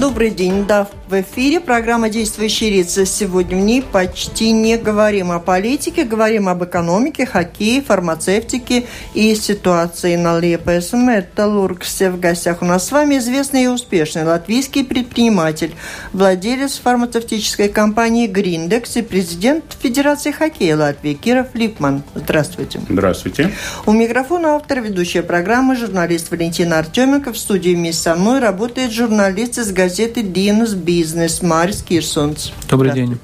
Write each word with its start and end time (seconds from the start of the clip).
Добрый 0.00 0.30
день. 0.30 0.64
Да, 0.64 0.86
в 1.08 1.20
эфире 1.20 1.58
программа 1.60 2.10
«Действующие 2.10 2.70
лица». 2.70 3.06
Сегодня 3.06 3.56
в 3.56 3.60
ней 3.60 3.82
почти 3.82 4.50
не 4.50 4.76
говорим 4.76 5.30
о 5.30 5.38
политике, 5.38 6.04
говорим 6.04 6.48
об 6.48 6.64
экономике, 6.64 7.24
хоккее, 7.24 7.80
фармацевтике 7.80 8.84
и 9.14 9.34
ситуации 9.34 10.16
на 10.16 10.36
ЛПСМ. 10.36 11.08
Это 11.08 11.46
Лурксе 11.46 12.10
в 12.10 12.20
гостях. 12.20 12.62
У 12.62 12.64
нас 12.66 12.86
с 12.86 12.92
вами 12.92 13.18
известный 13.18 13.64
и 13.64 13.66
успешный 13.68 14.24
латвийский 14.24 14.84
предприниматель, 14.84 15.74
владелец 16.12 16.78
фармацевтической 16.78 17.68
компании 17.68 18.26
«Гриндекс» 18.26 18.96
и 18.96 19.02
президент 19.02 19.64
Федерации 19.80 20.30
хоккея 20.30 20.76
Латвии 20.76 21.14
Киров 21.14 21.54
Липман. 21.54 22.02
Здравствуйте. 22.14 22.80
Здравствуйте. 22.88 23.50
У 23.86 23.92
микрофона 23.92 24.56
автор 24.56 24.80
ведущая 24.80 25.22
программы 25.22 25.74
журналист 25.76 26.30
Валентина 26.30 26.78
Артеменко. 26.78 27.32
В 27.32 27.38
студии 27.38 27.74
вместе 27.74 28.02
со 28.02 28.14
мной 28.14 28.40
работает 28.40 28.92
журналист 28.92 29.58
из 29.58 29.72
газеты 29.72 30.08
газеты 30.08 30.20
«Dienas 30.20 30.74
Бизнес» 30.98 31.42
Марис 31.42 31.80
Кирсонс. 31.82 32.52
Добрый 32.68 32.90
день. 32.90 33.16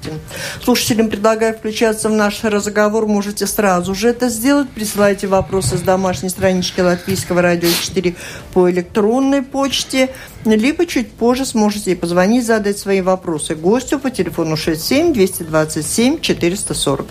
Слушателям 0.63 1.09
предлагаю 1.09 1.57
включаться 1.57 2.07
в 2.07 2.13
наш 2.13 2.41
разговор. 2.45 3.05
Можете 3.05 3.47
сразу 3.47 3.93
же 3.93 4.07
это 4.07 4.29
сделать. 4.29 4.69
Присылайте 4.69 5.27
вопросы 5.27 5.77
с 5.77 5.81
домашней 5.81 6.29
странички 6.29 6.79
Латвийского 6.79 7.41
радио 7.41 7.67
4 7.67 8.15
по 8.53 8.71
электронной 8.71 9.41
почте. 9.41 10.09
Либо 10.45 10.85
чуть 10.85 11.11
позже 11.11 11.45
сможете 11.45 11.97
позвонить, 11.97 12.45
задать 12.45 12.77
свои 12.77 13.01
вопросы 13.01 13.55
гостю 13.55 13.99
по 13.99 14.09
телефону 14.09 14.55
67 14.55 15.11
227 15.11 16.21
440. 16.21 17.07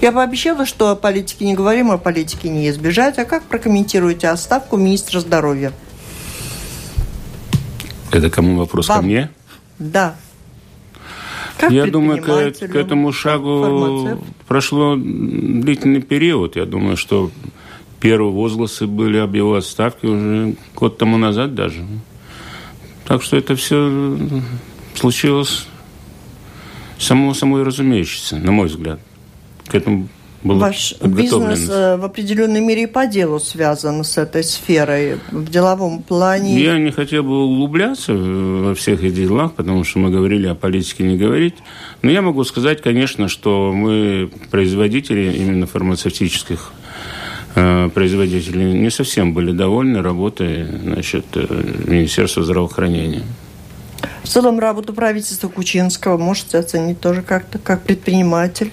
Я 0.00 0.12
пообещала, 0.12 0.64
что 0.64 0.90
о 0.90 0.94
политике 0.94 1.44
не 1.44 1.54
говорим, 1.54 1.90
о 1.90 1.98
политике 1.98 2.50
не 2.50 2.68
избежать. 2.68 3.18
А 3.18 3.24
как 3.24 3.42
прокомментируете 3.42 4.28
отставку 4.28 4.76
министра 4.76 5.18
здоровья? 5.18 5.72
Это 8.12 8.30
кому 8.30 8.56
вопрос 8.58 8.88
Вам? 8.88 8.98
ко 8.98 9.02
мне? 9.06 9.30
Да. 9.78 10.16
Как 11.58 11.70
Я 11.70 11.86
думаю, 11.86 12.20
к, 12.20 12.26
к 12.26 12.74
этому 12.74 13.12
шагу 13.12 14.20
прошло 14.46 14.96
длительный 14.96 16.02
период. 16.02 16.56
Я 16.56 16.64
думаю, 16.64 16.96
что 16.96 17.30
первые 18.00 18.32
возгласы 18.32 18.86
были 18.86 19.18
об 19.18 19.34
его 19.34 19.54
отставке 19.54 20.08
уже 20.08 20.56
год 20.74 20.98
тому 20.98 21.16
назад 21.16 21.54
даже. 21.54 21.84
Так 23.06 23.22
что 23.22 23.36
это 23.36 23.54
все 23.54 24.18
случилось 24.94 25.66
само 26.98 27.34
собой 27.34 27.62
разумеющееся, 27.62 28.36
на 28.36 28.52
мой 28.52 28.68
взгляд. 28.68 29.00
К 29.66 29.74
этому 29.74 30.08
был 30.44 30.58
Ваш 30.58 30.94
бизнес 31.00 31.68
э, 31.70 31.96
в 31.96 32.04
определенной 32.04 32.60
мере 32.60 32.82
и 32.82 32.86
по 32.86 33.06
делу 33.06 33.40
связан 33.40 34.04
с 34.04 34.18
этой 34.18 34.44
сферой 34.44 35.18
в 35.30 35.50
деловом 35.50 36.02
плане? 36.02 36.60
Я 36.60 36.78
не 36.78 36.90
хотел 36.90 37.22
бы 37.22 37.44
углубляться 37.44 38.12
во 38.12 38.74
всех 38.74 39.02
этих 39.02 39.14
делах, 39.14 39.54
потому 39.54 39.84
что 39.84 39.98
мы 40.00 40.10
говорили 40.10 40.46
о 40.46 40.54
политике 40.54 41.04
не 41.04 41.16
говорить. 41.16 41.54
Но 42.02 42.10
я 42.10 42.20
могу 42.20 42.44
сказать, 42.44 42.82
конечно, 42.82 43.28
что 43.28 43.72
мы 43.72 44.30
производители 44.50 45.32
именно 45.32 45.66
фармацевтических 45.66 46.72
э, 47.54 47.88
производителей 47.94 48.74
не 48.74 48.90
совсем 48.90 49.32
были 49.32 49.52
довольны 49.52 50.02
работой 50.02 50.66
значит, 50.66 51.24
э, 51.34 51.46
Министерства 51.86 52.42
здравоохранения. 52.42 53.22
В 54.22 54.28
целом 54.28 54.58
работу 54.58 54.92
правительства 54.92 55.48
Кучинского 55.48 56.18
можете 56.18 56.58
оценить 56.58 57.00
тоже 57.00 57.22
как-то 57.22 57.58
как 57.58 57.82
предприниматель? 57.82 58.70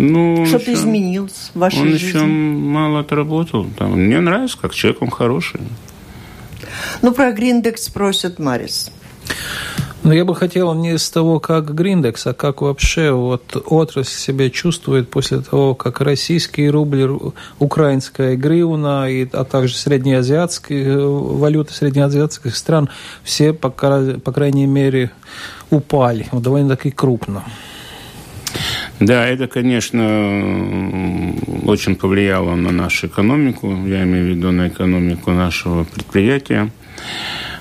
Ну, 0.00 0.46
Что-то 0.46 0.72
изменилось 0.72 1.50
в 1.54 1.58
вашей 1.58 1.80
он 1.80 1.88
жизни? 1.88 2.18
Он 2.18 2.24
еще 2.24 2.26
мало 2.26 3.00
отработал. 3.00 3.66
Там, 3.76 3.92
мне 3.92 4.20
нравится, 4.20 4.56
как 4.58 4.74
человек, 4.74 5.02
он 5.02 5.10
хороший. 5.10 5.60
Ну, 7.02 7.12
про 7.12 7.32
Гриндекс 7.32 7.84
спросят 7.84 8.38
Марис. 8.38 8.90
Ну, 10.02 10.12
я 10.12 10.24
бы 10.24 10.34
хотел 10.34 10.72
не 10.72 10.96
с 10.96 11.10
того, 11.10 11.38
как 11.38 11.74
Гриндекс, 11.74 12.26
а 12.26 12.32
как 12.32 12.62
вообще 12.62 13.12
вот 13.12 13.62
отрасль 13.66 14.10
себя 14.10 14.48
чувствует 14.48 15.10
после 15.10 15.40
того, 15.40 15.74
как 15.74 16.00
российский 16.00 16.70
рубль, 16.70 17.32
украинская 17.58 18.36
гривна, 18.36 19.10
и, 19.10 19.28
а 19.30 19.44
также 19.44 19.76
среднеазиатские 19.76 20.84
э, 20.86 21.06
валюты 21.06 21.74
среднеазиатских 21.74 22.56
стран, 22.56 22.88
все, 23.22 23.52
по, 23.52 23.68
по 23.68 24.32
крайней 24.32 24.66
мере, 24.66 25.10
упали 25.68 26.26
довольно-таки 26.32 26.90
крупно. 26.90 27.44
Да, 29.00 29.26
это, 29.26 29.46
конечно, 29.46 31.34
очень 31.64 31.96
повлияло 31.96 32.54
на 32.54 32.70
нашу 32.70 33.06
экономику, 33.06 33.70
я 33.86 34.04
имею 34.04 34.26
в 34.26 34.28
виду 34.36 34.52
на 34.52 34.68
экономику 34.68 35.30
нашего 35.30 35.84
предприятия, 35.84 36.70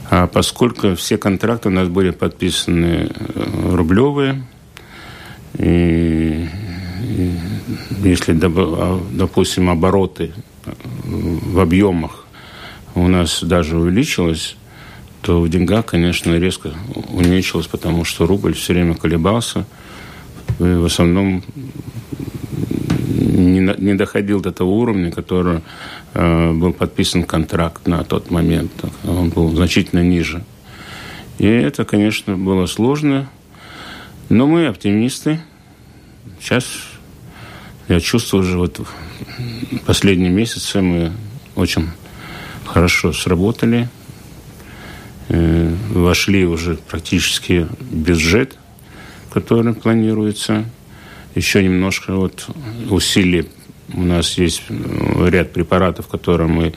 а 0.09 0.27
поскольку 0.27 0.95
все 0.95 1.17
контракты 1.17 1.69
у 1.69 1.71
нас 1.71 1.87
были 1.87 2.09
подписаны 2.09 3.09
э, 3.09 3.71
рублевые, 3.73 4.43
и, 5.57 6.49
и 7.03 7.39
если, 8.03 8.37
а, 8.37 9.01
допустим, 9.13 9.69
обороты 9.69 10.33
э, 10.65 10.71
в 11.05 11.59
объемах 11.61 12.25
у 12.95 13.07
нас 13.07 13.41
даже 13.41 13.77
увеличилось, 13.77 14.57
то 15.21 15.39
в 15.39 15.47
деньгах, 15.47 15.85
конечно, 15.85 16.37
резко 16.37 16.73
уменьшилось, 17.13 17.67
потому 17.67 18.03
что 18.03 18.27
рубль 18.27 18.55
все 18.55 18.73
время 18.73 18.95
колебался– 18.95 19.65
в 20.59 20.85
основном 20.85 21.41
не, 23.09 23.59
не 23.59 23.93
доходил 23.95 24.41
до 24.41 24.51
того 24.51 24.77
уровня, 24.77 25.11
который 25.11 25.61
э, 26.13 26.51
был 26.53 26.73
подписан 26.73 27.23
контракт 27.23 27.87
на 27.87 28.03
тот 28.03 28.29
момент. 28.29 28.71
Он 29.05 29.29
был 29.29 29.55
значительно 29.55 30.03
ниже. 30.03 30.43
И 31.37 31.47
это, 31.47 31.85
конечно, 31.85 32.37
было 32.37 32.65
сложно. 32.65 33.29
Но 34.27 34.45
мы 34.45 34.67
оптимисты. 34.67 35.39
Сейчас 36.39 36.65
я 37.87 37.99
чувствую 37.99 38.43
уже 38.43 38.57
вот 38.57 38.81
последние 39.85 40.29
месяцы 40.29 40.81
мы 40.81 41.13
очень 41.55 41.87
хорошо 42.65 43.13
сработали. 43.13 43.87
Э, 45.29 45.73
вошли 45.91 46.45
уже 46.45 46.75
практически 46.75 47.67
в 47.79 47.95
бюджет– 47.95 48.57
который 49.29 49.73
планируется. 49.73 50.65
Еще 51.35 51.63
немножко 51.63 52.15
вот 52.15 52.47
усилий. 52.89 53.47
У 53.93 54.01
нас 54.01 54.37
есть 54.37 54.63
э, 54.69 55.29
ряд 55.29 55.51
препаратов, 55.53 56.07
которые 56.07 56.47
мы 56.47 56.73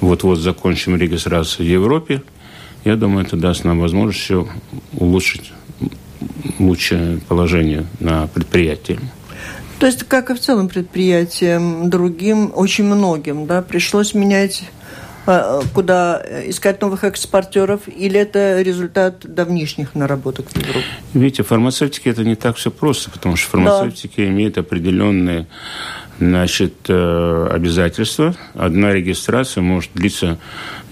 вот-вот 0.00 0.38
закончим 0.38 0.96
регистрацию 0.96 1.66
в 1.66 1.70
Европе. 1.70 2.22
Я 2.84 2.96
думаю, 2.96 3.26
это 3.26 3.36
даст 3.36 3.64
нам 3.64 3.80
возможность 3.80 4.20
все 4.20 4.48
улучшить 4.92 5.52
лучшее 6.58 7.20
положение 7.28 7.86
на 8.00 8.26
предприятии. 8.26 8.98
То 9.78 9.86
есть, 9.86 10.04
как 10.04 10.30
и 10.30 10.34
в 10.34 10.40
целом 10.40 10.68
предприятиям 10.68 11.90
другим, 11.90 12.52
очень 12.54 12.84
многим, 12.84 13.46
да, 13.46 13.62
пришлось 13.62 14.14
менять 14.14 14.62
куда 15.72 16.22
искать 16.46 16.80
новых 16.80 17.04
экспортеров, 17.04 17.82
или 17.86 18.18
это 18.18 18.60
результат 18.60 19.20
давнишних 19.22 19.94
наработок 19.94 20.48
в 20.50 20.56
Европе? 20.56 20.84
Видите, 21.14 21.42
фармацевтики 21.42 22.08
это 22.08 22.24
не 22.24 22.34
так 22.34 22.56
все 22.56 22.70
просто, 22.70 23.10
потому 23.10 23.36
что 23.36 23.50
фармацевтики 23.50 24.20
да. 24.20 24.28
имеют 24.28 24.58
определенные 24.58 25.46
значит, 26.18 26.74
э, 26.88 27.48
обязательства. 27.50 28.34
Одна 28.54 28.92
регистрация 28.92 29.62
может 29.62 29.90
длиться 29.94 30.38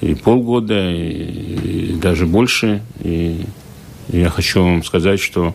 и 0.01 0.15
полгода, 0.15 0.91
и, 0.91 1.93
и 1.93 1.95
даже 1.95 2.27
больше. 2.27 2.83
И 3.01 3.45
я 4.09 4.29
хочу 4.29 4.63
вам 4.63 4.85
сказать, 4.85 5.21
что 5.21 5.55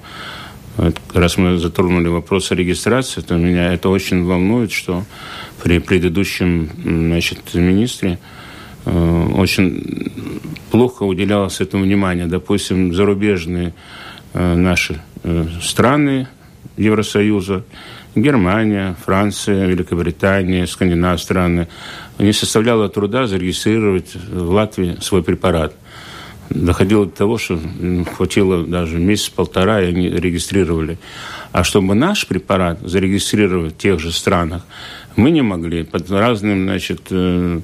раз 1.13 1.37
мы 1.37 1.57
затронули 1.57 2.09
вопрос 2.09 2.51
о 2.51 2.55
регистрации, 2.55 3.21
то 3.21 3.35
меня 3.35 3.73
это 3.73 3.87
очень 3.87 4.25
волнует, 4.25 4.73
что 4.73 5.05
при 5.63 5.79
предыдущем 5.79 6.69
значит, 6.83 7.53
министре 7.53 8.19
Э, 8.19 8.34
очень 8.85 10.11
плохо 10.71 11.03
уделялось 11.03 11.61
этому 11.61 11.83
внимание. 11.83 12.27
Допустим, 12.27 12.93
зарубежные 12.93 13.73
э, 14.33 14.55
наши 14.55 15.01
э, 15.23 15.45
страны 15.61 16.27
Евросоюза, 16.77 17.63
Германия, 18.15 18.95
Франция, 19.05 19.65
Великобритания, 19.67 20.67
Скандинавские 20.67 21.23
страны, 21.23 21.67
не 22.19 22.33
составляло 22.33 22.89
труда 22.89 23.27
зарегистрировать 23.27 24.15
в 24.15 24.49
Латвии 24.51 24.97
свой 25.01 25.23
препарат. 25.23 25.73
Доходило 26.49 27.05
до 27.05 27.11
того, 27.11 27.37
что 27.37 27.59
хватило 28.15 28.63
даже 28.65 28.97
месяц-полтора, 28.99 29.81
и 29.81 29.87
они 29.87 30.09
регистрировали. 30.09 30.97
А 31.51 31.63
чтобы 31.63 31.95
наш 31.95 32.27
препарат 32.27 32.79
зарегистрировать 32.81 33.73
в 33.73 33.77
тех 33.77 33.99
же 33.99 34.11
странах, 34.11 34.63
мы 35.15 35.31
не 35.31 35.41
могли. 35.41 35.83
Под 35.83 36.09
разным, 36.11 36.65
значит, 36.65 37.01
э, 37.09 37.61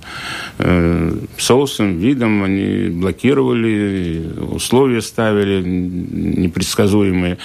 э, 0.59 1.13
соусом, 1.37 1.97
видом 1.97 2.43
они 2.43 2.89
блокировали, 2.89 4.23
условия 4.51 5.01
ставили 5.01 5.61
непредсказуемые. 5.61 7.37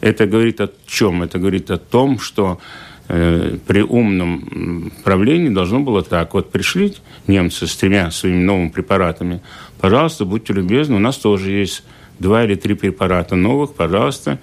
Это 0.00 0.26
говорит 0.26 0.60
о 0.60 0.70
чем? 0.86 1.22
Это 1.22 1.38
говорит 1.38 1.70
о 1.70 1.78
том, 1.78 2.18
что 2.18 2.60
э, 3.08 3.58
при 3.66 3.82
умном 3.82 4.92
правлении 5.04 5.50
должно 5.50 5.80
было 5.80 6.02
так. 6.02 6.34
Вот 6.34 6.50
пришли 6.50 6.94
немцы 7.26 7.66
с 7.66 7.76
тремя 7.76 8.10
своими 8.10 8.42
новыми 8.42 8.68
препаратами, 8.70 9.40
Пожалуйста, 9.80 10.26
будьте 10.26 10.52
любезны, 10.52 10.96
у 10.96 10.98
нас 10.98 11.16
тоже 11.16 11.50
есть 11.50 11.82
два 12.18 12.44
или 12.44 12.54
три 12.54 12.74
препарата 12.74 13.34
новых, 13.34 13.72
пожалуйста, 13.72 14.38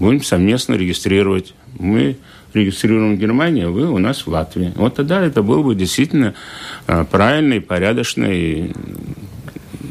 будем 0.00 0.22
совместно 0.24 0.74
регистрировать. 0.74 1.54
Мы 1.78 2.16
регистрируем 2.54 3.16
в 3.16 3.18
Германии, 3.18 3.64
а 3.64 3.70
вы 3.70 3.90
у 3.90 3.98
нас 3.98 4.26
в 4.26 4.28
Латвии. 4.28 4.72
Вот 4.76 4.96
тогда 4.96 5.20
это 5.24 5.42
было 5.42 5.62
бы 5.62 5.74
действительно 5.74 6.34
а, 6.86 7.04
правильно 7.04 7.54
и 7.54 7.60
порядочно 7.60 8.24
и 8.24 8.72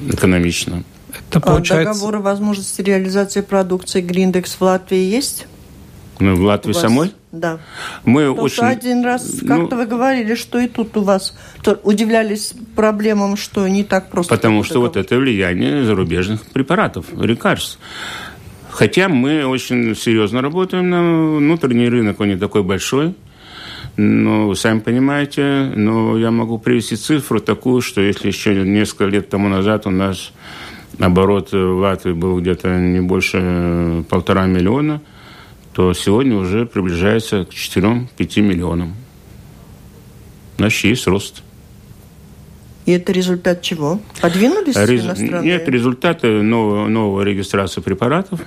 экономично. 0.10 0.84
Это 1.30 1.40
получается... 1.40 1.92
А 1.92 1.94
договор 1.94 2.16
о 2.18 2.20
возможности 2.20 2.82
реализации 2.82 3.42
продукции 3.42 4.02
Гриндекс 4.02 4.56
в 4.56 4.62
Латвии 4.62 5.00
есть? 5.00 5.48
Ну, 6.20 6.36
в 6.36 6.42
Латвии 6.42 6.74
самой? 6.74 7.14
Да. 7.32 7.60
Мы 8.06 8.28
Потому 8.30 8.42
очень... 8.42 8.64
один 8.64 9.06
раз 9.06 9.40
как-то 9.40 9.76
ну, 9.76 9.78
вы 9.78 9.86
говорили, 9.86 10.36
что 10.36 10.60
и 10.60 10.68
тут 10.68 10.98
у 10.98 11.04
вас 11.04 11.38
удивлялись 11.84 12.54
проблемам, 12.76 13.38
что 13.38 13.68
не 13.68 13.84
так 13.84 14.10
просто. 14.10 14.36
Потому 14.36 14.64
что 14.64 14.76
договор. 14.76 14.90
вот 14.90 14.98
это 14.98 15.18
влияние 15.18 15.84
зарубежных 15.86 16.42
препаратов, 16.42 17.06
лекарств. 17.14 17.80
Хотя 18.80 19.10
мы 19.10 19.46
очень 19.46 19.94
серьезно 19.94 20.42
работаем 20.42 20.90
на 20.90 21.36
внутренний 21.36 21.90
рынок, 21.90 22.18
он 22.22 22.30
не 22.30 22.38
такой 22.38 22.64
большой. 22.64 23.14
Но 23.98 24.48
вы 24.48 24.56
сами 24.56 24.80
понимаете, 24.80 25.74
но 25.76 26.18
я 26.18 26.31
могу 26.31 26.58
привести 26.60 26.96
цифру 26.96 27.42
такую, 27.42 27.81
что 27.81 28.00
если 28.00 28.28
еще 28.28 28.56
несколько 28.56 29.08
лет 29.08 29.28
тому 29.28 29.50
назад 29.50 29.86
у 29.86 29.90
нас 29.90 30.31
оборот 30.98 31.52
в 31.52 31.76
Латвии 31.81 32.14
был 32.14 32.40
где-то 32.40 32.80
не 32.80 33.02
больше 33.02 34.06
полтора 34.10 34.46
миллиона, 34.46 35.02
то 35.74 35.92
сегодня 35.92 36.38
уже 36.38 36.66
приближается 36.66 37.44
к 37.44 37.50
4-5 37.50 38.08
миллионам. 38.40 38.94
Значит, 40.58 40.86
есть 40.86 41.06
рост. 41.06 41.44
И 42.86 42.94
это 42.94 43.12
результат 43.12 43.62
чего? 43.62 44.00
Подвинулись 44.22 44.78
Рез... 44.78 45.04
иностранные? 45.04 45.52
Нет, 45.52 45.68
результаты 45.68 46.42
нового, 46.42 46.88
нового 46.88 47.24
регистрации 47.24 47.81
препаратов. 47.81 48.40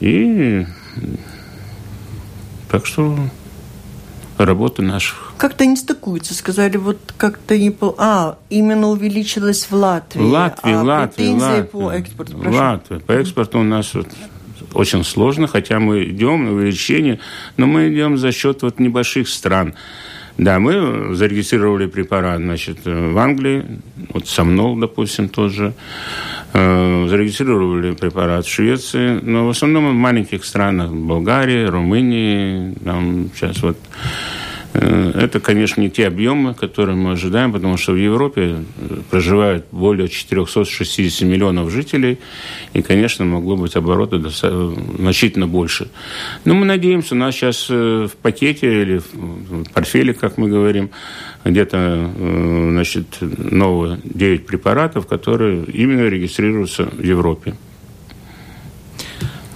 И 0.00 0.66
так 2.70 2.86
что 2.86 3.16
работы 4.38 4.82
наших. 4.82 5.32
Как-то 5.36 5.66
не 5.66 5.76
стыкуется, 5.76 6.34
сказали, 6.34 6.76
вот 6.76 6.98
как-то 7.16 7.58
не... 7.58 7.70
Пол... 7.70 7.94
А, 7.98 8.38
именно 8.48 8.88
увеличилось 8.88 9.66
в 9.70 9.72
Латвии. 9.72 10.22
Латвии, 10.22 10.72
а 10.72 10.82
Латвии, 10.82 11.28
Латвии. 11.32 11.62
по 11.62 11.90
экспорту, 11.92 12.38
прошу. 12.38 12.56
Латвия. 12.56 13.00
По 13.00 13.12
экспорту 13.12 13.58
у 13.58 13.62
нас 13.62 13.94
вот 13.94 14.08
очень 14.74 15.04
сложно, 15.04 15.46
хотя 15.46 15.78
мы 15.78 16.04
идем 16.04 16.44
на 16.44 16.52
увеличение, 16.52 17.18
но 17.56 17.66
мы 17.66 17.92
идем 17.92 18.18
за 18.18 18.32
счет 18.32 18.62
вот 18.62 18.78
небольших 18.78 19.28
стран. 19.28 19.74
Да, 20.38 20.58
мы 20.58 21.14
зарегистрировали 21.14 21.86
препарат, 21.86 22.40
значит, 22.40 22.78
в 22.84 23.18
Англии, 23.18 23.64
вот 24.12 24.28
Сомнол, 24.28 24.76
допустим, 24.76 25.28
тоже. 25.28 25.74
Э, 26.52 27.06
зарегистрировали 27.08 27.94
препарат 27.94 28.44
в 28.44 28.50
Швеции, 28.50 29.20
но 29.22 29.46
в 29.46 29.50
основном 29.50 29.90
в 29.90 29.94
маленьких 29.94 30.44
странах, 30.44 30.90
Болгарии, 30.90 31.64
Румынии, 31.64 32.74
там 32.84 33.30
сейчас 33.34 33.62
вот 33.62 33.78
это, 34.72 35.40
конечно, 35.40 35.80
не 35.80 35.90
те 35.90 36.06
объемы, 36.06 36.54
которые 36.54 36.96
мы 36.96 37.12
ожидаем, 37.12 37.52
потому 37.52 37.76
что 37.76 37.92
в 37.92 37.96
Европе 37.96 38.56
э, 38.78 38.96
проживает 39.10 39.66
более 39.72 40.08
460 40.08 41.28
миллионов 41.28 41.70
жителей, 41.70 42.18
и, 42.72 42.82
конечно, 42.82 43.24
могло 43.24 43.56
быть 43.56 43.74
обороты 43.74 44.20
значительно 44.20 45.48
больше. 45.48 45.90
Но 46.44 46.54
мы 46.54 46.66
надеемся, 46.66 47.14
у 47.14 47.18
нас 47.18 47.34
сейчас 47.34 47.66
э, 47.68 48.08
в 48.10 48.16
пакете 48.16 48.82
или 48.82 48.98
в 48.98 49.64
портфеле, 49.72 50.14
как 50.14 50.38
мы 50.38 50.48
говорим, 50.48 50.90
где-то 51.44 52.10
значит, 52.16 53.18
новые 53.20 53.98
9 54.04 54.46
препаратов, 54.46 55.06
которые 55.06 55.64
именно 55.64 56.06
регистрируются 56.08 56.84
в 56.84 57.02
Европе. 57.02 57.54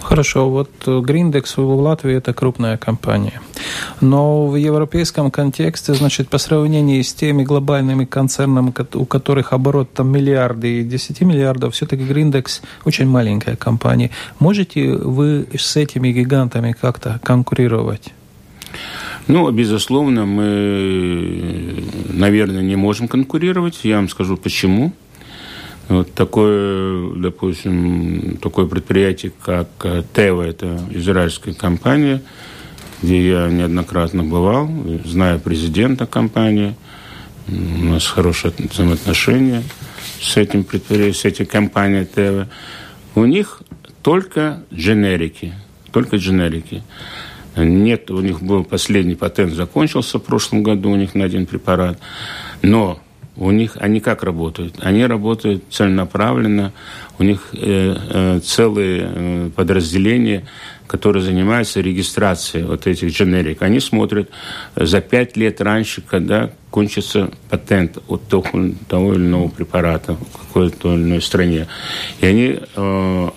Хорошо, 0.04 0.50
вот 0.50 0.70
Гриндекс 0.86 1.56
в 1.56 1.62
Латвии– 1.62 2.14
это 2.16 2.34
крупная 2.34 2.76
компания. 2.76 3.40
Но 4.00 4.46
в 4.46 4.56
европейском 4.56 5.30
контексте, 5.30 5.94
значит, 5.94 6.28
по 6.28 6.38
сравнению 6.38 7.02
с 7.02 7.14
теми 7.14 7.42
глобальными 7.42 8.04
концернами, 8.04 8.72
у 8.92 9.06
которых 9.06 9.52
оборот 9.54 9.92
там 9.92 10.12
миллиарды 10.12 10.80
и 10.80 10.84
10 10.84 11.22
миллиардов, 11.22 11.72
все-таки 11.72 12.04
Гриндекс 12.04 12.60
очень 12.84 13.08
маленькая 13.08 13.56
компания. 13.56 14.10
Можете 14.38 14.92
вы 14.92 15.46
с 15.56 15.76
этими 15.76 16.12
гигантами 16.12 16.76
как-то 16.78 17.18
конкурировать? 17.22 18.12
Ну, 19.26 19.50
безусловно, 19.50 20.26
мы, 20.26 21.82
наверное, 22.10 22.62
не 22.62 22.76
можем 22.76 23.08
конкурировать. 23.08 23.80
Я 23.82 23.96
вам 23.96 24.10
скажу, 24.10 24.36
почему. 24.36 24.92
Вот 25.88 26.14
такое, 26.14 27.14
допустим, 27.16 28.38
такое 28.40 28.66
предприятие, 28.66 29.32
как 29.44 29.68
Тева, 30.14 30.42
это 30.42 30.80
израильская 30.90 31.52
компания, 31.52 32.22
где 33.02 33.28
я 33.28 33.48
неоднократно 33.48 34.24
бывал, 34.24 34.70
знаю 35.04 35.40
президента 35.40 36.06
компании, 36.06 36.74
у 37.48 37.84
нас 37.84 38.06
хорошие 38.06 38.54
взаимоотношения 38.56 39.62
с 40.20 40.38
этим 40.38 40.64
предприятием, 40.64 41.14
с 41.14 41.24
этой 41.26 41.44
компанией 41.44 42.06
Тева. 42.06 42.48
У 43.14 43.24
них 43.26 43.62
только 44.02 44.62
дженерики, 44.72 45.52
только 45.92 46.16
дженерики. 46.16 46.82
Нет, 47.56 48.10
у 48.10 48.20
них 48.20 48.42
был 48.42 48.64
последний 48.64 49.14
патент, 49.14 49.52
закончился 49.52 50.18
в 50.18 50.22
прошлом 50.22 50.62
году 50.62 50.90
у 50.90 50.96
них 50.96 51.14
на 51.14 51.24
один 51.24 51.46
препарат. 51.46 51.98
Но 52.62 52.98
у 53.36 53.50
них 53.50 53.76
они 53.80 54.00
как 54.00 54.22
работают? 54.22 54.76
Они 54.80 55.04
работают 55.06 55.64
целенаправленно, 55.70 56.72
у 57.18 57.24
них 57.24 57.48
э, 57.52 57.96
э, 57.96 58.40
целые 58.40 59.10
э, 59.12 59.50
подразделения, 59.54 60.44
которые 60.86 61.22
занимаются 61.22 61.80
регистрацией 61.80 62.64
вот 62.64 62.86
этих 62.86 63.10
дженерик. 63.10 63.62
Они 63.62 63.80
смотрят 63.80 64.30
за 64.76 65.00
пять 65.00 65.36
лет 65.36 65.60
раньше, 65.60 66.02
когда 66.02 66.50
кончится 66.70 67.30
патент 67.50 67.98
от 68.08 68.28
того, 68.28 68.46
того 68.88 69.14
или 69.14 69.22
иного 69.22 69.48
препарата 69.48 70.14
в 70.14 70.46
какой-то 70.46 70.94
или 70.94 71.02
иной 71.02 71.22
стране. 71.22 71.66
И 72.20 72.26
они 72.26 72.60
э, 72.76 73.28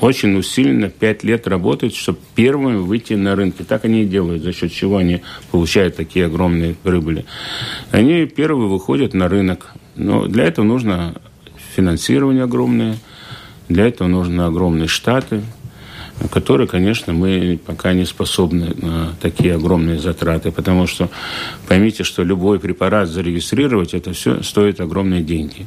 очень 0.00 0.36
усиленно 0.36 0.88
пять 0.88 1.24
лет 1.24 1.48
работают, 1.48 1.94
чтобы 1.94 2.18
первыми 2.34 2.76
выйти 2.76 3.14
на 3.14 3.34
рынки. 3.34 3.62
Так 3.62 3.84
они 3.84 4.02
и 4.02 4.06
делают, 4.06 4.42
за 4.42 4.52
счет 4.52 4.72
чего 4.72 4.98
они 4.98 5.22
получают 5.50 5.96
такие 5.96 6.26
огромные 6.26 6.74
прибыли. 6.74 7.24
Они 7.90 8.26
первые 8.26 8.68
выходят 8.68 9.14
на 9.14 9.28
рынок. 9.28 9.74
Но 9.96 10.26
для 10.26 10.44
этого 10.44 10.64
нужно 10.64 11.14
финансирование 11.74 12.44
огромное, 12.44 12.96
для 13.68 13.86
этого 13.86 14.08
нужны 14.08 14.42
огромные 14.42 14.88
штаты, 14.88 15.42
которые, 16.30 16.66
конечно, 16.66 17.12
мы 17.12 17.58
пока 17.64 17.92
не 17.92 18.04
способны 18.04 18.74
на 18.76 19.14
такие 19.20 19.54
огромные 19.54 19.98
затраты, 19.98 20.50
потому 20.50 20.86
что 20.86 21.08
поймите, 21.68 22.02
что 22.02 22.24
любой 22.24 22.58
препарат 22.58 23.08
зарегистрировать, 23.08 23.94
это 23.94 24.12
все 24.12 24.42
стоит 24.42 24.80
огромные 24.80 25.22
деньги. 25.22 25.66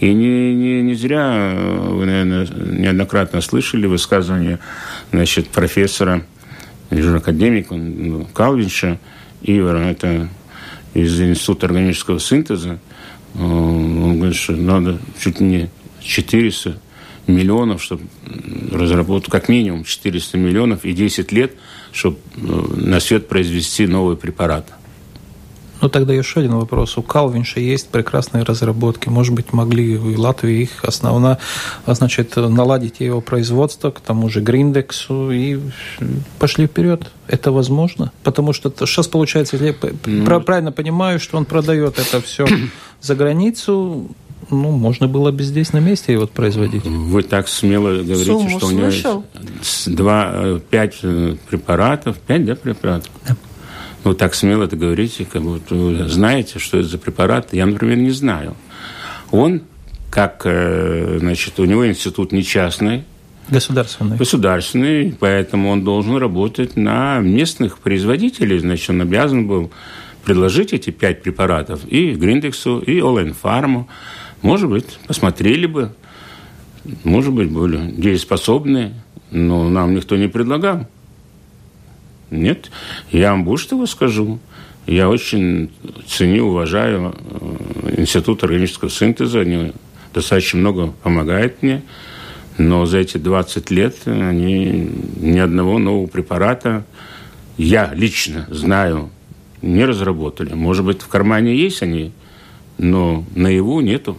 И 0.00 0.12
не, 0.12 0.54
не, 0.54 0.82
не 0.82 0.94
зря, 0.94 1.54
вы, 1.56 2.04
наверное, 2.04 2.46
неоднократно 2.46 3.40
слышали 3.40 3.86
высказывание 3.86 4.58
значит, 5.12 5.48
профессора, 5.48 6.24
академика 6.90 7.74
ну, 7.74 8.26
Калвинша, 8.32 8.98
Ивара, 9.42 9.78
это 9.78 10.28
из 10.94 11.20
Института 11.20 11.66
органического 11.66 12.20
синтеза, 12.20 12.78
он 13.34 14.18
говорит, 14.18 14.36
что 14.36 14.52
надо 14.52 14.98
чуть 15.18 15.40
не 15.40 15.70
400 16.00 16.76
миллионов, 17.26 17.82
чтобы 17.82 18.04
разработать 18.72 19.30
как 19.30 19.48
минимум 19.48 19.84
400 19.84 20.38
миллионов 20.38 20.84
и 20.84 20.92
10 20.92 21.32
лет, 21.32 21.52
чтобы 21.92 22.18
э, 22.36 22.40
на 22.40 23.00
свет 23.00 23.28
произвести 23.28 23.86
новый 23.86 24.16
препарат. 24.16 24.72
Ну, 25.82 25.88
тогда 25.88 26.14
еще 26.14 26.38
один 26.38 26.54
вопрос. 26.54 26.96
У 26.96 27.02
Калвинша 27.02 27.58
есть 27.58 27.88
прекрасные 27.88 28.44
разработки. 28.44 29.08
Может 29.08 29.34
быть, 29.34 29.52
могли 29.52 29.96
в 29.96 30.16
Латвии 30.16 30.62
их 30.62 30.84
основно, 30.84 31.38
значит, 31.86 32.36
наладить 32.36 33.00
его 33.00 33.20
производство 33.20 33.90
к 33.90 33.98
тому 33.98 34.28
же 34.28 34.40
Гриндексу 34.40 35.32
и 35.32 35.58
пошли 36.38 36.68
вперед. 36.68 37.10
Это 37.26 37.50
возможно? 37.50 38.12
Потому 38.22 38.52
что 38.52 38.72
сейчас 38.86 39.08
получается, 39.08 39.56
я 39.56 39.74
ну, 40.06 40.40
правильно 40.40 40.70
понимаю, 40.70 41.18
что 41.18 41.36
он 41.36 41.46
продает 41.46 41.98
это 41.98 42.20
все 42.20 42.46
за 43.00 43.16
границу, 43.16 44.08
ну, 44.50 44.70
можно 44.70 45.08
было 45.08 45.30
бы 45.30 45.42
здесь 45.42 45.72
на 45.72 45.78
месте 45.78 46.12
его 46.12 46.26
производить. 46.26 46.84
Вы 46.84 47.22
так 47.22 47.48
смело 47.48 47.90
говорите, 48.02 48.24
Сумму 48.24 48.50
что 48.50 48.66
слышал? 48.68 49.24
у 49.34 49.38
него 49.38 49.96
два, 49.96 50.30
э, 50.34 50.60
пять 50.70 50.98
э, 51.02 51.36
препаратов, 51.48 52.18
пять, 52.18 52.44
да, 52.44 52.54
препаратов? 52.54 53.10
Да. 53.26 53.36
Вы 54.04 54.14
так 54.14 54.34
смело 54.34 54.64
это 54.64 54.76
говорите, 54.76 55.24
как 55.24 55.42
будто 55.42 55.74
вы 55.74 56.08
знаете, 56.08 56.58
что 56.58 56.78
это 56.78 56.88
за 56.88 56.98
препарат. 56.98 57.52
Я, 57.52 57.66
например, 57.66 57.98
не 57.98 58.10
знаю. 58.10 58.56
Он, 59.30 59.62
как, 60.10 60.42
э, 60.44 61.18
значит, 61.20 61.58
у 61.60 61.64
него 61.64 61.86
институт 61.86 62.32
не 62.32 62.42
частный, 62.42 63.04
Государственный. 63.48 64.16
Государственный, 64.16 65.16
поэтому 65.18 65.70
он 65.70 65.82
должен 65.82 66.16
работать 66.16 66.76
на 66.76 67.18
местных 67.18 67.78
производителей. 67.78 68.58
Значит, 68.58 68.90
он 68.90 69.00
обязан 69.00 69.46
был 69.46 69.70
предложить 70.24 70.72
эти 70.72 70.90
пять 70.90 71.22
препаратов 71.22 71.80
и 71.86 72.12
Гриндексу, 72.12 72.78
и 72.78 73.00
Оленфарму. 73.00 73.88
Может 74.42 74.68
быть, 74.68 74.98
посмотрели 75.06 75.66
бы, 75.66 75.92
может 77.04 77.32
быть, 77.32 77.50
были 77.50 77.92
дееспособные, 77.92 78.92
но 79.30 79.68
нам 79.68 79.94
никто 79.94 80.16
не 80.16 80.28
предлагал. 80.28 80.86
Нет, 82.30 82.70
я 83.12 83.30
вам 83.30 83.44
больше 83.44 83.68
того 83.68 83.86
скажу. 83.86 84.40
Я 84.86 85.08
очень 85.08 85.70
ценю, 86.08 86.46
уважаю 86.46 87.14
э, 87.14 87.94
Институт 87.98 88.42
органического 88.42 88.90
синтеза. 88.90 89.40
Они 89.40 89.72
достаточно 90.12 90.58
много 90.58 90.88
помогают 91.02 91.62
мне. 91.62 91.82
Но 92.58 92.84
за 92.84 92.98
эти 92.98 93.16
20 93.16 93.70
лет 93.70 93.96
они 94.06 94.90
ни 95.20 95.38
одного 95.38 95.78
нового 95.78 96.06
препарата, 96.06 96.84
я 97.58 97.92
лично 97.94 98.46
знаю, 98.50 99.10
не 99.62 99.84
разработали. 99.84 100.52
Может 100.54 100.84
быть, 100.84 101.00
в 101.00 101.06
кармане 101.06 101.54
есть 101.56 101.82
они, 101.82 102.12
но 102.78 103.24
наяву 103.36 103.80
нету. 103.80 104.16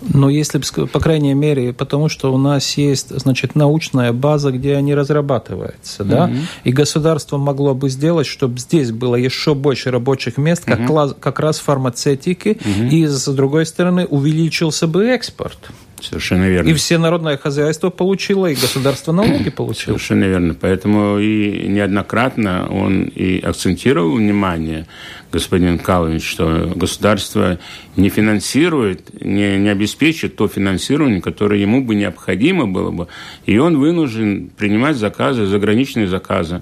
Но 0.00 0.28
если 0.28 0.58
бы, 0.58 0.86
по 0.86 1.00
крайней 1.00 1.34
мере, 1.34 1.72
потому 1.72 2.08
что 2.08 2.32
у 2.32 2.38
нас 2.38 2.76
есть, 2.76 3.08
значит, 3.18 3.54
научная 3.54 4.12
база, 4.12 4.50
где 4.50 4.76
они 4.76 4.94
разрабатываются, 4.94 6.02
mm-hmm. 6.02 6.08
да, 6.08 6.30
и 6.64 6.72
государство 6.72 7.38
могло 7.38 7.74
бы 7.74 7.88
сделать, 7.88 8.26
чтобы 8.26 8.58
здесь 8.58 8.92
было 8.92 9.16
еще 9.16 9.54
больше 9.54 9.90
рабочих 9.90 10.38
мест, 10.38 10.64
как, 10.64 10.80
mm-hmm. 10.80 10.86
класс, 10.86 11.14
как 11.18 11.40
раз 11.40 11.58
фармацевтики, 11.58 12.58
mm-hmm. 12.60 12.88
и, 12.90 13.06
с 13.06 13.26
другой 13.26 13.66
стороны, 13.66 14.06
увеличился 14.06 14.86
бы 14.86 15.06
экспорт. 15.06 15.58
Совершенно 16.00 16.48
верно. 16.48 16.68
И 16.68 16.74
все 16.74 16.98
народное 16.98 17.38
хозяйство 17.38 17.90
получило, 17.90 18.46
и 18.46 18.54
государство 18.54 19.12
налоги 19.12 19.48
получило. 19.50 19.94
Совершенно 19.94 20.24
верно. 20.24 20.54
Поэтому 20.54 21.18
и 21.18 21.68
неоднократно 21.68 22.68
он 22.68 23.04
и 23.04 23.40
акцентировал 23.40 24.16
внимание, 24.16 24.86
господин 25.32 25.78
Калович, 25.78 26.22
что 26.22 26.72
государство 26.74 27.58
не 27.96 28.10
финансирует, 28.10 29.22
не, 29.22 29.58
не 29.58 29.70
обеспечит 29.70 30.36
то 30.36 30.48
финансирование, 30.48 31.22
которое 31.22 31.60
ему 31.60 31.82
бы 31.82 31.94
необходимо 31.94 32.66
было 32.66 32.90
бы, 32.90 33.08
и 33.46 33.56
он 33.56 33.78
вынужден 33.78 34.50
принимать 34.56 34.96
заказы, 34.96 35.46
заграничные 35.46 36.08
заказы, 36.08 36.60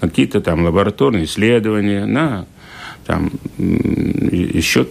какие-то 0.00 0.40
там 0.42 0.64
лабораторные 0.64 1.24
исследования, 1.24 2.04
на 2.04 2.46
там 3.06 3.30
еще 3.56 4.86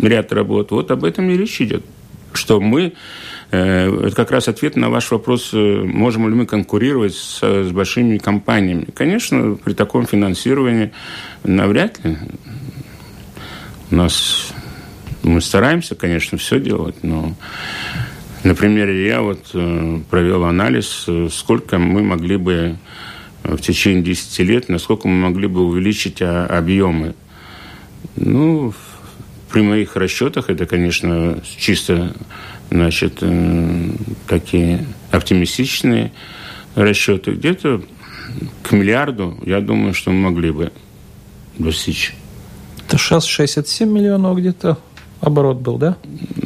ряд 0.00 0.32
работ. 0.32 0.70
Вот 0.70 0.90
об 0.90 1.04
этом 1.04 1.30
и 1.30 1.36
речь 1.36 1.60
идет 1.60 1.84
что 2.36 2.60
мы 2.60 2.94
это 3.54 4.16
как 4.16 4.30
раз 4.30 4.48
ответ 4.48 4.76
на 4.76 4.90
ваш 4.90 5.10
вопрос, 5.10 5.50
э, 5.52 5.82
можем 5.84 6.28
ли 6.28 6.34
мы 6.34 6.46
конкурировать 6.46 7.14
с, 7.14 7.40
с 7.42 7.70
большими 7.70 8.18
компаниями. 8.18 8.86
Конечно, 8.94 9.56
при 9.62 9.74
таком 9.74 10.06
финансировании 10.06 10.92
навряд 11.42 12.04
ли. 12.04 12.16
У 13.90 13.96
нас 13.96 14.52
мы 15.22 15.40
стараемся, 15.40 15.94
конечно, 15.94 16.38
все 16.38 16.58
делать, 16.60 17.02
но, 17.02 17.34
например, 18.42 18.90
я 18.90 19.22
вот 19.22 19.50
э, 19.54 20.00
провел 20.10 20.44
анализ, 20.44 21.06
сколько 21.30 21.78
мы 21.78 22.02
могли 22.02 22.36
бы 22.36 22.76
в 23.44 23.58
течение 23.58 24.02
10 24.02 24.38
лет, 24.40 24.68
насколько 24.68 25.06
мы 25.06 25.14
могли 25.28 25.46
бы 25.46 25.60
увеличить 25.60 26.22
а, 26.22 26.46
объемы. 26.46 27.14
Ну, 28.16 28.72
при 29.52 29.60
моих 29.62 29.96
расчетах 29.96 30.50
это, 30.50 30.66
конечно, 30.66 31.38
чисто 31.58 32.14
значит, 32.74 33.22
такие 34.26 34.84
оптимистичные 35.12 36.12
расчеты. 36.74 37.32
Где-то 37.32 37.82
к 38.62 38.72
миллиарду, 38.72 39.38
я 39.46 39.60
думаю, 39.60 39.94
что 39.94 40.10
мы 40.10 40.30
могли 40.30 40.50
бы 40.50 40.72
достичь. 41.56 42.14
Это 42.86 42.98
сейчас 42.98 43.24
67 43.26 43.88
миллионов 43.88 44.38
где-то 44.38 44.78
оборот 45.24 45.58
был, 45.58 45.78
да? 45.78 45.96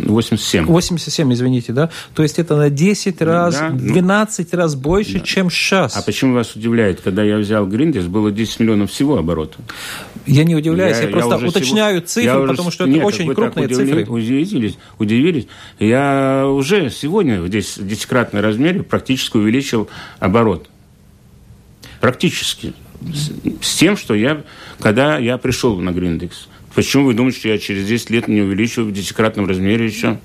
87. 0.08 0.64
87, 0.66 1.32
извините, 1.32 1.72
да? 1.72 1.90
То 2.14 2.22
есть 2.22 2.38
это 2.38 2.56
на 2.56 2.70
10 2.70 3.20
раз, 3.22 3.54
да, 3.58 3.70
12 3.70 4.52
ну, 4.52 4.58
раз 4.58 4.74
больше, 4.74 5.14
да. 5.14 5.20
чем 5.20 5.50
сейчас. 5.50 5.96
А 5.96 6.02
почему 6.02 6.34
вас 6.34 6.54
удивляет? 6.54 7.00
Когда 7.00 7.22
я 7.22 7.36
взял 7.36 7.66
Гриндес, 7.66 8.06
было 8.06 8.30
10 8.30 8.60
миллионов 8.60 8.90
всего 8.90 9.18
оборота. 9.18 9.58
Я 10.26 10.44
не 10.44 10.54
удивляюсь, 10.54 10.96
я, 10.98 11.04
я 11.04 11.08
просто 11.08 11.36
я 11.36 11.48
уточняю 11.48 11.96
всего, 11.98 12.08
цифры, 12.08 12.40
я 12.40 12.46
потому 12.46 12.68
уже, 12.68 12.74
что 12.74 12.84
это 12.84 12.92
нет, 12.92 13.04
очень 13.04 13.34
крупные 13.34 13.66
удивили, 13.66 14.02
цифры. 14.02 14.14
Удивились, 14.14 14.78
удивились. 14.98 15.46
Я 15.78 16.46
уже 16.46 16.90
сегодня 16.90 17.40
в 17.40 17.48
10, 17.48 17.86
десятикратном 17.86 18.42
размере 18.42 18.82
практически 18.82 19.36
увеличил 19.36 19.88
оборот. 20.18 20.68
Практически. 22.00 22.74
С, 23.00 23.30
с 23.64 23.76
тем, 23.76 23.96
что 23.96 24.14
я, 24.14 24.42
когда 24.80 25.18
я 25.18 25.38
пришел 25.38 25.76
на 25.76 25.92
Гриндекс. 25.92 26.48
Почему 26.78 27.06
вы 27.06 27.14
думаете, 27.14 27.40
что 27.40 27.48
я 27.48 27.58
через 27.58 27.88
10 27.88 28.10
лет 28.10 28.28
не 28.28 28.40
увеличу 28.40 28.84
в 28.84 28.92
десятикратном 28.92 29.48
размере 29.48 29.84
еще? 29.84 30.20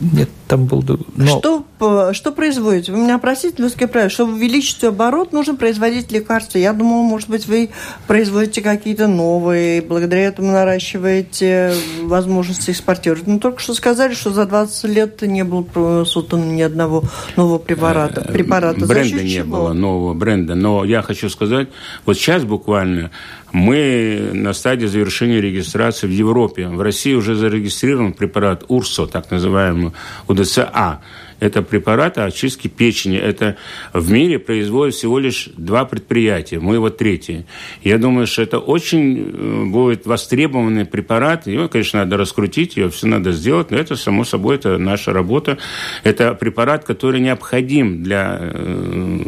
Нет, 0.00 0.28
там 0.48 0.64
был... 0.64 0.82
Но... 1.14 1.38
Что, 1.38 2.12
что 2.14 2.32
производите? 2.32 2.90
Вы 2.90 2.98
меня 2.98 3.18
просите, 3.18 3.62
людское 3.62 3.86
правило, 3.86 4.08
чтобы 4.08 4.32
увеличить 4.32 4.82
оборот, 4.82 5.32
нужно 5.32 5.54
производить 5.54 6.10
лекарства. 6.10 6.56
Я 6.56 6.72
думала, 6.72 7.02
может 7.02 7.28
быть, 7.28 7.46
вы 7.46 7.68
производите 8.06 8.62
какие-то 8.62 9.08
новые, 9.08 9.82
благодаря 9.82 10.22
этому 10.22 10.52
наращиваете 10.52 11.74
возможности 12.02 12.70
экспортировать. 12.70 13.26
Но 13.26 13.38
только 13.38 13.60
что 13.60 13.74
сказали, 13.74 14.14
что 14.14 14.30
за 14.30 14.46
20 14.46 14.84
лет 14.84 15.20
не 15.20 15.44
было 15.44 16.04
создано 16.04 16.46
ни 16.46 16.62
одного 16.62 17.04
нового 17.36 17.58
препарата. 17.58 18.24
Э, 18.26 18.32
препарата. 18.32 18.86
Бренда 18.86 19.22
не 19.22 19.30
чего? 19.30 19.56
было, 19.56 19.72
нового 19.74 20.14
бренда. 20.14 20.54
Но 20.54 20.84
я 20.84 21.02
хочу 21.02 21.28
сказать, 21.28 21.68
вот 22.06 22.16
сейчас 22.16 22.44
буквально 22.44 23.10
мы 23.52 24.30
на 24.32 24.52
стадии 24.52 24.86
завершения 24.86 25.40
регистрации 25.40 26.06
в 26.06 26.10
Европе. 26.10 26.68
В 26.68 26.80
России 26.80 27.14
уже 27.14 27.34
зарегистрирован 27.34 28.12
препарат 28.12 28.64
УРСО, 28.68 29.06
так 29.06 29.30
называемый 29.30 29.92
УДЦА. 30.38 31.00
Это 31.40 31.62
препарат 31.62 32.18
очистки 32.18 32.66
печени. 32.66 33.16
Это 33.16 33.56
в 33.92 34.10
мире 34.10 34.40
производят 34.40 34.94
всего 34.96 35.20
лишь 35.20 35.48
два 35.56 35.84
предприятия. 35.84 36.58
Мы 36.58 36.80
вот 36.80 36.96
третье. 36.96 37.44
Я 37.84 37.98
думаю, 37.98 38.26
что 38.26 38.42
это 38.42 38.58
очень 38.58 39.30
э, 39.32 39.64
будет 39.66 40.04
востребованный 40.04 40.84
препарат. 40.84 41.46
Его, 41.46 41.68
конечно, 41.68 42.00
надо 42.00 42.16
раскрутить, 42.16 42.76
ее 42.76 42.90
все 42.90 43.06
надо 43.06 43.30
сделать, 43.30 43.70
но 43.70 43.76
это, 43.76 43.94
само 43.94 44.24
собой, 44.24 44.56
это 44.56 44.78
наша 44.78 45.12
работа. 45.12 45.58
Это 46.02 46.34
препарат, 46.34 46.84
который 46.84 47.20
необходим 47.20 48.02
для 48.02 48.38
э, 48.40 49.18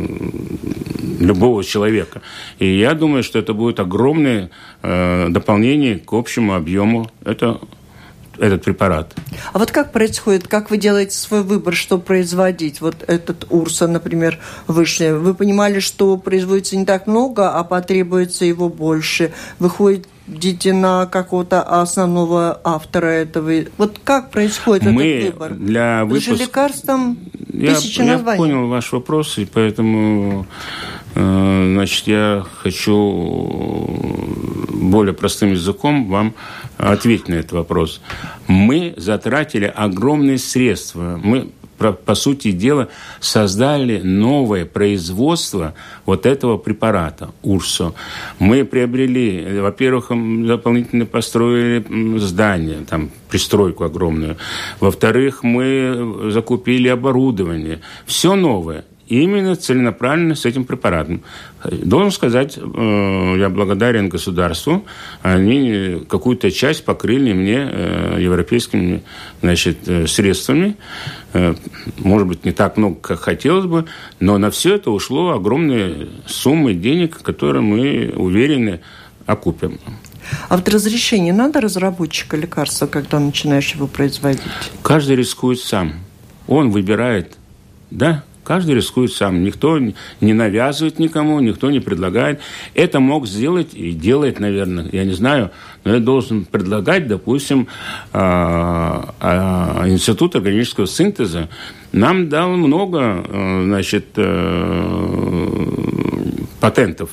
любого 1.20 1.62
человека. 1.62 2.22
И 2.58 2.66
я 2.76 2.94
думаю, 2.94 3.22
что 3.22 3.38
это 3.38 3.54
будет 3.54 3.78
огромное 3.78 4.50
э, 4.82 5.28
дополнение 5.28 5.98
к 5.98 6.12
общему 6.12 6.54
объему. 6.54 7.08
Это 7.24 7.60
этот 8.40 8.64
препарат. 8.64 9.14
А 9.52 9.58
вот 9.58 9.70
как 9.70 9.92
происходит, 9.92 10.48
как 10.48 10.70
вы 10.70 10.78
делаете 10.78 11.16
свой 11.16 11.42
выбор, 11.42 11.74
что 11.74 11.98
производить? 11.98 12.80
Вот 12.80 13.04
этот 13.06 13.46
Урса, 13.50 13.86
например, 13.86 14.38
вышли. 14.66 15.10
Вы 15.10 15.34
понимали, 15.34 15.80
что 15.80 16.16
производится 16.16 16.76
не 16.76 16.84
так 16.84 17.06
много, 17.06 17.50
а 17.50 17.62
потребуется 17.64 18.44
его 18.44 18.68
больше. 18.68 19.32
Выходит 19.58 20.06
идите 20.32 20.72
на 20.72 21.06
какого-то 21.06 21.62
основного 21.62 22.60
автора 22.62 23.06
этого. 23.06 23.64
Вот 23.78 24.00
как 24.04 24.30
происходит 24.30 24.84
Мы 24.84 25.04
этот 25.04 25.34
выбор? 25.34 25.54
Для 25.54 26.04
выпуска... 26.04 26.36
же 26.36 26.42
лекарством 26.42 27.18
тысячи 27.50 28.00
я, 28.00 28.12
названий. 28.12 28.42
Я 28.42 28.48
понял 28.48 28.68
ваш 28.68 28.92
вопрос, 28.92 29.38
и 29.38 29.44
поэтому 29.44 30.46
э, 31.14 31.72
значит, 31.74 32.06
я 32.06 32.44
хочу 32.62 33.88
более 34.72 35.14
простым 35.14 35.52
языком 35.52 36.08
вам 36.08 36.34
ответить 36.80 37.28
на 37.28 37.34
этот 37.34 37.52
вопрос. 37.52 38.00
Мы 38.46 38.94
затратили 38.96 39.64
огромные 39.64 40.38
средства. 40.38 41.20
Мы 41.22 41.50
по 41.78 42.14
сути 42.14 42.52
дела, 42.52 42.88
создали 43.20 44.00
новое 44.02 44.66
производство 44.66 45.74
вот 46.04 46.26
этого 46.26 46.58
препарата, 46.58 47.30
УРСО. 47.42 47.94
Мы 48.38 48.66
приобрели, 48.66 49.60
во-первых, 49.60 50.08
дополнительно 50.10 51.06
построили 51.06 52.18
здание, 52.18 52.84
там, 52.88 53.10
пристройку 53.30 53.84
огромную. 53.84 54.36
Во-вторых, 54.78 55.42
мы 55.42 56.30
закупили 56.30 56.88
оборудование. 56.88 57.80
Все 58.04 58.34
новое 58.34 58.84
именно 59.10 59.56
целенаправленно 59.56 60.34
с 60.34 60.46
этим 60.46 60.64
препаратом. 60.64 61.22
Должен 61.64 62.12
сказать, 62.12 62.56
э, 62.56 63.34
я 63.38 63.48
благодарен 63.50 64.08
государству, 64.08 64.84
они 65.22 66.02
какую-то 66.08 66.50
часть 66.50 66.84
покрыли 66.84 67.32
мне 67.32 67.68
э, 67.70 68.16
европейскими 68.20 69.02
значит, 69.42 69.88
э, 69.88 70.06
средствами, 70.06 70.76
может 71.98 72.26
быть, 72.26 72.44
не 72.44 72.50
так 72.50 72.76
много, 72.76 72.96
как 73.00 73.20
хотелось 73.20 73.66
бы, 73.66 73.84
но 74.18 74.36
на 74.38 74.50
все 74.50 74.74
это 74.74 74.90
ушло 74.90 75.30
огромные 75.30 76.08
суммы 76.26 76.74
денег, 76.74 77.22
которые 77.22 77.62
мы 77.62 78.12
уверены 78.16 78.80
окупим. 79.26 79.78
А 80.48 80.56
вот 80.56 80.68
разрешение 80.68 81.32
надо 81.32 81.60
разработчика 81.60 82.36
лекарства, 82.36 82.86
когда 82.86 83.20
начинаешь 83.20 83.72
его 83.74 83.86
производить? 83.86 84.42
Каждый 84.82 85.16
рискует 85.16 85.60
сам. 85.60 85.94
Он 86.48 86.70
выбирает, 86.70 87.36
да, 87.90 88.24
Каждый 88.50 88.74
рискует 88.74 89.12
сам. 89.12 89.44
Никто 89.44 89.78
не 89.78 90.32
навязывает 90.32 90.98
никому, 90.98 91.38
никто 91.38 91.70
не 91.70 91.78
предлагает. 91.78 92.40
Это 92.74 92.98
мог 92.98 93.28
сделать 93.28 93.74
и 93.74 93.92
делает, 93.92 94.40
наверное, 94.40 94.88
я 94.90 95.04
не 95.04 95.12
знаю, 95.12 95.52
но 95.84 95.94
я 95.94 96.00
должен 96.00 96.46
предлагать, 96.46 97.06
допустим, 97.06 97.68
а, 98.12 99.14
а, 99.20 99.84
Институт 99.86 100.34
органического 100.34 100.88
синтеза 100.88 101.48
нам 101.92 102.28
дал 102.28 102.56
много, 102.56 103.24
э, 103.24 103.62
значит, 103.66 104.06
э, 104.16 105.56
патентов. 106.58 107.10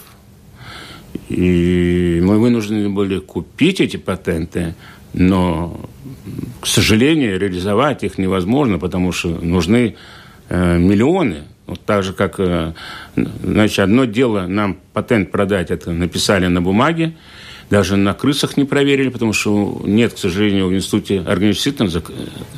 И 1.29 2.19
мы 2.23 2.39
вынуждены 2.39 2.89
были 2.89 3.19
купить 3.19 3.79
эти 3.79 3.97
патенты, 3.97 4.73
но, 5.13 5.79
к 6.61 6.65
сожалению, 6.65 7.39
реализовать 7.39 8.03
их 8.03 8.17
невозможно, 8.17 8.79
потому 8.79 9.11
что 9.11 9.27
нужны 9.27 9.97
миллионы. 10.49 11.43
Вот 11.67 11.81
так 11.85 12.03
же, 12.03 12.13
как, 12.13 12.39
э, 12.39 12.73
значит, 13.15 13.79
одно 13.79 14.05
дело 14.05 14.47
нам 14.47 14.77
патент 14.93 15.31
продать, 15.31 15.69
это 15.69 15.91
написали 15.91 16.47
на 16.47 16.61
бумаге, 16.61 17.13
даже 17.69 17.97
на 17.97 18.13
крысах 18.13 18.55
не 18.55 18.63
проверили, 18.63 19.09
потому 19.09 19.33
что 19.33 19.81
нет, 19.83 20.13
к 20.13 20.17
сожалению, 20.17 20.67
в 20.67 20.73
институте 20.73 21.19
организации 21.19 22.01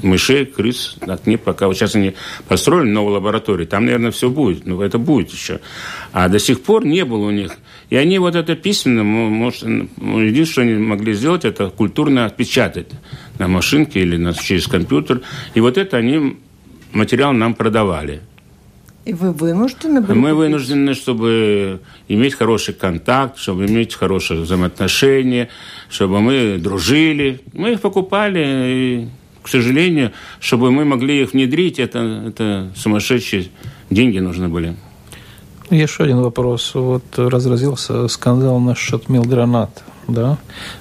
мышей, 0.04 0.46
крыс, 0.46 0.98
так 1.04 1.26
нет, 1.26 1.42
пока 1.42 1.66
вот 1.66 1.76
сейчас 1.76 1.96
они 1.96 2.14
построили 2.48 2.90
новую 2.90 3.16
лабораторию, 3.16 3.66
там, 3.66 3.86
наверное, 3.86 4.12
все 4.12 4.30
будет, 4.30 4.68
но 4.68 4.84
это 4.84 5.00
будет 5.00 5.32
еще. 5.32 5.60
А 6.12 6.30
до 6.30 6.38
сих 6.38 6.62
пор 6.62 6.86
не 6.86 7.04
было 7.04 7.28
у 7.28 7.32
них. 7.32 7.54
И 7.90 7.96
они 7.96 8.20
вот 8.20 8.36
это 8.36 8.56
письменно, 8.56 9.04
может, 9.04 9.64
единственное, 9.64 10.46
что 10.46 10.62
они 10.62 10.74
могли 10.76 11.14
сделать, 11.14 11.46
это 11.46 11.72
культурно 11.72 12.26
отпечатать 12.26 12.90
на 13.40 13.48
машинке 13.48 14.02
или 14.02 14.18
на, 14.18 14.36
через 14.36 14.68
компьютер. 14.68 15.22
И 15.56 15.62
вот 15.62 15.80
это 15.80 15.98
они 15.98 16.38
материал 16.92 17.34
нам 17.34 17.54
продавали. 17.54 18.22
И 19.06 19.14
вы 19.14 19.32
вынуждены 19.32 20.02
были? 20.02 20.18
Мы 20.18 20.34
вынуждены, 20.34 20.94
чтобы 20.94 21.80
иметь 22.08 22.36
хороший 22.36 22.74
контакт, 22.74 23.38
чтобы 23.38 23.66
иметь 23.66 23.96
хорошее 23.96 24.42
взаимоотношение, 24.42 25.50
чтобы 25.90 26.22
мы 26.22 26.58
дружили. 26.60 27.42
Мы 27.54 27.72
их 27.72 27.82
покупали, 27.82 28.44
и, 28.46 29.08
к 29.42 29.48
сожалению, 29.48 30.12
чтобы 30.40 30.72
мы 30.72 30.86
могли 30.86 31.24
их 31.24 31.34
внедрить, 31.34 31.80
это, 31.80 32.00
это 32.28 32.72
сумасшедшие 32.76 33.48
деньги 33.90 34.20
нужны 34.20 34.48
были. 34.48 34.76
Еще 35.72 36.04
один 36.04 36.22
вопрос. 36.22 36.76
Вот 36.76 37.04
разразился 37.18 38.08
скандал 38.08 38.60
насчет 38.60 39.08
Милдронат. 39.10 39.84
Да? 40.08 40.38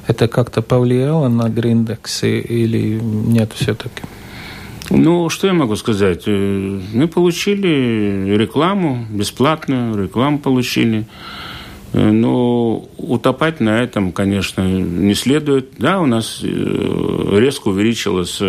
Это 0.07 0.29
как-то 0.29 0.63
повлияло 0.63 1.29
на 1.29 1.49
Гриндексы 1.49 2.41
или 2.41 2.99
нет 3.01 3.53
все-таки? 3.55 4.03
Ну, 4.91 5.29
что 5.29 5.47
я 5.47 5.53
могу 5.53 5.77
сказать? 5.77 6.23
Э, 6.27 6.81
мы 6.93 7.09
получили 7.09 8.35
рекламу, 8.37 9.07
бесплатную 9.11 10.03
рекламу 10.03 10.39
получили. 10.39 11.07
Э, 11.93 12.11
но 12.11 12.89
утопать 12.97 13.61
на 13.61 13.81
этом, 13.83 14.13
конечно, 14.13 14.63
не 14.63 15.15
следует. 15.15 15.73
Да, 15.79 16.01
у 16.01 16.07
нас 16.07 16.41
э, 16.43 17.39
резко 17.39 17.69
увеличилось 17.69 18.41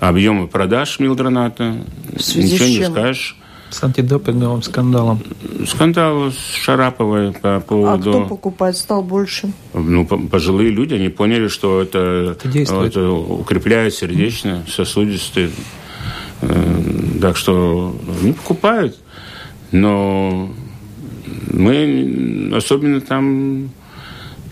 объемы 0.00 0.48
продаж 0.48 0.98
милдроната. 0.98 1.74
Ничего 2.12 2.66
не 2.66 2.84
скажешь 2.84 3.36
с 3.70 3.82
антидопинговым 3.82 4.62
скандалом. 4.62 5.20
Скандал 5.66 6.30
с 6.30 6.54
Шараповой 6.54 7.32
по 7.32 7.60
поводу... 7.60 8.10
А 8.10 8.12
кто 8.12 8.26
покупать 8.26 8.76
стал 8.76 9.02
больше? 9.02 9.52
Ну, 9.72 10.06
пожилые 10.06 10.70
люди, 10.70 10.94
они 10.94 11.08
поняли, 11.08 11.48
что 11.48 11.82
это, 11.82 12.36
это, 12.38 12.84
это 12.84 13.10
укрепляет 13.10 13.94
сердечно-сосудистые. 13.94 15.50
Э, 16.40 16.80
так 17.20 17.36
что 17.36 17.96
не 18.22 18.32
покупают. 18.32 18.98
Но 19.72 20.50
мы 21.50 22.52
особенно 22.54 23.00
там 23.00 23.70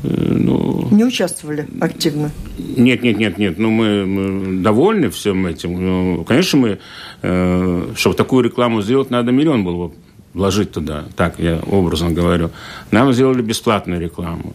ну, 0.02 0.56
не 0.92 1.04
участвовали 1.04 1.66
активно? 1.80 2.30
Нет, 2.58 3.02
нет, 3.02 3.18
нет, 3.18 3.38
нет. 3.38 3.58
Ну, 3.58 3.70
мы, 3.70 4.06
мы 4.06 4.62
довольны 4.62 5.10
всем 5.10 5.46
этим. 5.46 5.84
Ну, 5.84 6.24
конечно, 6.24 6.58
мы, 6.58 6.78
э, 7.22 7.92
чтобы 7.96 8.14
такую 8.14 8.44
рекламу 8.44 8.82
сделать, 8.82 9.10
надо 9.10 9.32
миллион 9.32 9.64
было 9.64 9.92
вложить 10.34 10.72
туда. 10.72 11.04
Так 11.16 11.38
я 11.38 11.58
образно 11.58 12.10
говорю. 12.10 12.50
Нам 12.90 13.12
сделали 13.12 13.42
бесплатную 13.42 14.00
рекламу. 14.00 14.54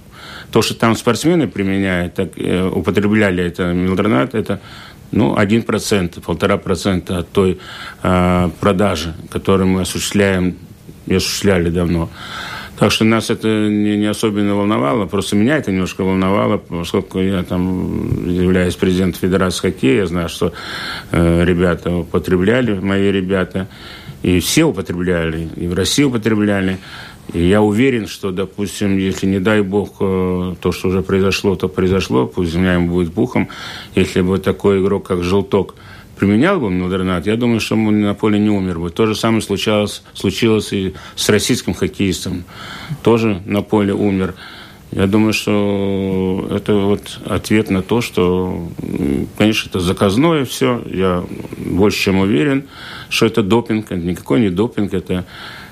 То, 0.51 0.61
что 0.61 0.73
там 0.75 0.95
спортсмены 0.95 1.47
применяют, 1.47 2.15
так, 2.15 2.31
э, 2.37 2.67
употребляли 2.67 3.43
это 3.43 3.73
мелдронат, 3.73 4.35
это 4.35 4.61
ну, 5.11 5.37
один 5.37 5.63
процент, 5.63 6.21
полтора 6.23 6.57
процента 6.57 7.19
от 7.19 7.29
той 7.29 7.59
э, 8.03 8.49
продажи, 8.59 9.15
которую 9.29 9.67
мы 9.67 9.81
осуществляем 9.81 10.55
и 11.05 11.15
осуществляли 11.15 11.69
давно. 11.69 12.09
Так 12.77 12.91
что 12.91 13.05
нас 13.05 13.31
это 13.31 13.47
не, 13.47 13.97
не 13.97 14.05
особенно 14.05 14.55
волновало, 14.55 15.07
просто 15.07 15.35
меня 15.35 15.57
это 15.57 15.71
немножко 15.71 16.03
волновало, 16.03 16.57
поскольку 16.57 17.19
я 17.19 17.41
там 17.41 18.29
являюсь 18.29 18.75
президентом 18.75 19.19
Федерации 19.19 19.61
хоккея, 19.61 20.01
я 20.01 20.05
знаю, 20.05 20.29
что 20.29 20.53
э, 21.11 21.43
ребята 21.43 21.91
употребляли, 21.91 22.73
мои 22.73 23.11
ребята, 23.11 23.67
и 24.21 24.39
все 24.39 24.65
употребляли, 24.65 25.49
и 25.55 25.67
в 25.67 25.73
России 25.73 26.03
употребляли. 26.03 26.77
И 27.33 27.47
я 27.47 27.63
уверен, 27.63 28.07
что, 28.07 28.31
допустим, 28.31 28.97
если, 28.97 29.25
не 29.25 29.39
дай 29.39 29.61
бог, 29.61 29.95
э, 29.99 30.55
то, 30.61 30.71
что 30.71 30.89
уже 30.89 31.01
произошло, 31.01 31.55
то 31.55 31.67
произошло, 31.67 32.27
пусть 32.27 32.51
земля 32.51 32.75
ему 32.75 32.93
будет 32.93 33.11
пухом, 33.11 33.49
если 33.95 34.21
бы 34.21 34.37
такой 34.37 34.81
игрок, 34.81 35.07
как 35.07 35.23
Желток, 35.23 35.73
применял 36.17 36.59
бы 36.59 36.69
милдронат, 36.69 37.27
я 37.27 37.37
думаю, 37.37 37.59
что 37.59 37.75
он 37.75 38.01
на 38.01 38.13
поле 38.13 38.39
не 38.39 38.49
умер 38.49 38.79
бы. 38.79 38.89
То 38.89 39.05
же 39.05 39.15
самое 39.15 39.41
случалось, 39.41 40.03
случилось 40.13 40.73
и 40.73 40.93
с 41.15 41.29
российским 41.29 41.73
хоккеистом. 41.73 42.43
Тоже 43.03 43.41
на 43.45 43.61
поле 43.61 43.93
умер. 43.93 44.35
Я 44.91 45.05
думаю, 45.05 45.33
что 45.33 46.47
это 46.49 46.73
вот 46.75 47.19
ответ 47.25 47.69
на 47.69 47.81
то, 47.81 48.01
что, 48.01 48.69
конечно, 49.37 49.69
это 49.69 49.79
заказное 49.79 50.45
все. 50.45 50.81
Я 50.89 51.25
больше 51.57 51.99
чем 51.99 52.19
уверен, 52.19 52.65
что 53.09 53.25
это 53.25 53.43
допинг. 53.43 53.91
Это 53.91 54.01
никакой 54.01 54.39
не 54.39 54.49
допинг, 54.49 54.93
это, 54.93 55.25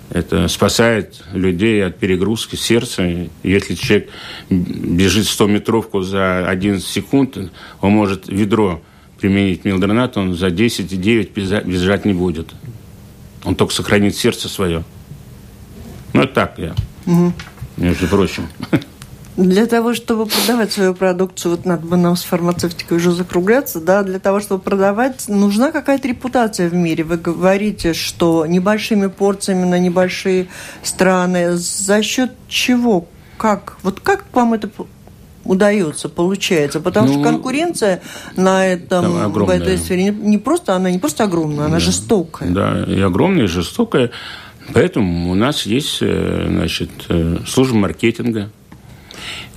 это 0.10 0.48
спасает 0.50 1.24
людей 1.34 1.84
от 1.84 1.98
перегрузки 1.98 2.56
сердца. 2.56 3.04
Если 3.42 3.76
человек 3.76 4.10
бежит 4.50 5.26
100-метровку 5.26 6.02
за 6.02 6.48
11 6.48 6.86
секунд, 6.86 7.38
он 7.82 7.92
может 7.92 8.28
ведро 8.28 8.82
применить 9.26 9.66
милдронат, 9.66 10.18
он 10.18 10.36
за 10.36 10.50
10,9 10.50 11.64
бежать 11.66 12.06
не 12.06 12.14
будет. 12.14 12.54
Он 13.44 13.56
только 13.56 13.74
сохранит 13.74 14.16
сердце 14.16 14.48
свое. 14.50 14.84
Ну, 16.14 16.22
это 16.22 16.34
так 16.34 16.60
я. 16.60 16.76
Угу. 17.08 17.34
Между 17.78 18.08
прочим. 18.08 18.48
Для 19.36 19.66
того, 19.66 19.96
чтобы 19.96 20.28
продавать 20.28 20.72
свою 20.72 20.94
продукцию, 20.94 21.54
вот 21.54 21.66
надо 21.66 21.88
бы 21.88 21.98
нам 21.98 22.16
с 22.16 22.24
фармацевтикой 22.24 22.98
уже 22.98 23.12
закругляться, 23.12 23.82
да, 23.82 24.04
для 24.04 24.20
того, 24.20 24.40
чтобы 24.40 24.62
продавать, 24.62 25.28
нужна 25.28 25.72
какая-то 25.72 26.08
репутация 26.08 26.70
в 26.70 26.76
мире. 26.76 27.04
Вы 27.04 27.18
говорите, 27.18 27.96
что 27.96 28.46
небольшими 28.46 29.08
порциями 29.08 29.66
на 29.66 29.80
небольшие 29.80 30.50
страны. 30.84 31.58
За 31.58 32.04
счет 32.04 32.32
чего? 32.48 33.08
Как? 33.38 33.78
Вот 33.82 34.02
как 34.02 34.26
вам 34.34 34.54
это 34.54 34.70
удается, 35.46 36.10
получается. 36.10 36.80
Потому 36.80 37.08
ну, 37.08 37.14
что 37.14 37.24
конкуренция 37.24 38.02
на 38.36 38.68
этом, 38.68 39.32
в 39.32 39.50
этой 39.50 39.78
сфере 39.78 40.06
не, 40.06 40.10
не 40.10 40.38
просто, 40.38 40.76
она 40.76 40.92
не 40.92 41.00
просто 41.00 41.24
огромная, 41.24 41.66
она 41.66 41.76
да, 41.76 41.80
жестокая. 41.80 42.50
Да, 42.50 42.84
и 42.84 43.00
огромная, 43.00 43.46
и 43.46 43.48
жестокая. 43.48 44.12
Поэтому 44.74 45.32
у 45.32 45.36
нас 45.36 45.66
есть 45.66 46.00
э, 46.02 46.48
значит, 46.50 46.90
э, 47.10 47.38
служба 47.48 47.78
маркетинга, 47.78 48.50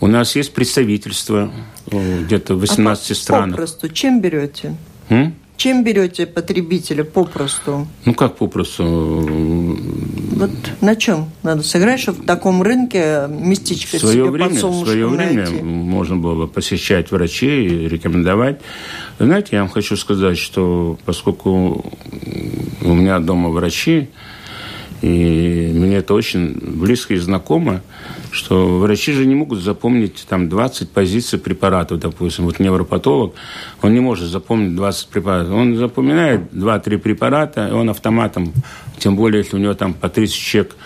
у 0.00 0.06
нас 0.06 0.36
есть 0.36 0.54
представительство 0.54 1.50
где-то 1.90 2.54
в 2.54 2.60
18 2.60 3.10
а 3.10 3.14
странах. 3.14 3.50
Попросту, 3.50 3.88
чем 3.88 4.20
берете? 4.20 4.76
М? 5.08 5.34
Чем 5.58 5.82
берете 5.82 6.24
потребителя 6.24 7.02
попросту? 7.02 7.88
Ну, 8.04 8.14
как 8.14 8.36
попросту? 8.36 8.84
Вот 8.84 10.50
на 10.80 10.94
чем 10.94 11.30
надо 11.42 11.64
сыграть, 11.64 11.98
чтобы 11.98 12.22
в 12.22 12.26
таком 12.26 12.62
рынке 12.62 13.26
местечко 13.28 13.96
в 13.96 14.00
свое 14.00 14.14
себе 14.14 14.30
время, 14.30 14.50
В 14.54 14.84
свое 14.84 15.08
время 15.08 15.50
найти? 15.50 15.60
можно 15.64 16.16
было 16.16 16.46
посещать 16.46 17.10
врачей 17.10 17.66
и 17.66 17.88
рекомендовать. 17.88 18.60
Знаете, 19.18 19.48
я 19.56 19.62
вам 19.62 19.68
хочу 19.68 19.96
сказать, 19.96 20.38
что 20.38 20.96
поскольку 21.04 21.84
у 22.82 22.94
меня 22.94 23.18
дома 23.18 23.48
врачи, 23.48 24.10
и 25.02 25.72
мне 25.74 25.96
это 25.96 26.14
очень 26.14 26.52
близко 26.56 27.14
и 27.14 27.16
знакомо, 27.16 27.82
что 28.30 28.78
врачи 28.78 29.12
же 29.12 29.26
не 29.26 29.34
могут 29.34 29.60
запомнить 29.60 30.26
там 30.28 30.48
20 30.48 30.90
позиций 30.90 31.38
препаратов, 31.38 31.98
допустим. 32.00 32.44
Вот 32.44 32.58
невропатолог, 32.58 33.34
он 33.82 33.94
не 33.94 34.00
может 34.00 34.28
запомнить 34.28 34.76
20 34.76 35.08
препаратов. 35.08 35.52
Он 35.52 35.76
запоминает 35.76 36.52
2-3 36.52 36.98
препарата, 36.98 37.68
и 37.68 37.72
он 37.72 37.90
автоматом, 37.90 38.52
тем 38.98 39.16
более, 39.16 39.42
если 39.42 39.56
у 39.56 39.58
него 39.58 39.74
там 39.74 39.94
по 39.94 40.08
30 40.08 40.34
человек 40.34 40.76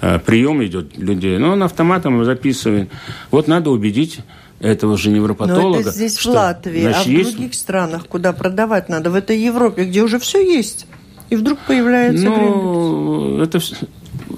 э, 0.00 0.18
прием 0.18 0.64
идет 0.64 0.96
людей, 0.96 1.38
но 1.38 1.52
он 1.52 1.62
автоматом 1.62 2.24
записывает. 2.24 2.88
Вот 3.30 3.48
надо 3.48 3.70
убедить 3.70 4.20
этого 4.60 4.96
же 4.96 5.10
невропатолога. 5.10 5.76
Но 5.76 5.80
это 5.80 5.90
здесь 5.90 6.16
что, 6.18 6.30
в 6.30 6.34
Латвии, 6.34 6.82
значит, 6.82 7.00
а 7.00 7.04
в 7.04 7.12
есть... 7.12 7.32
других 7.32 7.54
странах, 7.54 8.06
куда 8.06 8.32
продавать 8.32 8.88
надо, 8.88 9.10
в 9.10 9.14
этой 9.14 9.38
Европе, 9.38 9.84
где 9.84 10.02
уже 10.02 10.18
все 10.18 10.40
есть. 10.40 10.86
И 11.30 11.36
вдруг 11.36 11.58
появляется 11.66 12.24
Ну, 12.26 13.40
это, 13.40 13.58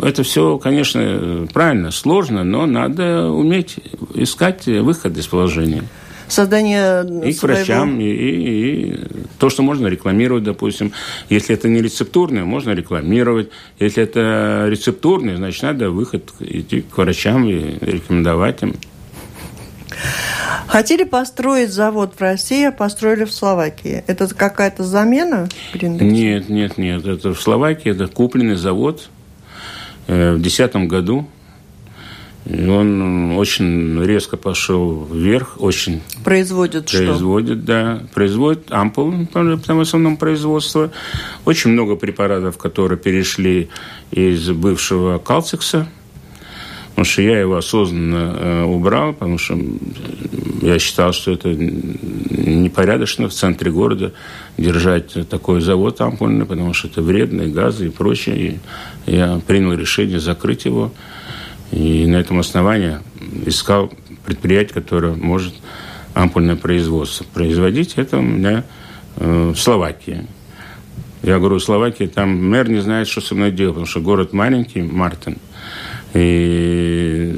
это 0.00 0.22
все, 0.22 0.58
конечно, 0.58 1.46
правильно, 1.52 1.90
сложно, 1.90 2.44
но 2.44 2.66
надо 2.66 3.30
уметь 3.30 3.76
искать 4.14 4.66
выход 4.66 5.16
из 5.16 5.26
положения 5.26 5.84
создание 6.28 7.02
и 7.02 7.32
своего... 7.32 7.38
к 7.38 7.42
врачам, 7.42 8.00
и, 8.00 8.04
и, 8.04 8.90
и 8.90 9.00
то, 9.38 9.50
что 9.50 9.62
можно 9.62 9.86
рекламировать, 9.86 10.44
допустим. 10.44 10.92
Если 11.28 11.54
это 11.54 11.68
не 11.68 11.80
рецептурное, 11.80 12.44
можно 12.44 12.70
рекламировать. 12.70 13.50
Если 13.78 14.02
это 14.02 14.66
рецептурное, 14.68 15.36
значит, 15.36 15.62
надо 15.62 15.90
выход 15.90 16.32
идти 16.40 16.82
к 16.82 16.96
врачам 16.96 17.48
и 17.48 17.76
рекомендовать 17.80 18.62
им. 18.62 18.74
Хотели 20.66 21.04
построить 21.04 21.72
завод 21.72 22.14
в 22.16 22.20
России, 22.20 22.64
а 22.64 22.72
построили 22.72 23.24
в 23.24 23.32
Словакии. 23.32 24.02
Это 24.06 24.26
какая-то 24.34 24.82
замена? 24.82 25.48
Нет, 25.80 26.48
нет, 26.48 26.78
нет. 26.78 27.06
Это 27.06 27.32
в 27.32 27.40
Словакии, 27.40 27.90
это 27.90 28.08
купленный 28.08 28.56
завод 28.56 29.08
в 30.06 30.38
2010 30.38 30.76
году 30.88 31.28
он 32.46 33.32
очень 33.36 34.04
резко 34.04 34.36
пошел 34.36 35.06
вверх, 35.10 35.56
очень... 35.60 36.02
Производит, 36.22 36.90
производит 36.90 37.58
что? 37.60 37.66
да. 37.66 38.02
Производит 38.12 38.70
ампул, 38.70 39.26
там 39.32 39.58
в 39.58 39.80
основном 39.80 40.18
производство. 40.18 40.90
Очень 41.46 41.70
много 41.70 41.96
препаратов, 41.96 42.58
которые 42.58 42.98
перешли 42.98 43.70
из 44.10 44.50
бывшего 44.50 45.16
калцикса, 45.18 45.88
потому 46.90 47.06
что 47.06 47.22
я 47.22 47.40
его 47.40 47.56
осознанно 47.56 48.36
э, 48.38 48.64
убрал, 48.64 49.14
потому 49.14 49.38
что 49.38 49.58
я 50.60 50.78
считал, 50.78 51.14
что 51.14 51.32
это 51.32 51.48
непорядочно 51.54 53.30
в 53.30 53.32
центре 53.32 53.70
города 53.70 54.12
держать 54.56 55.28
такой 55.28 55.60
завод 55.60 56.00
ампульный, 56.00 56.46
потому 56.46 56.74
что 56.74 56.88
это 56.88 57.02
вредные 57.02 57.48
газы 57.48 57.86
и 57.86 57.90
прочее. 57.90 58.60
И 59.06 59.12
я 59.12 59.40
принял 59.46 59.72
решение 59.72 60.20
закрыть 60.20 60.64
его. 60.64 60.92
И 61.72 62.06
на 62.06 62.16
этом 62.16 62.38
основании 62.38 62.98
искал 63.46 63.92
предприятие, 64.24 64.74
которое 64.74 65.14
может 65.14 65.54
ампульное 66.14 66.56
производство 66.56 67.24
производить. 67.24 67.94
Это 67.96 68.18
у 68.18 68.22
меня 68.22 68.64
э, 69.16 69.52
в 69.54 69.56
Словакии. 69.56 70.26
Я 71.22 71.38
говорю, 71.38 71.56
в 71.56 71.64
Словакии 71.64 72.04
там 72.06 72.50
мэр 72.50 72.68
не 72.68 72.80
знает, 72.80 73.08
что 73.08 73.20
со 73.20 73.34
мной 73.34 73.50
делать, 73.50 73.74
потому 73.74 73.86
что 73.86 74.00
город 74.00 74.32
маленький, 74.32 74.82
Мартин. 74.82 75.38
И 76.12 77.34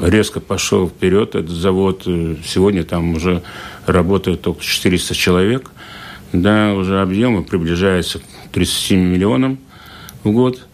резко 0.00 0.40
пошел 0.40 0.88
вперед 0.88 1.34
этот 1.34 1.50
завод. 1.50 2.02
Сегодня 2.44 2.84
там 2.84 3.14
уже 3.14 3.42
работает 3.86 4.42
только 4.42 4.62
400 4.62 5.14
человек. 5.14 5.70
Да, 6.32 6.74
уже 6.74 7.00
объемы 7.00 7.42
приближаются 7.42 8.20
к 8.20 8.22
37 8.52 8.98
миллионам 9.00 9.58
в 10.24 10.30
год. 10.32 10.66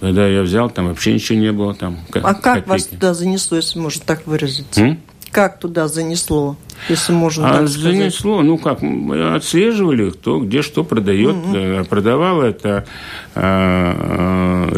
Когда 0.00 0.26
я 0.26 0.42
взял, 0.42 0.68
там 0.70 0.88
вообще 0.88 1.14
ничего 1.14 1.38
не 1.38 1.52
было. 1.52 1.74
Там, 1.74 1.98
а 2.12 2.34
как 2.34 2.42
копейки. 2.42 2.68
вас 2.68 2.86
туда 2.86 3.14
занесло, 3.14 3.56
если 3.56 3.78
можно 3.78 4.02
так 4.04 4.26
выразиться? 4.26 4.80
М? 4.80 5.00
Как 5.30 5.58
туда 5.60 5.86
занесло, 5.86 6.56
если 6.88 7.12
можно 7.12 7.48
а 7.48 7.58
так 7.58 7.68
сказать? 7.68 7.96
занесло, 7.96 8.42
ну 8.42 8.58
как, 8.58 8.80
мы 8.80 9.34
отслеживали, 9.34 10.10
кто 10.10 10.40
где 10.40 10.62
что 10.62 10.82
продает. 10.82 11.34
Mm-hmm. 11.36 11.84
Продавала 11.88 12.44
это 12.44 12.86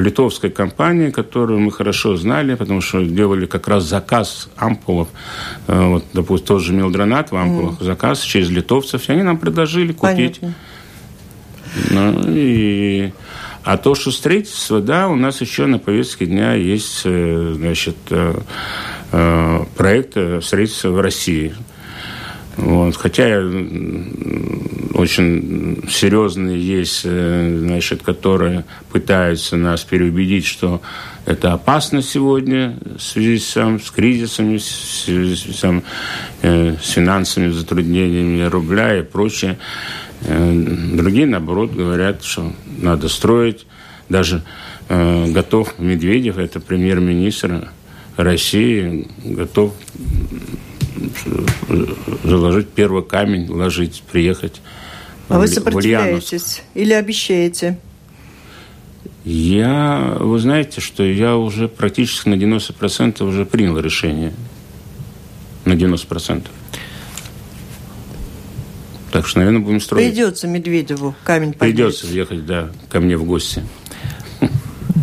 литовская 0.09 0.51
компания, 0.51 1.11
которую 1.11 1.61
мы 1.61 1.71
хорошо 1.71 2.16
знали, 2.16 2.55
потому 2.55 2.81
что 2.81 3.05
делали 3.05 3.47
как 3.47 3.68
раз 3.68 3.85
заказ 3.85 4.49
ампулов. 4.57 5.09
Э, 5.66 5.88
вот, 5.88 6.05
допустим, 6.14 6.47
тоже 6.47 6.73
мелдронат 6.73 7.31
в 7.31 7.37
ампулах, 7.37 7.81
mm-hmm. 7.81 7.85
заказ 7.85 8.23
через 8.23 8.49
литовцев. 8.51 9.09
И 9.09 9.12
они 9.12 9.23
нам 9.23 9.37
предложили 9.37 9.92
купить. 9.92 10.40
Понятно. 10.40 10.55
Ну, 11.90 12.25
и 12.29 13.12
а 13.64 13.77
то, 13.77 13.94
что 13.94 14.11
строительство, 14.11 14.81
да, 14.81 15.09
у 15.09 15.16
нас 15.16 15.42
еще 15.42 15.66
на 15.66 15.79
повестке 15.79 16.25
дня 16.25 16.55
есть, 16.55 17.03
э, 17.05 17.53
значит, 17.57 17.97
э, 18.11 19.64
проект 19.77 20.16
строительства 20.42 20.90
в 20.90 21.01
России. 21.01 21.55
Вот. 22.59 22.97
Хотя 22.97 23.40
очень 24.94 25.83
серьезные 25.88 26.61
есть, 26.61 27.03
значит, 27.03 28.03
которые 28.03 28.64
пытаются 28.90 29.57
нас 29.57 29.85
переубедить, 29.85 30.44
что 30.44 30.83
это 31.25 31.53
опасно 31.53 32.03
сегодня 32.03 32.77
в 32.97 33.01
связи 33.01 33.38
с, 33.38 33.57
с 33.57 33.90
кризисами, 33.90 34.59
связи 34.59 35.35
с, 35.37 35.83
с 36.42 36.90
финансовыми 36.90 37.53
затруднениями 37.53 38.42
рубля 38.42 38.99
и 38.99 39.03
прочее. 39.03 39.57
Э, 40.23 40.53
другие, 40.92 41.27
наоборот, 41.27 41.73
говорят, 41.73 42.25
что 42.25 42.53
надо 42.79 43.09
строить. 43.09 43.66
Даже 44.09 44.42
э, 44.88 45.31
готов 45.31 45.79
Медведев, 45.79 46.38
это 46.38 46.61
премьер-министр 46.61 47.71
России, 48.16 49.07
готов 49.25 49.75
э, 49.94 49.99
заложить 52.25 52.68
первый 52.68 53.03
камень, 53.03 53.51
ложить, 53.51 54.03
приехать. 54.11 54.61
А 55.29 55.38
вы 55.38 55.47
сопротивляетесь 55.49 56.62
или 56.75 56.92
обещаете? 56.92 57.79
Я, 59.25 60.16
вы 60.21 60.38
знаете, 60.38 60.81
что 60.81 61.03
я 61.03 61.37
уже 61.37 61.68
практически 61.68 62.29
на 62.31 62.35
90% 62.35 63.23
уже 63.29 63.44
принял 63.44 63.79
решение. 63.79 64.33
На 65.64 65.75
90%. 65.75 66.47
Так 69.11 69.27
что, 69.27 69.38
наверное, 69.38 69.61
будем 69.61 69.81
строить. 69.81 70.12
Придется 70.12 70.47
Медведеву 70.47 71.14
камень 71.25 71.53
поднять. 71.53 71.77
Придется 71.77 72.07
ехать, 72.07 72.47
да, 72.47 72.71
ко 72.88 73.01
мне 73.01 73.16
в 73.16 73.25
гости. 73.25 73.62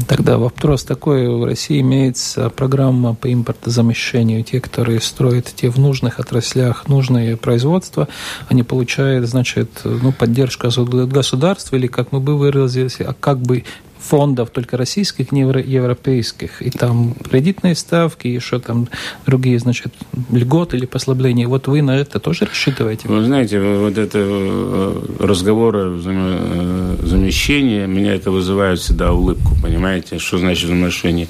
Тогда 0.07 0.37
вопрос 0.37 0.83
такой. 0.83 1.27
В 1.27 1.43
России 1.45 1.81
имеется 1.81 2.49
программа 2.49 3.15
по 3.15 3.31
импортозамещению. 3.31 4.43
Те, 4.43 4.61
которые 4.61 5.01
строят 5.01 5.51
те 5.55 5.69
в 5.69 5.79
нужных 5.79 6.19
отраслях 6.19 6.87
нужное 6.87 7.35
производство, 7.37 8.07
они 8.47 8.61
получают, 8.61 9.27
значит, 9.27 9.81
ну, 9.83 10.11
поддержку 10.11 10.67
от 10.67 11.09
государства, 11.09 11.75
или, 11.75 11.87
как 11.87 12.11
мы 12.11 12.19
бы 12.19 12.37
выразились, 12.37 12.97
а 12.99 13.13
как 13.13 13.39
бы 13.39 13.63
фондов, 14.05 14.51
только 14.51 14.77
российских, 14.77 15.31
не 15.31 15.41
европейских. 15.41 16.61
И 16.61 16.69
там 16.69 17.13
кредитные 17.13 17.75
ставки, 17.75 18.27
и 18.27 18.39
что 18.39 18.59
там 18.59 18.87
другие, 19.25 19.59
значит, 19.59 19.93
льготы 20.31 20.77
или 20.77 20.85
послабления. 20.85 21.47
Вот 21.47 21.67
вы 21.67 21.81
на 21.81 21.97
это 21.97 22.19
тоже 22.19 22.45
рассчитываете? 22.45 23.07
Вы 23.07 23.23
знаете, 23.23 23.59
вот 23.59 23.97
это 23.97 24.19
э, 24.21 25.05
разговоры 25.19 25.99
э, 26.05 26.97
замещения, 27.03 27.87
меня 27.87 28.13
это 28.13 28.31
вызывает 28.31 28.79
всегда 28.79 29.11
улыбку, 29.11 29.55
понимаете? 29.61 30.19
Что 30.19 30.37
значит 30.37 30.67
замещение? 30.67 31.27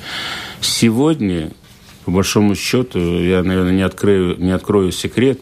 Сегодня, 0.59 1.51
по 2.03 2.11
большому 2.11 2.55
счету, 2.55 2.99
я, 2.99 3.43
наверное, 3.43 3.73
не 3.73 3.83
открою, 3.83 4.35
не 4.37 4.51
открою 4.51 4.91
секрет, 4.91 5.39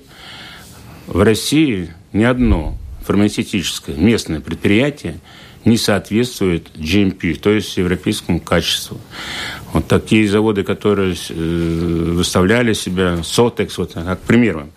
в 1.08 1.22
России 1.22 1.94
ни 2.14 2.24
одно 2.24 2.78
фармацевтическое 3.06 3.96
местное 3.96 4.40
предприятие 4.40 5.20
не 5.66 5.78
соответствует 5.78 6.70
GMP, 6.76 7.40
то 7.40 7.50
есть 7.50 7.78
европейскому 7.78 8.40
качеству. 8.40 9.00
Вот 9.72 9.88
такие 9.88 10.28
заводы, 10.28 10.64
которые 10.64 11.16
э, 11.30 11.34
выставляли 11.34 12.74
себя, 12.74 13.24
Сотекс, 13.24 13.78
вот 13.78 13.94
как 13.94 14.20
пример 14.22 14.58
вам, 14.58 14.72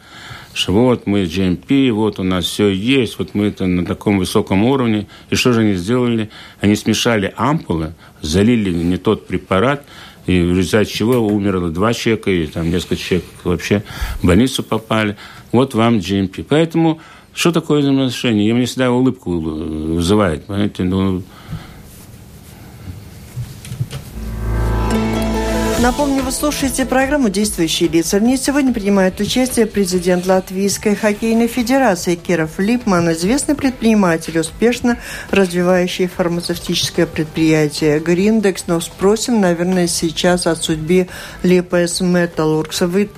что 0.56 0.72
вот 0.72 1.06
мы 1.06 1.24
GMP, 1.24 1.92
вот 1.92 2.18
у 2.18 2.22
нас 2.22 2.46
все 2.46 2.68
есть, 2.68 3.18
вот 3.18 3.34
мы 3.34 3.46
это 3.46 3.66
на 3.66 3.84
таком 3.84 4.18
высоком 4.18 4.64
уровне. 4.64 5.06
И 5.28 5.34
что 5.34 5.52
же 5.52 5.60
они 5.60 5.74
сделали? 5.74 6.30
Они 6.60 6.76
смешали 6.76 7.34
ампулы, 7.36 7.94
залили 8.22 8.72
не 8.72 8.96
тот 8.96 9.26
препарат, 9.26 9.84
и 10.26 10.40
в 10.40 10.56
результате 10.56 10.90
чего 10.90 11.18
умерло 11.18 11.70
два 11.70 11.92
человека, 11.92 12.30
и 12.30 12.46
там 12.46 12.70
несколько 12.70 12.96
человек 12.96 13.26
вообще 13.44 13.82
в 14.22 14.26
больницу 14.26 14.62
попали. 14.62 15.16
Вот 15.52 15.74
вам 15.74 15.98
GMP. 15.98 16.44
Поэтому 16.48 17.00
что 17.36 17.52
такое 17.52 17.80
взаимоотношения? 17.80 18.48
Я 18.48 18.54
мне 18.54 18.64
всегда 18.64 18.90
улыбку 18.90 19.38
вызывает. 19.38 20.46
Понимаете? 20.46 20.84
Ну, 20.84 21.22
Напомню, 25.82 26.22
вы 26.22 26.32
слушаете 26.32 26.86
программу 26.86 27.28
«Действующие 27.28 27.90
лица». 27.90 28.18
В 28.18 28.22
ней 28.22 28.38
сегодня 28.38 28.72
принимает 28.72 29.20
участие 29.20 29.66
президент 29.66 30.26
Латвийской 30.26 30.96
хоккейной 30.96 31.46
федерации 31.46 32.14
Киров 32.14 32.58
Липман, 32.58 33.12
известный 33.12 33.54
предприниматель, 33.54 34.38
успешно 34.38 34.98
развивающий 35.30 36.06
фармацевтическое 36.06 37.06
предприятие 37.06 38.00
«Гриндекс». 38.00 38.64
Но 38.66 38.80
спросим, 38.80 39.42
наверное, 39.42 39.86
сейчас 39.86 40.46
о 40.46 40.56
судьбе 40.56 41.08
Липес 41.42 42.00
Металлургс. 42.00 42.80
Вы 42.80 43.10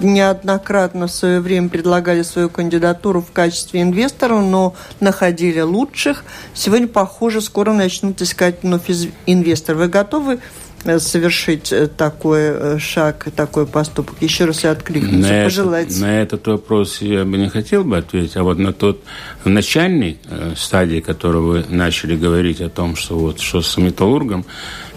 неоднократно 0.00 1.06
в 1.06 1.10
свое 1.10 1.40
время 1.40 1.68
предлагали 1.68 2.22
свою 2.22 2.48
кандидатуру 2.48 3.20
в 3.20 3.32
качестве 3.32 3.82
инвестора, 3.82 4.40
но 4.40 4.74
находили 5.00 5.60
лучших. 5.60 6.24
Сегодня, 6.54 6.88
похоже, 6.88 7.40
скоро 7.40 7.72
начнут 7.72 8.20
искать 8.22 8.62
вновь 8.62 8.90
инвестор. 9.26 9.76
Вы 9.76 9.88
готовы 9.88 10.40
Э, 10.84 10.98
совершить 10.98 11.72
э, 11.72 11.88
такой 11.88 12.40
э, 12.40 12.78
шаг, 12.78 13.28
такой 13.36 13.66
поступок? 13.66 14.16
Еще 14.20 14.46
раз 14.46 14.64
я 14.64 14.70
откликнусь, 14.70 15.28
на 15.28 15.44
пожелать. 15.44 15.90
Это, 15.90 16.00
на 16.00 16.22
этот 16.22 16.46
вопрос 16.46 17.02
я 17.02 17.24
бы 17.24 17.36
не 17.36 17.50
хотел 17.50 17.84
бы 17.84 17.98
ответить, 17.98 18.36
а 18.36 18.42
вот 18.42 18.58
на 18.58 18.72
тот 18.72 19.02
начальный 19.44 20.18
стадии, 20.56 21.00
который 21.00 21.42
вы 21.42 21.64
начали 21.68 22.16
говорить 22.16 22.62
о 22.62 22.70
том, 22.70 22.96
что 22.96 23.18
вот 23.18 23.40
что 23.40 23.60
с 23.60 23.76
металлургом, 23.76 24.46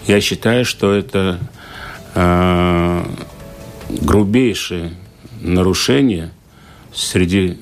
я 0.06 0.22
считаю, 0.22 0.64
что 0.64 0.94
это 0.94 1.38
э, 2.14 3.04
грубейшее 4.00 4.92
нарушение 5.40 6.30
среди 6.92 7.58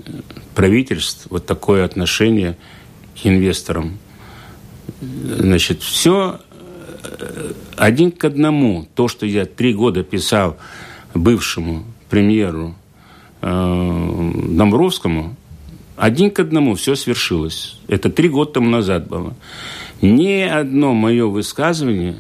правительств, 0.54 1.26
вот 1.30 1.46
такое 1.46 1.84
отношение 1.84 2.56
к 3.20 3.26
инвесторам. 3.26 3.98
Значит, 5.00 5.82
все 5.82 6.40
один 7.76 8.12
к 8.12 8.24
одному 8.24 8.86
то, 8.94 9.08
что 9.08 9.26
я 9.26 9.44
три 9.44 9.74
года 9.74 10.02
писал 10.02 10.56
бывшему 11.14 11.84
премьеру 12.08 12.74
э, 13.40 14.32
Домбровскому, 14.48 15.36
один 15.96 16.30
к 16.30 16.40
одному 16.40 16.74
все 16.74 16.94
свершилось. 16.94 17.78
Это 17.88 18.10
три 18.10 18.28
года 18.28 18.52
тому 18.52 18.70
назад 18.70 19.08
было. 19.08 19.34
Ни 20.00 20.42
одно 20.42 20.94
мое 20.94 21.26
высказывание 21.26 22.16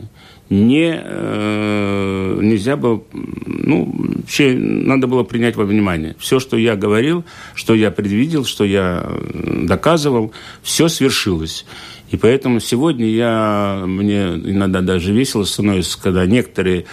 не, 0.52 1.00
э, 1.02 2.38
нельзя 2.42 2.76
было, 2.76 3.02
ну, 3.12 3.90
вообще 4.18 4.52
надо 4.52 5.06
было 5.06 5.22
принять 5.22 5.56
во 5.56 5.64
внимание. 5.64 6.14
Все, 6.18 6.40
что 6.40 6.58
я 6.58 6.76
говорил, 6.76 7.24
что 7.54 7.74
я 7.74 7.90
предвидел, 7.90 8.44
что 8.44 8.64
я 8.64 9.18
доказывал, 9.32 10.32
все 10.62 10.88
свершилось. 10.88 11.64
И 12.10 12.18
поэтому 12.18 12.60
сегодня 12.60 13.06
я, 13.06 13.84
мне 13.86 14.24
иногда 14.44 14.82
даже 14.82 15.14
весело 15.14 15.44
становится, 15.44 15.98
когда 15.98 16.26
некоторые 16.26 16.84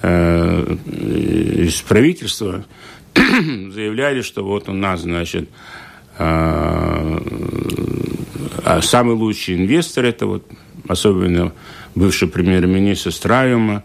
э, 0.00 0.76
из 0.86 1.82
правительства 1.82 2.64
заявляли, 3.14 4.22
что 4.22 4.42
вот 4.42 4.70
у 4.70 4.72
нас, 4.72 5.02
значит, 5.02 5.50
э, 6.16 7.18
а 8.64 8.80
самый 8.80 9.16
лучший 9.16 9.56
инвестор, 9.56 10.06
это 10.06 10.24
вот 10.24 10.46
особенно 10.88 11.52
бывший 11.94 12.28
премьер-министр 12.28 13.12
Страюма, 13.12 13.82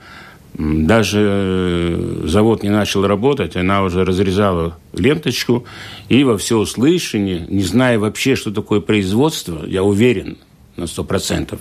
даже 0.54 2.22
завод 2.24 2.64
не 2.64 2.70
начал 2.70 3.06
работать, 3.06 3.56
она 3.56 3.84
уже 3.84 4.04
разрезала 4.04 4.78
ленточку, 4.94 5.66
и 6.10 6.24
во 6.24 6.38
всеуслышание, 6.38 7.46
не 7.48 7.62
зная 7.62 8.00
вообще, 8.00 8.36
что 8.36 8.52
такое 8.52 8.80
производство, 8.80 9.66
я 9.66 9.84
уверен, 9.84 10.38
на 10.76 10.84
100%. 10.84 11.60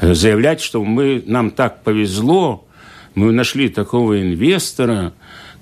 Заявлять, 0.00 0.60
что 0.60 0.82
мы, 0.82 1.22
нам 1.26 1.50
так 1.50 1.82
повезло, 1.82 2.66
мы 3.14 3.32
нашли 3.32 3.68
такого 3.68 4.20
инвестора, 4.20 5.12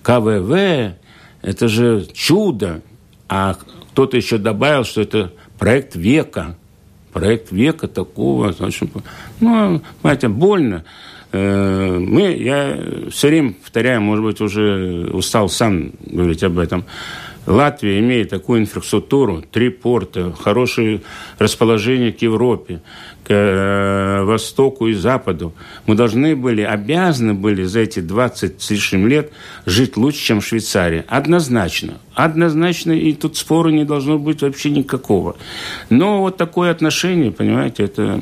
КВВ, 0.02 0.94
это 1.42 1.68
же 1.68 2.06
чудо. 2.12 2.82
А 3.28 3.56
кто-то 3.92 4.16
еще 4.16 4.38
добавил, 4.38 4.84
что 4.84 5.00
это 5.00 5.32
проект 5.58 5.96
века. 5.96 6.56
Проект 7.12 7.52
века 7.52 7.88
такого. 7.88 8.54
Ну, 9.40 9.82
знаете, 10.00 10.28
больно. 10.28 10.84
Э, 11.32 11.98
мы, 11.98 12.32
я 12.32 12.78
все 13.10 13.28
время 13.28 13.54
повторяю, 13.54 14.00
может 14.00 14.24
быть, 14.24 14.40
уже 14.40 15.10
устал 15.12 15.48
сам 15.48 15.92
говорить 16.04 16.42
об 16.42 16.58
этом. 16.58 16.84
Латвия 17.46 17.98
имеет 17.98 18.30
такую 18.30 18.60
инфраструктуру, 18.60 19.42
три 19.50 19.68
порта, 19.68 20.32
хорошее 20.32 21.02
расположение 21.38 22.12
к 22.12 22.22
Европе, 22.22 22.80
к 23.24 23.30
э, 23.30 24.22
востоку 24.22 24.86
и 24.86 24.94
западу. 24.94 25.52
Мы 25.86 25.96
должны 25.96 26.36
были, 26.36 26.62
обязаны 26.62 27.34
были 27.34 27.64
за 27.64 27.80
эти 27.80 27.98
20 27.98 28.62
с 28.62 28.70
лишним 28.70 29.08
лет 29.08 29.32
жить 29.66 29.96
лучше, 29.96 30.20
чем 30.20 30.40
в 30.40 30.46
Швейцарии. 30.46 31.04
Однозначно. 31.08 31.98
Однозначно, 32.14 32.92
и 32.92 33.12
тут 33.12 33.36
спора 33.36 33.70
не 33.70 33.84
должно 33.84 34.18
быть 34.18 34.42
вообще 34.42 34.70
никакого. 34.70 35.36
Но 35.90 36.20
вот 36.20 36.36
такое 36.36 36.70
отношение, 36.70 37.32
понимаете, 37.32 37.82
это 37.84 38.20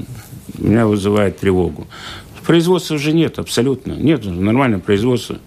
меня 0.59 0.87
вызывает 0.87 1.39
тревогу. 1.39 1.87
Производства 2.47 2.97
уже 2.97 3.13
нет, 3.13 3.39
абсолютно. 3.39 3.93
Нет, 3.93 4.25
нормальное 4.25 4.81
производство. 4.81 5.39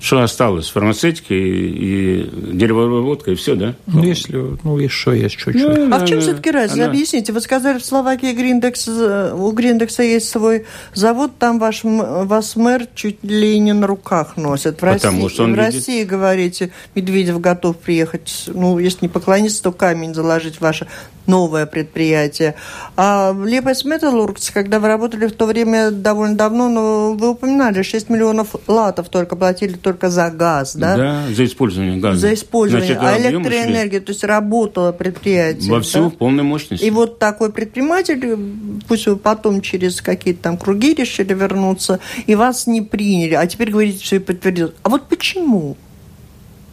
Что 0.00 0.22
осталось? 0.22 0.68
Фармацевтика 0.68 1.34
и, 1.34 1.40
и 1.40 2.30
деревообработка, 2.52 3.32
и 3.32 3.34
все, 3.34 3.54
да? 3.56 3.74
Ну, 3.86 4.02
если, 4.02 4.56
ну, 4.62 4.78
еще 4.78 5.18
есть 5.18 5.36
чуть-чуть. 5.36 5.56
Ну, 5.56 5.94
а 5.94 5.98
в 5.98 6.06
чем 6.06 6.20
все-таки 6.20 6.50
разница? 6.50 6.84
Она... 6.84 6.90
Объясните. 6.90 7.32
Вы 7.32 7.40
сказали, 7.40 7.78
в 7.78 7.84
Словакии 7.84 8.32
Гриндекс, 8.32 8.88
у 8.88 9.50
Гриндекса 9.50 10.02
есть 10.02 10.28
свой 10.28 10.66
завод, 10.94 11.32
там 11.38 11.58
ваш, 11.58 11.80
вас 11.82 12.54
мэр 12.56 12.86
чуть 12.94 13.24
ли 13.24 13.58
не 13.58 13.72
на 13.72 13.86
руках 13.86 14.36
носит. 14.36 14.76
В 14.76 14.80
Потому 14.80 15.24
России, 15.24 15.34
что 15.34 15.44
он 15.44 15.54
в 15.54 15.56
видит... 15.56 15.74
России, 15.74 16.04
говорите, 16.04 16.70
Медведев 16.94 17.40
готов 17.40 17.76
приехать, 17.78 18.44
ну, 18.46 18.78
если 18.78 18.98
не 19.02 19.08
поклониться, 19.08 19.62
то 19.62 19.72
камень 19.72 20.14
заложить 20.14 20.56
в 20.56 20.60
ваше 20.60 20.86
новое 21.28 21.66
предприятие. 21.66 22.54
А 22.96 23.32
Лепес 23.32 23.84
Металлургс, 23.84 24.50
когда 24.50 24.80
вы 24.80 24.88
работали 24.88 25.26
в 25.26 25.32
то 25.32 25.46
время 25.46 25.90
довольно 25.90 26.36
давно, 26.36 26.68
но 26.68 27.12
вы 27.12 27.30
упоминали, 27.30 27.82
6 27.82 28.08
миллионов 28.08 28.56
латов 28.66 29.08
только 29.08 29.36
платили 29.36 29.74
только 29.88 30.10
за 30.10 30.30
газ, 30.30 30.76
да? 30.76 30.96
Да, 30.96 31.24
за 31.32 31.44
использование 31.46 31.96
газа. 31.96 32.20
За 32.20 32.34
использование. 32.34 32.94
Значит, 32.94 33.02
а 33.02 33.18
электроэнергия, 33.18 34.00
то 34.00 34.12
есть 34.12 34.22
работало 34.22 34.92
предприятие. 34.92 35.72
Во 35.72 35.80
всю 35.80 36.10
да? 36.10 36.10
полной 36.10 36.42
мощности. 36.42 36.84
И 36.84 36.90
вот 36.90 37.18
такой 37.18 37.50
предприниматель, 37.50 38.38
пусть 38.86 39.06
вы 39.06 39.16
потом 39.16 39.62
через 39.62 40.02
какие-то 40.02 40.42
там 40.42 40.58
круги 40.58 40.92
решили 40.92 41.32
вернуться, 41.32 42.00
и 42.26 42.34
вас 42.34 42.66
не 42.66 42.82
приняли, 42.82 43.34
а 43.34 43.46
теперь 43.46 43.70
говорите, 43.70 44.04
что 44.04 44.16
и 44.16 44.18
подтвердил. 44.18 44.72
А 44.82 44.90
вот 44.90 45.08
почему? 45.08 45.76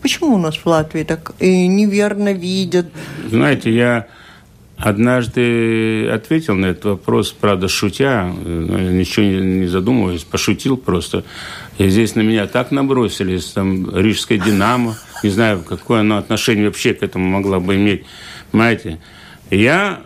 Почему 0.01 0.35
у 0.35 0.37
нас 0.37 0.57
в 0.57 0.65
Латвии 0.65 1.03
так 1.03 1.31
и 1.39 1.67
неверно 1.67 2.33
видят? 2.33 2.87
Знаете, 3.29 3.73
я 3.73 4.07
однажды 4.77 6.07
ответил 6.09 6.55
на 6.55 6.67
этот 6.67 6.85
вопрос, 6.85 7.31
правда, 7.31 7.67
шутя, 7.67 8.31
ничего 8.43 9.25
не 9.25 9.67
задумываясь, 9.67 10.23
пошутил 10.23 10.77
просто. 10.77 11.23
И 11.77 11.87
здесь 11.89 12.15
на 12.15 12.21
меня 12.21 12.47
так 12.47 12.71
набросились, 12.71 13.45
там, 13.45 13.95
Рижская 13.95 14.37
«Динамо», 14.37 14.95
не 15.23 15.29
знаю, 15.29 15.63
какое 15.67 16.01
оно 16.01 16.17
отношение 16.17 16.67
вообще 16.67 16.93
к 16.93 17.03
этому 17.03 17.27
могла 17.27 17.59
бы 17.59 17.75
иметь, 17.75 18.05
понимаете. 18.51 18.99
Я 19.49 20.01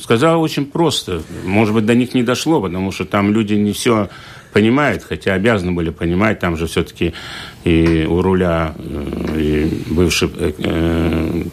сказал 0.00 0.40
очень 0.40 0.66
просто, 0.66 1.22
может 1.44 1.74
быть, 1.74 1.86
до 1.86 1.94
них 1.94 2.14
не 2.14 2.22
дошло, 2.22 2.60
потому 2.60 2.92
что 2.92 3.04
там 3.04 3.32
люди 3.32 3.54
не 3.54 3.72
все 3.72 4.08
понимают, 4.52 5.02
хотя 5.02 5.34
обязаны 5.34 5.72
были 5.72 5.90
понимать, 5.90 6.38
там 6.38 6.56
же 6.56 6.66
все-таки 6.66 7.14
и 7.64 8.06
у 8.08 8.20
руля 8.20 8.74
э, 8.76 9.40
и 9.40 9.92
бывший 9.92 10.30
э, 10.36 11.44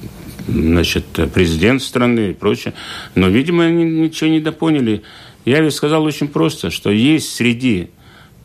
значит, 0.51 1.05
президент 1.33 1.81
страны 1.81 2.31
и 2.31 2.33
прочее. 2.33 2.73
Но, 3.15 3.27
видимо, 3.27 3.65
они 3.65 3.83
ничего 3.83 4.29
не 4.29 4.39
допоняли. 4.39 5.03
Я 5.45 5.61
ведь 5.61 5.73
сказал 5.73 6.03
очень 6.03 6.27
просто, 6.27 6.69
что 6.69 6.91
есть 6.91 7.33
среди 7.33 7.89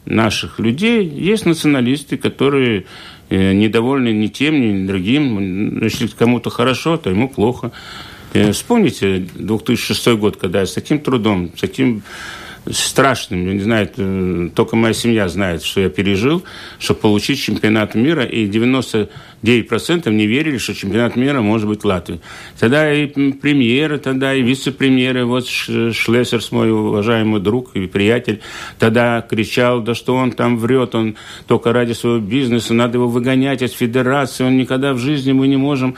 наших 0.06 0.58
людей, 0.58 1.06
есть 1.06 1.46
националисты, 1.46 2.16
которые 2.16 2.84
э, 3.30 3.52
недовольны 3.52 4.12
ни 4.12 4.26
тем, 4.26 4.60
ни 4.60 4.86
другим. 4.86 5.82
Если 5.82 6.06
кому-то 6.08 6.50
хорошо, 6.50 6.96
то 6.96 7.10
ему 7.10 7.28
плохо. 7.28 7.72
Э, 8.32 8.52
вспомните 8.52 9.26
2006 9.34 10.08
год, 10.18 10.36
когда 10.36 10.60
я 10.60 10.66
с 10.66 10.74
таким 10.74 10.98
трудом, 10.98 11.50
с 11.56 11.60
таким 11.60 12.02
страшным. 12.70 13.46
Я 13.46 13.54
не 13.54 13.60
знаю, 13.60 13.90
э, 13.96 14.48
только 14.54 14.76
моя 14.76 14.94
семья 14.94 15.28
знает, 15.28 15.62
что 15.62 15.80
я 15.80 15.88
пережил, 15.88 16.44
чтобы 16.78 17.00
получить 17.00 17.40
чемпионат 17.40 17.94
мира, 17.94 18.24
и 18.24 18.46
99% 18.46 20.10
не 20.10 20.26
верили, 20.26 20.56
что 20.56 20.74
чемпионат 20.74 21.16
мира 21.16 21.42
может 21.42 21.68
быть 21.68 21.82
в 21.82 21.86
Латвии. 21.86 22.20
Тогда 22.58 22.92
и 22.92 23.06
премьеры, 23.06 23.98
тогда 23.98 24.34
и 24.34 24.42
вице-премьеры, 24.42 25.26
вот 25.26 25.46
Шлессерс, 25.46 26.52
мой 26.52 26.70
уважаемый 26.70 27.40
друг 27.40 27.76
и 27.76 27.86
приятель, 27.86 28.40
тогда 28.78 29.20
кричал, 29.20 29.80
да 29.80 29.94
что 29.94 30.14
он 30.14 30.32
там 30.32 30.56
врет, 30.56 30.94
он 30.94 31.16
только 31.46 31.72
ради 31.72 31.92
своего 31.92 32.18
бизнеса, 32.18 32.72
надо 32.72 32.96
его 32.98 33.08
выгонять 33.08 33.60
из 33.62 33.72
федерации, 33.72 34.44
он 34.44 34.56
никогда 34.56 34.94
в 34.94 34.98
жизни 34.98 35.32
мы 35.32 35.48
не 35.48 35.56
можем 35.56 35.96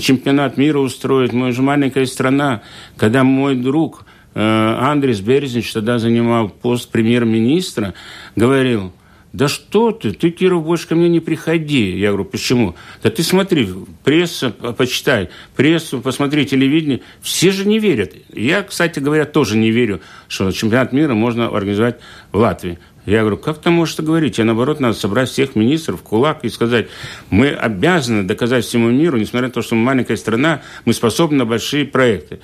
чемпионат 0.00 0.56
мира 0.56 0.78
устроить, 0.78 1.32
мы 1.32 1.52
же 1.52 1.62
маленькая 1.62 2.06
страна. 2.06 2.62
Когда 2.96 3.22
мой 3.22 3.54
друг 3.54 4.04
Андрес 4.38 5.20
Березнич 5.20 5.72
тогда 5.72 5.98
занимал 5.98 6.48
пост 6.48 6.90
премьер-министра, 6.90 7.94
говорил, 8.36 8.92
да 9.32 9.48
что 9.48 9.90
ты, 9.90 10.12
ты, 10.12 10.30
Киров, 10.30 10.64
больше 10.64 10.86
ко 10.86 10.94
мне 10.94 11.08
не 11.08 11.18
приходи. 11.18 11.98
Я 11.98 12.08
говорю, 12.08 12.24
почему? 12.24 12.76
Да 13.02 13.10
ты 13.10 13.24
смотри, 13.24 13.68
пресса, 14.04 14.50
почитай, 14.50 15.30
прессу, 15.56 16.00
посмотри 16.00 16.46
телевидение. 16.46 17.00
Все 17.20 17.50
же 17.50 17.66
не 17.66 17.80
верят. 17.80 18.14
Я, 18.32 18.62
кстати 18.62 19.00
говоря, 19.00 19.24
тоже 19.24 19.56
не 19.56 19.72
верю, 19.72 20.00
что 20.28 20.52
чемпионат 20.52 20.92
мира 20.92 21.14
можно 21.14 21.48
организовать 21.48 21.98
в 22.30 22.38
Латвии. 22.38 22.78
Я 23.06 23.20
говорю, 23.20 23.38
как 23.38 23.60
ты 23.60 23.70
можешь 23.70 23.94
это 23.94 24.04
говорить? 24.04 24.38
Я, 24.38 24.44
наоборот, 24.44 24.78
надо 24.78 24.94
собрать 24.94 25.30
всех 25.30 25.56
министров 25.56 26.00
в 26.00 26.02
кулак 26.04 26.44
и 26.44 26.48
сказать, 26.48 26.88
мы 27.28 27.48
обязаны 27.48 28.22
доказать 28.22 28.64
всему 28.64 28.90
миру, 28.90 29.18
несмотря 29.18 29.48
на 29.48 29.52
то, 29.52 29.62
что 29.62 29.74
мы 29.74 29.82
маленькая 29.82 30.16
страна, 30.16 30.62
мы 30.84 30.92
способны 30.92 31.38
на 31.38 31.44
большие 31.44 31.86
проекты 31.86 32.38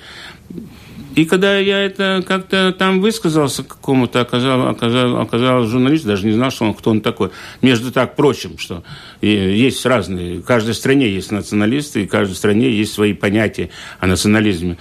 И 1.15 1.23
когда 1.23 1.57
я 1.57 1.79
это 1.79 2.23
как-то 2.27 2.75
там 2.77 3.01
высказался 3.01 3.63
какому-то, 3.63 4.21
оказал, 4.21 4.67
оказал, 4.67 5.17
оказал 5.21 5.65
журналист, 5.65 6.05
даже 6.05 6.25
не 6.25 6.33
знал, 6.33 6.51
что 6.51 6.65
он, 6.65 6.73
кто 6.73 6.91
он 6.91 7.01
такой. 7.01 7.29
Между 7.61 7.91
так 7.91 8.15
прочим, 8.15 8.57
что 8.57 8.83
есть 9.21 9.85
разные, 9.85 10.39
в 10.39 10.43
каждой 10.43 10.73
стране 10.73 11.09
есть 11.09 11.31
националисты, 11.31 12.03
и 12.03 12.05
в 12.05 12.09
каждой 12.09 12.35
стране 12.35 12.69
есть 12.69 12.93
свои 12.93 13.13
понятия 13.13 13.69
о 13.99 14.07
национализме. 14.07 14.77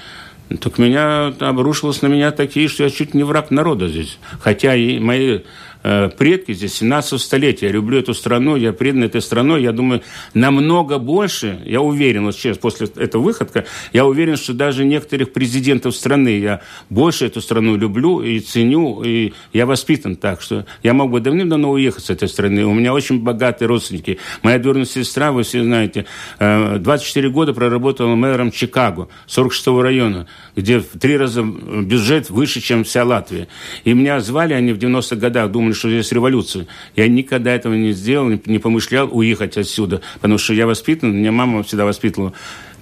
Так 0.61 0.79
меня 0.79 1.29
обрушилось 1.39 2.03
на 2.03 2.09
меня 2.09 2.31
такие, 2.31 2.69
что 2.69 2.85
я 2.85 2.91
чуть 2.91 3.15
не 3.15 3.23
враг 3.23 3.51
народа 3.51 3.89
здесь. 3.89 4.19
Хотя 4.41 4.75
и 4.75 4.99
мои 4.99 5.41
предки 5.85 6.53
здесь 6.53 6.75
17 6.75 7.21
столетия. 7.21 7.67
Я 7.67 7.73
люблю 7.73 7.99
эту 7.99 8.15
страну, 8.15 8.57
я 8.57 8.73
предан 8.73 9.05
этой 9.05 9.21
страной. 9.21 9.63
Я 9.63 9.73
думаю, 9.73 10.03
намного 10.33 10.99
больше, 10.99 11.61
я 11.65 11.81
уверен, 11.81 12.25
вот 12.25 12.35
сейчас 12.35 12.59
после 12.59 12.87
этого 12.97 13.23
выходка, 13.23 13.67
я 13.93 14.07
уверен, 14.07 14.37
что 14.37 14.55
даже 14.55 14.85
некоторых 14.85 15.33
президентов 15.33 15.95
страны 15.95 16.39
я 16.39 16.63
больше 16.89 17.27
эту 17.27 17.41
страну 17.41 17.77
люблю 17.77 18.23
и 18.23 18.41
ценю, 18.41 19.03
и 19.05 19.33
я 19.53 19.67
воспитан 19.67 20.17
так, 20.17 20.41
что 20.41 20.67
я 20.83 20.95
мог 20.95 21.11
бы 21.11 21.21
давным-давно 21.21 21.71
уехать 21.71 22.05
с 22.05 22.11
этой 22.11 22.29
страны. 22.29 22.65
У 22.65 22.73
меня 22.73 22.93
очень 22.95 23.21
богатые 23.21 23.69
родственники. 23.69 24.19
Моя 24.43 24.59
двоюродная 24.59 24.87
сестра, 24.87 25.33
вы 25.33 25.43
все 25.43 25.63
знаете, 25.63 26.07
24 26.39 27.29
э, 27.29 27.31
года 27.31 27.53
проработала 27.53 28.15
мэром 28.15 28.51
Чикаго, 28.51 29.09
46-го 29.27 29.83
района, 29.83 30.27
где 30.57 30.79
в 30.79 30.99
три 30.99 31.17
раза 31.17 31.43
бюджет 31.43 32.31
выше, 32.31 32.61
чем 32.61 32.85
вся 32.85 33.05
Латвия. 33.05 33.49
И 33.85 33.93
меня 33.93 34.21
звали 34.21 34.55
они 34.55 34.73
в 34.73 34.79
90-х 34.79 35.17
годах, 35.17 35.51
думали, 35.51 35.74
что 35.75 35.89
здесь 35.89 36.11
революция. 36.13 36.67
Я 36.97 37.09
никогда 37.09 37.53
этого 37.53 37.75
не 37.75 37.93
сделал, 37.93 38.29
не 38.47 38.59
помышлял 38.59 39.09
уехать 39.11 39.57
отсюда, 39.57 40.01
потому 40.15 40.39
что 40.39 40.55
я 40.55 40.67
воспитан, 40.67 41.17
меня 41.17 41.33
мама 41.33 41.63
всегда 41.63 41.85
воспитывала 41.85 42.33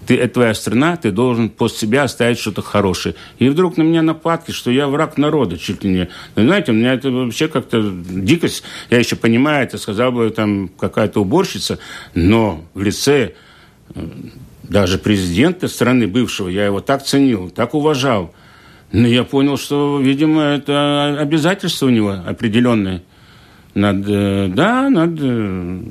ты, 0.06 0.16
это 0.16 0.34
твоя 0.34 0.54
страна, 0.54 0.96
ты 0.96 1.10
должен 1.10 1.48
после 1.48 1.78
себя 1.78 2.04
оставить 2.04 2.38
что-то 2.38 2.62
хорошее. 2.62 3.14
И 3.38 3.48
вдруг 3.48 3.76
на 3.76 3.82
меня 3.82 4.02
нападки, 4.02 4.50
что 4.50 4.70
я 4.70 4.88
враг 4.88 5.16
народа 5.16 5.58
чуть 5.58 5.84
ли 5.84 5.90
не. 5.90 6.08
Вы 6.34 6.44
знаете, 6.44 6.72
у 6.72 6.74
меня 6.74 6.94
это 6.94 7.10
вообще 7.10 7.48
как-то 7.48 7.92
дикость. 7.92 8.64
Я 8.90 8.98
еще 8.98 9.16
понимаю, 9.16 9.64
это 9.64 9.78
сказал 9.78 10.12
бы 10.12 10.30
там 10.30 10.68
какая-то 10.78 11.20
уборщица, 11.20 11.78
но 12.14 12.64
в 12.74 12.82
лице 12.82 13.34
э, 13.94 14.06
даже 14.64 14.98
президента 14.98 15.68
страны 15.68 16.06
бывшего, 16.06 16.48
я 16.48 16.66
его 16.66 16.80
так 16.80 17.04
ценил, 17.04 17.50
так 17.50 17.74
уважал. 17.74 18.34
Ну, 18.92 19.06
я 19.06 19.24
понял, 19.24 19.56
что, 19.56 19.98
видимо, 19.98 20.42
это 20.42 21.16
обязательство 21.18 21.86
у 21.86 21.90
него 21.90 22.10
определенное. 22.10 23.02
Над, 23.74 24.04
э, 24.06 24.48
да, 24.48 24.90
над 24.90 25.18
э, 25.18 25.82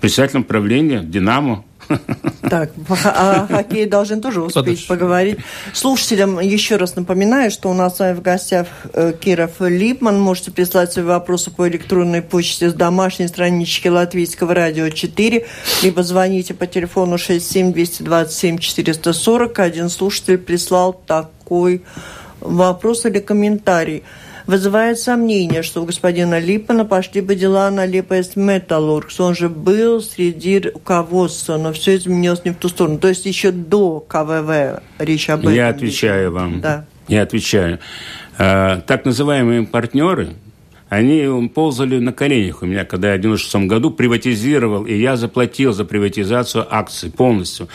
председателем 0.00 0.44
правления 0.44 1.02
«Динамо». 1.02 1.64
Так, 2.48 2.70
о 3.04 3.46
хоккее 3.46 3.86
должны 3.86 4.20
тоже 4.20 4.42
успеть 4.42 4.64
Подожди. 4.64 4.86
поговорить. 4.86 5.38
Слушателям 5.72 6.38
еще 6.40 6.76
раз 6.76 6.96
напоминаю, 6.96 7.50
что 7.50 7.70
у 7.70 7.74
нас 7.74 7.96
с 7.96 8.00
вами 8.00 8.14
в 8.14 8.22
гостях 8.22 8.66
э, 8.92 9.12
Киров 9.18 9.60
Липман. 9.60 10.20
Можете 10.20 10.50
прислать 10.50 10.92
свои 10.92 11.04
вопросы 11.04 11.50
по 11.50 11.68
электронной 11.68 12.20
почте 12.20 12.68
с 12.68 12.74
домашней 12.74 13.28
странички 13.28 13.88
Латвийского 13.88 14.54
радио 14.54 14.90
4, 14.90 15.46
либо 15.82 16.02
звоните 16.02 16.52
по 16.54 16.66
телефону 16.66 17.16
67 17.16 17.72
227 17.72 18.58
440. 18.58 19.58
Один 19.58 19.88
слушатель 19.88 20.38
прислал 20.38 20.92
такой 20.92 21.82
вопрос 22.40 23.06
или 23.06 23.18
комментарий– 23.18 24.02
вызывает 24.46 24.98
сомнение, 24.98 25.62
что 25.62 25.82
у 25.82 25.84
господина 25.84 26.38
Липана 26.38 26.84
пошли 26.84 27.20
бы 27.20 27.34
дела 27.34 27.70
на 27.70 27.86
Липес 27.86 28.36
Металлургс. 28.36 29.18
Он 29.20 29.34
же 29.34 29.48
был 29.48 30.00
среди 30.02 30.60
руководства, 30.60 31.56
но 31.56 31.72
все 31.72 31.96
изменилось 31.96 32.44
не 32.44 32.50
в 32.50 32.56
ту 32.56 32.68
сторону. 32.68 32.98
То 32.98 33.08
есть 33.08 33.26
еще 33.26 33.50
до 33.50 34.00
КВВ 34.00 34.82
речь 34.98 35.28
об 35.30 35.40
этом. 35.40 35.52
Я 35.52 35.68
отвечаю 35.68 36.32
вам. 36.32 36.60
Да. 36.60 36.84
Я 37.08 37.22
отвечаю. 37.22 37.78
А, 38.38 38.80
так 38.80 39.04
называемые 39.04 39.66
партнеры, 39.66 40.30
они 40.92 41.48
ползали 41.48 41.98
на 42.00 42.12
коленях 42.12 42.60
у 42.60 42.66
меня, 42.66 42.84
когда 42.84 43.12
я 43.12 43.18
в 43.18 43.22
96 43.22 43.66
году 43.66 43.90
приватизировал, 43.92 44.84
и 44.84 44.94
я 44.94 45.16
заплатил 45.16 45.72
за 45.72 45.86
приватизацию 45.86 46.66
акций 46.68 47.10
полностью. 47.10 47.68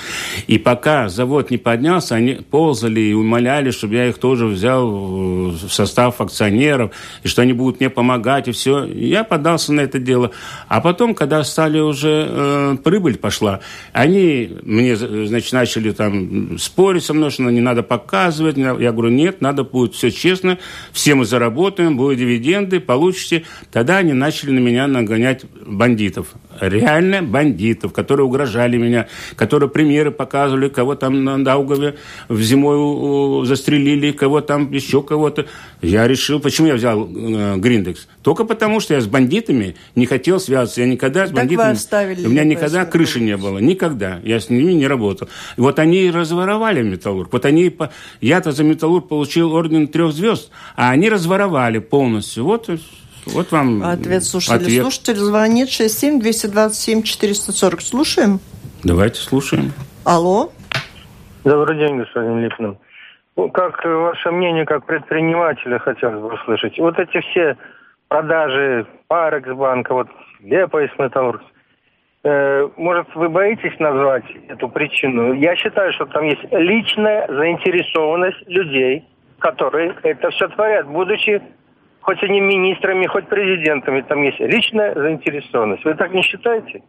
И 0.45 0.59
пока 0.59 1.09
завод 1.09 1.49
не 1.49 1.57
поднялся, 1.57 2.13
они 2.13 2.33
ползали 2.35 2.99
и 2.99 3.13
умоляли, 3.13 3.71
чтобы 3.71 3.95
я 3.95 4.07
их 4.09 4.19
тоже 4.19 4.45
взял 4.45 4.87
в 4.91 5.57
состав 5.67 6.21
акционеров, 6.21 6.91
и 7.23 7.27
что 7.27 7.41
они 7.41 7.53
будут 7.53 7.79
мне 7.79 7.89
помогать, 7.89 8.49
и 8.49 8.51
все. 8.51 8.83
я 8.83 9.23
подался 9.23 9.73
на 9.73 9.81
это 9.81 9.97
дело. 9.97 10.29
А 10.67 10.79
потом, 10.79 11.15
когда 11.15 11.43
стали 11.43 11.79
уже, 11.79 12.27
э, 12.29 12.77
прибыль 12.83 13.17
пошла, 13.17 13.61
они 13.93 14.59
мне, 14.61 14.95
значит, 14.95 15.53
начали 15.53 15.89
там 15.89 16.59
спорить 16.59 17.03
со 17.03 17.15
мной, 17.15 17.31
что 17.31 17.49
не 17.49 17.61
надо 17.61 17.81
показывать. 17.81 18.57
Я 18.57 18.91
говорю, 18.91 19.09
нет, 19.09 19.41
надо 19.41 19.63
будет 19.63 19.95
все 19.95 20.11
честно, 20.11 20.59
все 20.91 21.15
мы 21.15 21.25
заработаем, 21.25 21.97
будут 21.97 22.19
дивиденды, 22.19 22.79
получим 22.79 23.06
получите. 23.07 23.45
Тогда 23.71 23.97
они 23.97 24.13
начали 24.13 24.51
на 24.51 24.59
меня 24.59 24.87
нагонять 24.87 25.45
бандитов. 25.65 26.27
Реально 26.59 27.23
бандитов, 27.23 27.93
которые 27.93 28.25
угрожали 28.25 28.77
меня, 28.77 29.07
которые 29.35 29.69
примеры 29.69 30.11
показывали, 30.11 30.69
кого 30.69 30.95
там 30.95 31.23
на 31.23 31.43
Даугаве 31.43 31.97
в 32.29 32.41
зимой 32.41 33.45
застрелили, 33.45 34.11
кого 34.11 34.41
там 34.41 34.71
еще 34.71 35.01
кого-то. 35.01 35.45
Я 35.81 36.07
решил, 36.07 36.39
почему 36.39 36.67
я 36.67 36.75
взял 36.75 37.07
э, 37.07 37.57
Гриндекс? 37.57 38.07
Только 38.21 38.43
потому, 38.43 38.79
что 38.79 38.93
я 38.93 39.01
с 39.01 39.07
бандитами 39.07 39.75
не 39.95 40.05
хотел 40.05 40.39
связываться. 40.39 40.81
Я 40.81 40.87
никогда 40.87 41.27
с 41.27 41.31
бандитами... 41.31 42.25
У 42.25 42.29
меня 42.29 42.43
никогда 42.43 42.85
крыши 42.85 43.19
не 43.19 43.37
было. 43.37 43.59
Никогда. 43.59 44.19
Я 44.23 44.39
с 44.39 44.49
ними 44.49 44.73
не 44.73 44.87
работал. 44.87 45.29
И 45.55 45.61
вот 45.61 45.79
они 45.79 46.09
разворовали 46.11 46.81
металлург. 46.81 47.31
Вот 47.31 47.45
они... 47.45 47.75
Я-то 48.21 48.51
за 48.51 48.63
металлург 48.63 49.07
получил 49.07 49.53
орден 49.53 49.87
трех 49.87 50.13
звезд, 50.13 50.49
а 50.75 50.91
они 50.91 51.09
разворовали 51.09 51.79
полностью. 51.79 52.43
Вот 52.43 52.69
вот 53.33 53.51
вам 53.51 53.83
ответ 53.83 54.23
слушателя. 54.23 54.57
Ответ. 54.57 54.81
Слушатель 54.81 55.15
звонит 55.17 55.69
67 55.69 56.19
227 56.19 57.03
440. 57.03 57.81
Слушаем? 57.81 58.39
Давайте 58.83 59.19
слушаем. 59.21 59.73
Алло. 60.03 60.51
Добрый 61.43 61.77
день, 61.77 61.97
господин 61.97 62.39
Липнин. 62.39 62.77
Ну, 63.35 63.49
как 63.51 63.83
ваше 63.85 64.31
мнение, 64.31 64.65
как 64.65 64.85
предпринимателя, 64.85 65.79
хотелось 65.79 66.19
бы 66.19 66.33
услышать. 66.33 66.77
Вот 66.79 66.97
эти 66.97 67.21
все 67.21 67.55
продажи 68.07 68.87
Парекс 69.07 69.49
банка, 69.49 69.93
вот 69.93 70.07
Лепа 70.39 70.81
Металлург, 70.97 71.41
э, 72.23 72.67
может, 72.77 73.07
вы 73.15 73.29
боитесь 73.29 73.77
назвать 73.79 74.25
эту 74.49 74.69
причину? 74.69 75.33
Я 75.33 75.55
считаю, 75.55 75.93
что 75.93 76.05
там 76.05 76.23
есть 76.25 76.43
личная 76.51 77.27
заинтересованность 77.27 78.47
людей, 78.47 79.05
которые 79.39 79.95
это 80.03 80.29
все 80.31 80.47
творят, 80.49 80.87
будучи 80.87 81.41
хоть 82.07 82.23
они 82.23 82.39
министрами, 82.39 83.05
хоть 83.05 83.27
президентами, 83.27 83.99
там 83.99 84.23
есть 84.23 84.39
личная 84.39 84.93
заинтересованность. 84.95 85.83
Вы 85.83 85.93
так 85.95 86.13
не 86.13 86.21
считаете? 86.21 86.81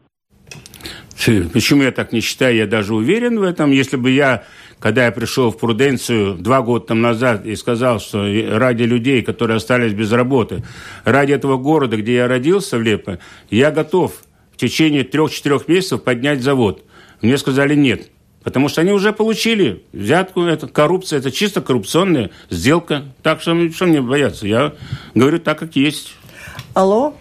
Почему 1.53 1.83
я 1.83 1.91
так 1.91 2.13
не 2.13 2.21
считаю? 2.21 2.55
Я 2.55 2.69
даже 2.69 2.95
уверен 2.95 3.41
в 3.41 3.43
этом. 3.43 3.73
Если 3.73 3.97
бы 3.97 4.13
я, 4.13 4.45
когда 4.79 5.07
я 5.07 5.11
пришел 5.11 5.51
в 5.51 5.59
Пруденцию 5.59 6.35
два 6.35 6.63
года 6.63 6.87
там 6.87 7.01
назад 7.01 7.45
и 7.45 7.57
сказал, 7.57 7.99
что 7.99 8.25
ради 8.57 8.85
людей, 8.85 9.23
которые 9.23 9.57
остались 9.57 9.93
без 9.93 10.13
работы, 10.13 10.63
ради 11.05 11.33
этого 11.33 11.57
города, 11.57 11.97
где 11.97 12.15
я 12.15 12.29
родился 12.29 12.79
в 12.79 12.83
Лепо, 12.83 13.19
я 13.51 13.73
готов 13.73 14.13
в 14.53 14.57
течение 14.57 15.03
трех-четырех 15.03 15.67
месяцев 15.67 16.05
поднять 16.05 16.43
завод. 16.43 16.85
Мне 17.23 17.39
сказали 17.39 17.75
нет. 17.75 18.09
Потому 18.49 18.71
что 18.71 18.81
они 18.81 18.93
уже 18.93 19.13
получили 19.13 19.85
взятку, 19.93 20.41
это 20.45 20.69
коррупция, 20.69 21.19
это 21.19 21.31
чисто 21.31 21.61
коррупционная 21.61 22.31
сделка. 22.49 23.03
Так 23.23 23.43
что 23.43 23.55
что 23.73 23.85
мне 23.85 24.01
бояться? 24.01 24.47
Я 24.47 24.73
говорю 25.15 25.39
так, 25.39 25.59
как 25.59 25.77
есть. 25.77 26.17
Алло? 26.73 27.13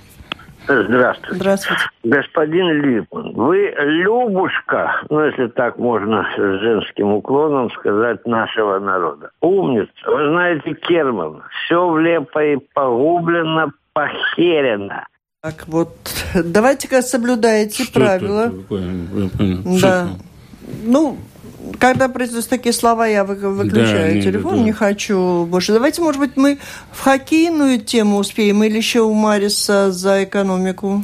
Здравствуйте. 0.70 1.36
Здравствуйте. 1.36 1.82
Господин 2.06 2.82
Липман, 2.82 3.34
вы 3.34 3.76
Любушка, 3.78 5.02
ну, 5.10 5.26
если 5.26 5.48
так 5.48 5.78
можно 5.78 6.26
с 6.34 6.40
женским 6.62 7.12
уклоном 7.12 7.72
сказать, 7.72 8.26
нашего 8.26 8.80
народа. 8.80 9.32
Умница. 9.42 9.92
Вы 10.06 10.30
знаете 10.30 10.76
Керман. 10.76 11.44
Все 11.66 11.90
влепо 11.90 12.42
и 12.42 12.56
погублено, 12.74 13.74
похерено. 13.92 15.06
Так 15.42 15.68
вот, 15.68 15.94
давайте-ка 16.34 17.02
соблюдайте 17.02 17.84
что 17.84 18.00
правила. 18.00 18.46
Это? 18.46 19.82
Да. 19.82 20.08
Ну, 20.84 21.18
когда 21.80 22.10
произносят 22.10 22.50
такие 22.50 22.74
слова, 22.74 23.08
я 23.08 23.24
выключаю 23.24 24.16
да, 24.16 24.22
телефон, 24.22 24.54
не, 24.56 24.60
да. 24.60 24.66
не 24.66 24.72
хочу 24.72 25.46
больше. 25.46 25.74
Давайте, 25.74 26.02
может 26.02 26.20
быть, 26.20 26.36
мы 26.36 26.60
в 26.92 27.02
хоккейную 27.02 27.80
тему 27.80 28.18
успеем 28.18 28.64
или 28.64 28.78
еще 28.78 29.02
у 29.02 29.14
Мариса 29.14 29.92
за 29.92 30.24
экономику? 30.24 31.04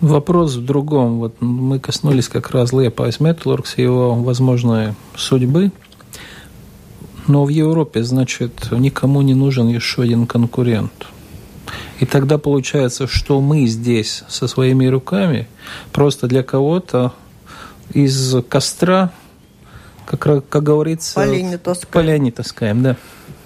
Вопрос 0.00 0.56
в 0.56 0.64
другом. 0.64 1.18
Вот 1.18 1.40
мы 1.40 1.78
коснулись 1.78 2.28
как 2.28 2.50
раз 2.50 2.72
Лепа 2.72 3.08
Металлургс 3.20 3.78
и 3.78 3.82
его 3.82 4.14
возможной 4.14 4.94
судьбы. 5.16 5.70
Но 7.28 7.44
в 7.44 7.50
Европе, 7.50 8.02
значит, 8.02 8.68
никому 8.72 9.22
не 9.22 9.34
нужен 9.34 9.68
еще 9.68 10.02
один 10.02 10.26
конкурент. 10.26 11.06
И 12.00 12.04
тогда 12.04 12.36
получается, 12.36 13.06
что 13.06 13.40
мы 13.40 13.66
здесь 13.66 14.24
со 14.28 14.48
своими 14.48 14.86
руками 14.86 15.46
просто 15.92 16.26
для 16.26 16.42
кого-то 16.42 17.12
из 17.94 18.36
костра 18.48 19.12
как, 20.06 20.48
как 20.48 20.62
говорится, 20.62 21.14
полени 21.14 21.56
таскаем. 21.56 21.92
Полени 21.92 22.30
таскаем, 22.30 22.82
да. 22.82 22.96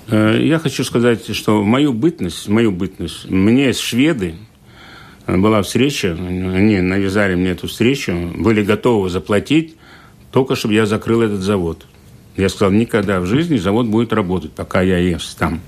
Э, 0.08 0.38
я 0.40 0.58
хочу 0.58 0.84
сказать, 0.84 1.34
что 1.34 1.62
мою 1.62 1.92
бытность, 1.92 2.48
мою 2.48 2.72
бытность, 2.72 3.28
мне 3.28 3.72
шведы, 3.72 4.34
э, 5.26 5.36
была 5.36 5.62
встреча, 5.62 6.12
они 6.12 6.80
навязали 6.80 7.34
мне 7.34 7.50
эту 7.50 7.68
встречу, 7.68 8.12
были 8.36 8.62
готовы 8.62 9.10
заплатить, 9.10 9.76
только 10.30 10.54
чтобы 10.54 10.74
я 10.74 10.86
закрыл 10.86 11.22
этот 11.22 11.40
завод. 11.40 11.86
Я 12.36 12.48
сказал, 12.48 12.70
никогда 12.72 13.20
в 13.20 13.26
жизни 13.26 13.56
завод 13.56 13.86
будет 13.86 14.12
работать, 14.12 14.52
пока 14.52 14.82
я 14.82 14.98
есть 14.98 15.38
там. 15.38 15.60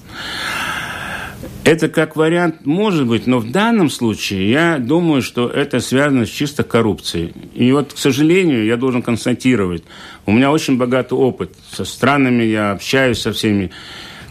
Это 1.69 1.91
как 1.91 2.17
вариант 2.17 2.65
может 2.65 3.07
быть, 3.07 3.27
но 3.27 3.41
в 3.41 3.51
данном 3.51 3.91
случае 3.91 4.51
я 4.51 4.79
думаю, 4.79 5.21
что 5.21 5.51
это 5.51 5.81
связано 5.81 6.25
с 6.25 6.31
чисто 6.31 6.65
коррупцией. 6.65 7.35
И 7.53 7.71
вот, 7.73 7.93
к 7.93 7.99
сожалению, 7.99 8.65
я 8.65 8.79
должен 8.79 9.03
констатировать, 9.03 9.83
у 10.25 10.33
меня 10.33 10.51
очень 10.51 10.79
богатый 10.79 11.13
опыт. 11.13 11.55
Со 11.71 11.85
странами 11.85 12.45
я 12.45 12.71
общаюсь 12.71 13.21
со 13.21 13.35
всеми. 13.35 13.71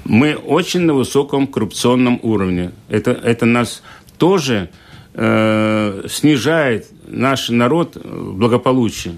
Мы 0.03 0.33
очень 0.33 0.79
на 0.79 0.95
высоком 0.95 1.45
коррупционном 1.45 2.19
уровне. 2.23 2.71
Это, 2.89 3.11
это 3.11 3.45
нас 3.45 3.83
тоже 4.17 4.71
э, 5.13 6.05
снижает 6.09 6.87
наш 7.05 7.49
народ 7.49 7.97
благополучие. 8.03 9.13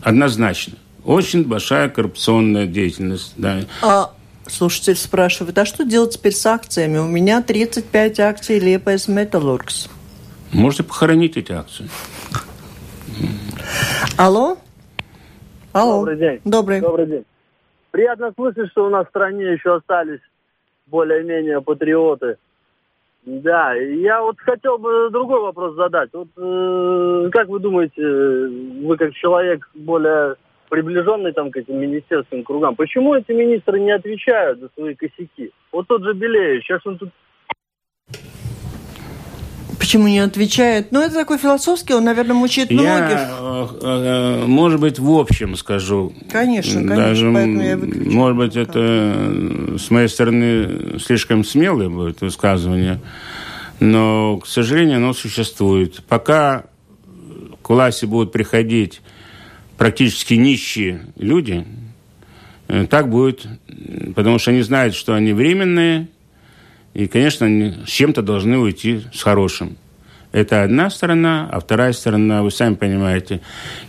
Однозначно. 0.00 0.74
Очень 1.04 1.44
большая 1.44 1.88
коррупционная 1.88 2.66
деятельность. 2.66 3.34
Да. 3.36 3.60
А 3.82 4.10
Слушатель 4.46 4.96
спрашивает, 4.96 5.56
а 5.58 5.64
что 5.64 5.84
делать 5.84 6.14
теперь 6.14 6.32
с 6.32 6.44
акциями? 6.46 6.98
У 6.98 7.06
меня 7.06 7.42
35 7.42 8.20
акций 8.20 8.58
Лепес 8.58 9.08
Металлургс. 9.08 9.88
Можете 10.52 10.82
похоронить 10.82 11.36
эти 11.36 11.52
акции. 11.52 11.88
Алло? 14.18 14.58
Алло. 15.72 16.00
Добрый 16.00 16.16
день. 16.18 16.40
Добрый. 16.44 16.80
Добрый 16.80 17.06
день. 17.06 17.24
Приятно 17.90 18.32
слышать, 18.34 18.70
что 18.70 18.86
у 18.86 18.90
нас 18.90 19.06
в 19.06 19.10
стране 19.10 19.52
еще 19.52 19.76
остались 19.76 20.20
более-менее 20.86 21.60
патриоты. 21.60 22.36
Да, 23.24 23.74
я 23.74 24.20
вот 24.20 24.40
хотел 24.40 24.78
бы 24.78 25.08
другой 25.10 25.40
вопрос 25.40 25.76
задать. 25.76 26.10
Вот 26.12 26.28
э, 26.36 27.30
как 27.30 27.48
вы 27.48 27.60
думаете, 27.60 28.02
вы 28.84 28.96
как 28.96 29.14
человек 29.14 29.68
более 29.74 30.34
приближенный 30.72 31.32
там 31.34 31.50
к 31.50 31.56
этим 31.58 31.78
министерским 31.78 32.42
кругам. 32.44 32.74
Почему 32.76 33.14
эти 33.14 33.30
министры 33.30 33.78
не 33.78 33.90
отвечают 33.90 34.58
за 34.58 34.70
свои 34.74 34.94
косяки? 34.94 35.50
Вот 35.70 35.86
тот 35.86 36.02
же 36.02 36.14
Белеев, 36.14 36.64
сейчас 36.64 36.80
он 36.86 36.96
тут 36.96 37.10
Почему 39.78 40.08
не 40.08 40.20
отвечает? 40.20 40.90
Ну, 40.90 41.02
это 41.02 41.12
такой 41.12 41.36
философский, 41.36 41.92
он, 41.92 42.04
наверное, 42.04 42.34
мучает 42.34 42.70
многих. 42.70 43.18
Я, 43.18 43.28
э, 43.38 43.66
э, 43.82 44.46
может 44.46 44.80
быть, 44.80 44.98
в 44.98 45.10
общем 45.10 45.56
скажу. 45.56 46.14
Конечно, 46.30 46.80
конечно, 46.80 46.96
Даже, 46.96 47.30
поэтому 47.32 47.62
я 47.62 47.76
выключу. 47.76 48.10
Может 48.10 48.36
быть, 48.38 48.56
это 48.56 49.76
с 49.78 49.90
моей 49.90 50.08
стороны 50.08 50.98
слишком 51.00 51.44
смелое 51.44 51.90
будет 51.90 52.22
высказывание, 52.22 53.00
но, 53.80 54.38
к 54.38 54.46
сожалению, 54.46 54.98
оно 54.98 55.12
существует. 55.12 56.02
Пока 56.08 56.64
к 57.60 57.68
власти 57.68 58.06
будут 58.06 58.32
приходить 58.32 59.02
практически 59.76 60.34
нищие 60.34 61.06
люди, 61.16 61.64
э, 62.68 62.86
так 62.86 63.08
будет, 63.08 63.46
потому 64.14 64.38
что 64.38 64.50
они 64.50 64.62
знают, 64.62 64.94
что 64.94 65.14
они 65.14 65.32
временные, 65.32 66.08
и, 66.94 67.06
конечно, 67.06 67.46
они 67.46 67.74
с 67.86 67.90
чем-то 67.90 68.22
должны 68.22 68.58
уйти 68.58 69.02
с 69.12 69.22
хорошим. 69.22 69.76
Это 70.32 70.62
одна 70.62 70.88
сторона, 70.88 71.48
а 71.50 71.60
вторая 71.60 71.92
сторона, 71.92 72.42
вы 72.42 72.50
сами 72.50 72.74
понимаете, 72.74 73.42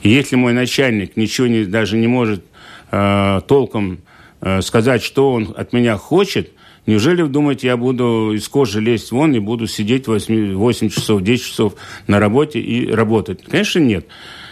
если 0.03 0.35
мой 0.35 0.53
начальник 0.53 1.15
ничего 1.15 1.47
не, 1.47 1.63
даже 1.63 1.97
не 1.97 2.07
может 2.07 2.43
э, 2.91 3.41
толком 3.47 3.99
э, 4.41 4.61
сказать, 4.61 5.01
что 5.03 5.31
он 5.31 5.53
от 5.55 5.71
меня 5.71 5.95
хочет, 5.95 6.51
неужели 6.85 7.21
вы 7.21 7.29
думаете, 7.29 7.67
я 7.67 7.77
буду 7.77 8.33
из 8.33 8.47
кожи 8.49 8.81
лезть 8.81 9.11
вон 9.11 9.33
и 9.33 9.39
буду 9.39 9.67
сидеть 9.67 10.07
8, 10.07 10.53
8 10.53 10.89
часов, 10.89 11.21
10 11.21 11.45
часов 11.45 11.75
на 12.07 12.19
работе 12.19 12.59
и 12.59 12.91
работать? 12.91 13.41
Конечно, 13.43 13.79
нет. 13.79 14.05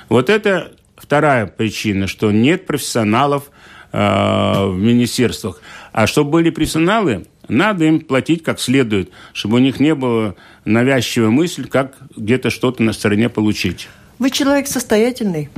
Вот 0.07 0.29
это 0.29 0.71
Вторая 1.01 1.47
причина, 1.47 2.05
что 2.05 2.31
нет 2.31 2.67
профессионалов 2.67 3.49
э, 3.91 3.97
в 3.97 4.77
министерствах. 4.77 5.59
А 5.91 6.05
чтобы 6.05 6.29
были 6.29 6.51
профессионалы, 6.51 7.25
надо 7.47 7.85
им 7.85 7.99
платить 8.01 8.43
как 8.43 8.59
следует, 8.59 9.09
чтобы 9.33 9.55
у 9.55 9.59
них 9.59 9.79
не 9.79 9.95
было 9.95 10.35
навязчивой 10.63 11.29
мысли, 11.29 11.63
как 11.63 11.97
где-то 12.15 12.51
что-то 12.51 12.83
на 12.83 12.93
стороне 12.93 13.29
получить. 13.29 13.89
Вы 14.19 14.29
человек 14.29 14.67
состоятельный. 14.67 15.49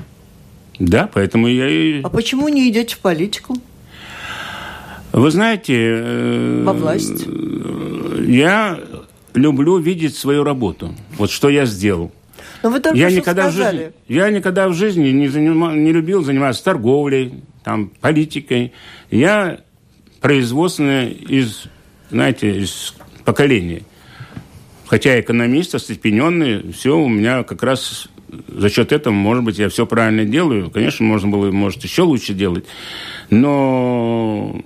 Да, 0.79 1.09
поэтому 1.13 1.47
я 1.47 1.67
и... 1.67 2.01
А 2.01 2.09
почему 2.09 2.47
не 2.47 2.69
идете 2.69 2.95
в 2.95 2.99
политику? 2.99 3.57
Вы 5.11 5.29
знаете... 5.29 5.75
Э, 5.77 6.63
Во 6.65 6.73
власть? 6.73 7.25
Я 8.25 8.79
люблю 9.33 9.77
видеть 9.77 10.15
свою 10.15 10.45
работу. 10.45 10.95
Вот 11.17 11.29
что 11.29 11.49
я 11.49 11.65
сделал. 11.65 12.11
Но 12.63 12.69
вы 12.69 12.79
только 12.79 12.97
я 12.97 13.09
что 13.09 13.19
никогда 13.19 13.51
сказали. 13.51 13.75
В 13.75 13.79
жизни, 13.79 13.93
я 14.07 14.29
никогда 14.29 14.69
в 14.69 14.73
жизни 14.73 15.09
не, 15.09 15.27
занима, 15.27 15.73
не 15.73 15.91
любил 15.91 16.23
заниматься 16.23 16.63
торговлей, 16.63 17.43
там, 17.63 17.91
политикой. 17.99 18.71
Я 19.11 19.59
производственный 20.21 21.11
из, 21.11 21.65
знаете, 22.09 22.61
из 22.61 22.95
поколения. 23.25 23.81
Хотя 24.85 25.19
экономист, 25.19 25.75
остепененный, 25.75 26.71
все 26.71 26.97
у 26.97 27.09
меня 27.09 27.43
как 27.43 27.63
раз 27.63 28.07
за 28.47 28.69
счет 28.69 28.93
этого, 28.93 29.13
может 29.13 29.43
быть, 29.43 29.59
я 29.59 29.67
все 29.67 29.85
правильно 29.85 30.23
делаю. 30.23 30.71
Конечно, 30.71 31.05
можно 31.05 31.29
было, 31.29 31.51
может, 31.51 31.83
еще 31.83 32.03
лучше 32.03 32.33
делать. 32.33 32.65
Но 33.29 34.61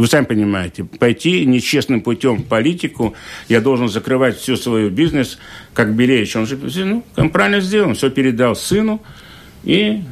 вы 0.00 0.06
сами 0.06 0.24
понимаете, 0.24 0.84
пойти 0.84 1.44
нечестным 1.44 2.00
путем 2.00 2.38
в 2.38 2.44
политику, 2.44 3.14
я 3.50 3.60
должен 3.60 3.90
закрывать 3.90 4.38
всю 4.38 4.56
свой 4.56 4.88
бизнес, 4.88 5.38
как 5.74 5.94
Белевич. 5.94 6.36
Он 6.36 6.46
же 6.46 6.58
ну, 6.86 7.04
он 7.18 7.28
правильно 7.28 7.60
сделал, 7.60 7.92
все 7.92 8.08
передал 8.08 8.56
сыну 8.56 9.02
и 9.62 10.02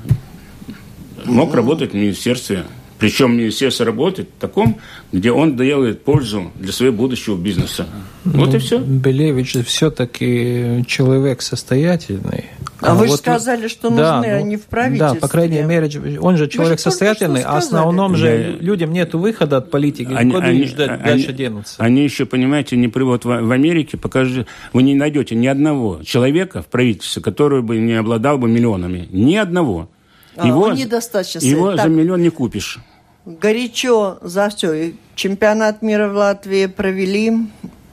мог 1.24 1.54
работать 1.54 1.92
в 1.92 1.94
министерстве. 1.94 2.64
Причем 2.98 3.38
министерство 3.38 3.86
работает 3.86 4.28
в 4.36 4.40
таком, 4.40 4.78
где 5.10 5.32
он 5.32 5.56
делает 5.56 6.04
пользу 6.04 6.52
для 6.56 6.72
своего 6.72 6.94
будущего 6.94 7.38
бизнеса. 7.38 7.86
Ну, 8.24 8.44
вот 8.44 8.54
и 8.54 8.58
все. 8.58 8.80
Белевич 8.80 9.56
все-таки 9.64 10.84
человек 10.86 11.40
состоятельный. 11.40 12.44
А, 12.80 12.92
а 12.92 12.94
вы 12.94 13.06
вот, 13.06 13.10
же 13.10 13.16
сказали, 13.16 13.66
что 13.66 13.90
нужны 13.90 14.02
да, 14.02 14.20
они 14.20 14.56
в 14.56 14.66
правительстве. 14.66 15.14
Да, 15.14 15.20
по 15.20 15.28
крайней 15.28 15.62
мере, 15.62 16.20
он 16.20 16.36
же 16.36 16.48
человек 16.48 16.78
состоятельный, 16.78 17.42
а 17.42 17.56
основном 17.56 18.14
же 18.14 18.28
Я... 18.28 18.64
людям 18.64 18.92
нет 18.92 19.14
выхода 19.14 19.56
от 19.56 19.70
политики. 19.70 20.12
Они, 20.12 20.32
Куда 20.32 20.46
они, 20.46 20.64
ждать, 20.64 20.90
они, 20.90 21.02
дальше 21.02 21.32
денутся? 21.32 21.74
Они 21.78 22.04
еще, 22.04 22.24
понимаете, 22.24 22.76
не 22.76 22.88
привод 22.88 23.24
в, 23.24 23.28
в 23.28 23.50
Америке, 23.50 23.96
покажи, 23.96 24.46
вы 24.72 24.84
не 24.84 24.94
найдете 24.94 25.34
ни 25.34 25.48
одного 25.48 26.02
человека 26.04 26.62
в 26.62 26.66
правительстве, 26.66 27.20
который 27.20 27.62
бы 27.62 27.78
не 27.78 27.94
обладал 27.94 28.38
бы 28.38 28.48
миллионами. 28.48 29.08
Ни 29.10 29.34
одного. 29.34 29.88
А, 30.36 30.46
его, 30.46 30.72
недостаточно. 30.72 31.40
Его 31.40 31.72
так, 31.72 31.86
за 31.86 31.88
миллион 31.88 32.22
не 32.22 32.30
купишь. 32.30 32.78
Горячо 33.26 34.18
за 34.22 34.48
все. 34.50 34.92
Чемпионат 35.16 35.82
мира 35.82 36.08
в 36.08 36.14
Латвии 36.14 36.66
провели. 36.66 37.32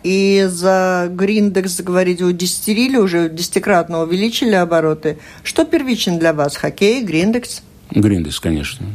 И 0.06 0.45
за 0.47 1.08
Гриндекс, 1.10 1.82
говорите, 1.82 2.26
удесятерили 2.26 2.95
уже, 2.95 3.28
десятикратно 3.28 4.03
увеличили 4.03 4.53
обороты. 4.53 5.18
Что 5.43 5.66
первичен 5.66 6.20
для 6.20 6.32
вас? 6.32 6.58
Хоккей, 6.58 7.03
Гриндекс? 7.03 7.64
Гриндекс, 7.89 8.39
конечно. 8.39 8.86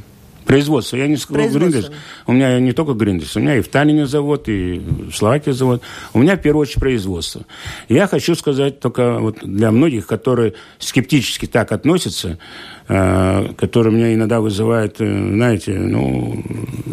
Производство. 0.44 0.96
Я 0.96 1.08
не 1.08 1.16
сказал 1.16 1.48
Гриндекс. 1.48 1.90
У 2.28 2.32
меня 2.32 2.60
не 2.60 2.70
только 2.70 2.92
Гриндекс. 2.92 3.34
У 3.34 3.40
меня 3.40 3.56
и 3.56 3.60
в 3.60 3.66
Таллине 3.66 4.06
завод, 4.06 4.48
и 4.48 4.78
в 4.78 5.12
Словакии 5.12 5.50
завод. 5.50 5.82
У 6.14 6.20
меня, 6.20 6.36
в 6.36 6.42
первую 6.42 6.62
очередь, 6.62 6.78
производство. 6.78 7.42
Я 7.88 8.06
хочу 8.06 8.36
сказать 8.36 8.78
только 8.78 9.18
вот 9.18 9.38
для 9.42 9.72
многих, 9.72 10.06
которые 10.06 10.54
скептически 10.78 11.46
так 11.46 11.72
относятся, 11.72 12.38
э, 12.86 13.52
которые 13.58 13.92
меня 13.92 14.14
иногда 14.14 14.40
вызывают, 14.40 15.00
э, 15.00 15.06
знаете, 15.06 15.76
ну, 15.76 16.40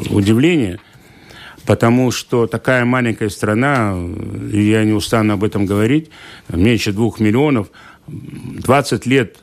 удивление– 0.09 0.80
потому 1.68 2.11
что 2.11 2.47
такая 2.47 2.86
маленькая 2.86 3.30
страна, 3.30 3.95
и 4.51 4.61
я 4.61 4.86
не 4.86 4.93
устану 4.93 5.34
об 5.34 5.43
этом 5.43 5.65
говорить, 5.65 6.09
меньше 6.47 6.93
двух 6.93 7.20
миллионов, 7.20 7.68
20 8.07 9.05
лет 9.05 9.38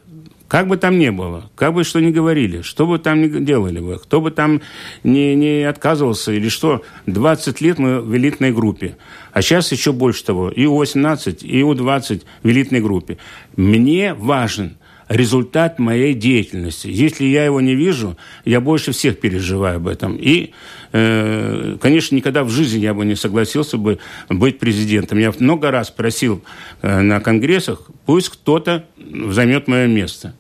как 0.49 0.69
бы 0.69 0.77
там 0.77 0.99
ни 0.99 1.11
было, 1.11 1.51
как 1.55 1.75
бы 1.75 1.85
что 1.85 2.01
ни 2.01 2.11
говорили, 2.11 2.63
что 2.63 2.87
бы 2.87 2.99
там 2.99 3.21
ни 3.21 3.29
делали 3.29 3.81
бы, 3.81 3.99
кто 3.99 4.21
бы 4.21 4.31
там 4.31 4.63
не, 5.03 5.35
не 5.35 5.65
отказывался 5.65 6.33
или 6.33 6.49
что, 6.49 6.83
20 7.07 7.61
лет 7.61 7.79
мы 7.79 8.01
в 8.01 8.17
элитной 8.17 8.53
группе. 8.53 8.97
А 9.33 9.43
сейчас 9.43 9.73
еще 9.73 9.93
больше 9.93 10.25
того, 10.25 10.51
и 10.51 10.65
У-18, 10.65 11.45
и 11.45 11.63
У-20 11.63 12.23
в 12.43 12.49
элитной 12.49 12.81
группе. 12.81 13.19
Мне 13.57 14.15
важен 14.15 14.77
результат 15.09 15.79
моей 15.79 16.15
деятельности. 16.15 16.89
Если 16.89 17.25
я 17.25 17.45
его 17.45 17.61
не 17.61 17.75
вижу, 17.75 18.17
я 18.45 18.61
больше 18.61 18.93
всех 18.93 19.21
переживаю 19.21 19.77
об 19.77 19.89
этом. 19.89 20.17
И, 20.17 20.53
конечно, 20.95 22.15
никогда 22.15 22.45
в 22.45 22.51
жизни 22.51 22.79
я 22.79 22.95
бы 22.95 23.05
не 23.05 23.17
согласился 23.17 23.79
бы 23.79 23.99
быть 24.29 24.61
президентом. 24.61 25.19
Я 25.19 25.33
много 25.41 25.73
раз 25.73 25.91
просил 25.91 26.45
э, 26.83 27.01
на 27.01 27.19
конгрессах, 27.19 27.91
пусть 28.07 28.29
кто-то 28.29 28.85
займет 28.97 29.67
мое 29.67 29.89
место. 29.89 30.37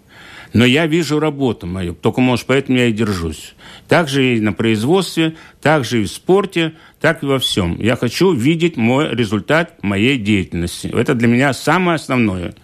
Но 0.52 0.64
я 0.64 0.86
вижу 0.86 1.18
работу 1.18 1.66
мою, 1.66 1.94
только, 1.94 2.20
может, 2.20 2.46
поэтому 2.46 2.78
я 2.78 2.86
и 2.86 2.92
держусь. 2.92 3.56
Так 3.88 4.08
же 4.08 4.36
и 4.36 4.40
на 4.40 4.52
производстве, 4.52 5.34
так 5.60 5.84
же 5.84 6.02
и 6.02 6.04
в 6.04 6.08
спорте, 6.08 6.74
так 7.00 7.24
и 7.24 7.26
во 7.26 7.40
всем. 7.40 7.76
Я 7.80 7.96
хочу 7.96 8.32
видеть 8.32 8.76
мой 8.76 9.08
результат 9.12 9.82
моей 9.82 10.16
деятельности. 10.18 10.86
Это 10.86 11.16
для 11.16 11.26
меня 11.26 11.52
самое 11.52 11.96
основное. 11.96 12.54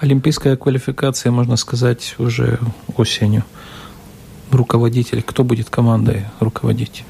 Олимпийская 0.00 0.56
квалификация, 0.56 1.30
можно 1.30 1.54
сказать, 1.54 2.16
уже 2.18 2.58
осенью 2.96 3.44
руководитель, 4.50 5.22
кто 5.22 5.44
будет 5.44 5.70
командой 5.70 6.26
руководить? 6.40 7.04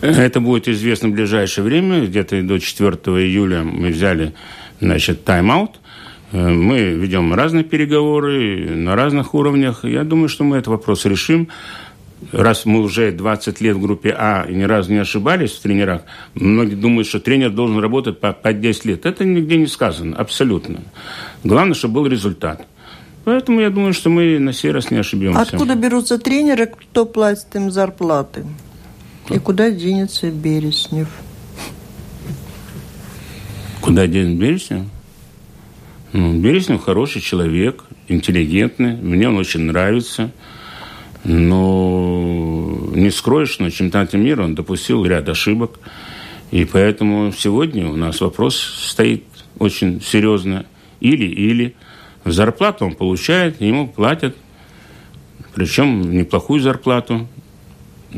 Это 0.00 0.40
будет 0.40 0.68
известно 0.68 1.08
в 1.08 1.12
ближайшее 1.12 1.64
время. 1.64 2.04
Где-то 2.06 2.42
до 2.42 2.58
4 2.58 2.90
июля 3.24 3.62
мы 3.62 3.88
взяли 3.88 4.34
значит, 4.80 5.24
тайм-аут. 5.24 5.80
Э, 6.32 6.48
мы 6.48 6.78
ведем 6.78 7.34
разные 7.34 7.64
переговоры 7.64 8.70
на 8.76 8.96
разных 8.96 9.34
уровнях. 9.34 9.84
Я 9.84 10.04
думаю, 10.04 10.28
что 10.28 10.44
мы 10.44 10.56
этот 10.56 10.68
вопрос 10.68 11.04
решим. 11.04 11.48
Раз 12.32 12.66
мы 12.66 12.80
уже 12.80 13.12
20 13.12 13.60
лет 13.60 13.76
в 13.76 13.80
группе 13.80 14.10
А 14.18 14.44
и 14.48 14.52
ни 14.52 14.64
разу 14.64 14.90
не 14.92 14.98
ошибались 14.98 15.52
в 15.52 15.60
тренерах, 15.62 16.02
многие 16.34 16.74
думают, 16.74 17.06
что 17.06 17.20
тренер 17.20 17.50
должен 17.50 17.78
работать 17.78 18.18
по, 18.18 18.32
по 18.32 18.52
10 18.52 18.84
лет. 18.86 19.06
Это 19.06 19.24
нигде 19.24 19.56
не 19.56 19.68
сказано, 19.68 20.16
абсолютно. 20.16 20.80
Главное, 21.44 21.74
чтобы 21.74 21.94
был 21.94 22.06
результат. 22.08 22.66
Поэтому 23.28 23.60
я 23.60 23.68
думаю, 23.68 23.92
что 23.92 24.08
мы 24.08 24.38
на 24.38 24.54
сей 24.54 24.70
раз 24.70 24.90
не 24.90 24.96
ошибемся. 24.96 25.42
Откуда 25.42 25.74
берутся 25.74 26.18
тренеры, 26.18 26.64
кто 26.64 27.04
платит 27.04 27.54
им 27.56 27.70
зарплаты? 27.70 28.46
И 29.28 29.38
куда 29.38 29.70
денется 29.70 30.30
Береснев? 30.30 31.08
Куда 33.82 34.06
денется 34.06 34.40
Береснев? 34.40 34.86
Ну, 36.14 36.40
Береснев 36.40 36.82
хороший 36.82 37.20
человек, 37.20 37.84
интеллигентный, 38.08 38.96
мне 38.96 39.28
он 39.28 39.36
очень 39.36 39.60
нравится. 39.60 40.30
Но 41.22 42.88
не 42.94 43.10
скроешь, 43.10 43.50
что 43.50 43.64
на 43.64 43.70
чемпионате 43.70 44.16
мира 44.16 44.42
он 44.42 44.54
допустил 44.54 45.04
ряд 45.04 45.28
ошибок. 45.28 45.80
И 46.50 46.64
поэтому 46.64 47.30
сегодня 47.36 47.90
у 47.90 47.96
нас 47.96 48.22
вопрос 48.22 48.56
стоит 48.56 49.24
очень 49.58 50.00
серьезно. 50.00 50.64
Или-или. 51.00 51.74
Зарплату 52.32 52.86
он 52.86 52.94
получает, 52.94 53.60
ему 53.60 53.88
платят, 53.88 54.36
причем 55.54 56.10
неплохую 56.10 56.60
зарплату. 56.60 57.26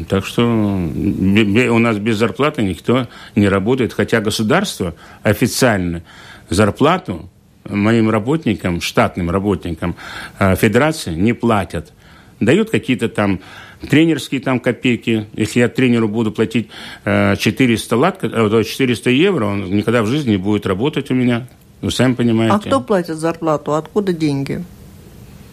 Так 0.09 0.25
что 0.25 0.45
у 0.45 1.79
нас 1.79 1.99
без 1.99 2.17
зарплаты 2.17 2.63
никто 2.63 3.09
не 3.35 3.49
работает, 3.49 3.93
хотя 3.93 4.21
государство 4.21 4.95
официально 5.23 6.03
зарплату 6.49 7.29
моим 7.69 8.11
работникам, 8.11 8.81
штатным 8.81 9.31
работникам 9.31 9.97
э, 10.39 10.55
федерации 10.57 11.15
не 11.15 11.33
платят. 11.33 11.93
Дают 12.39 12.71
какие-то 12.71 13.09
там 13.09 13.41
тренерские 13.89 14.41
там 14.41 14.61
копейки. 14.61 15.27
Если 15.35 15.61
я 15.61 15.69
тренеру 15.69 16.09
буду 16.09 16.33
платить 16.33 16.69
400, 17.05 17.97
лат, 17.97 18.21
400 18.21 19.11
евро, 19.11 19.47
он 19.47 19.71
никогда 19.71 20.03
в 20.03 20.07
жизни 20.07 20.33
не 20.33 20.37
будет 20.37 20.67
работать 20.67 21.11
у 21.11 21.15
меня. 21.15 21.49
Вы 21.81 21.91
сами 21.91 22.14
понимаете. 22.14 22.55
А 22.55 22.59
кто 22.59 22.81
платит 22.81 23.16
зарплату? 23.16 23.74
Откуда 23.74 24.12
деньги? 24.12 24.64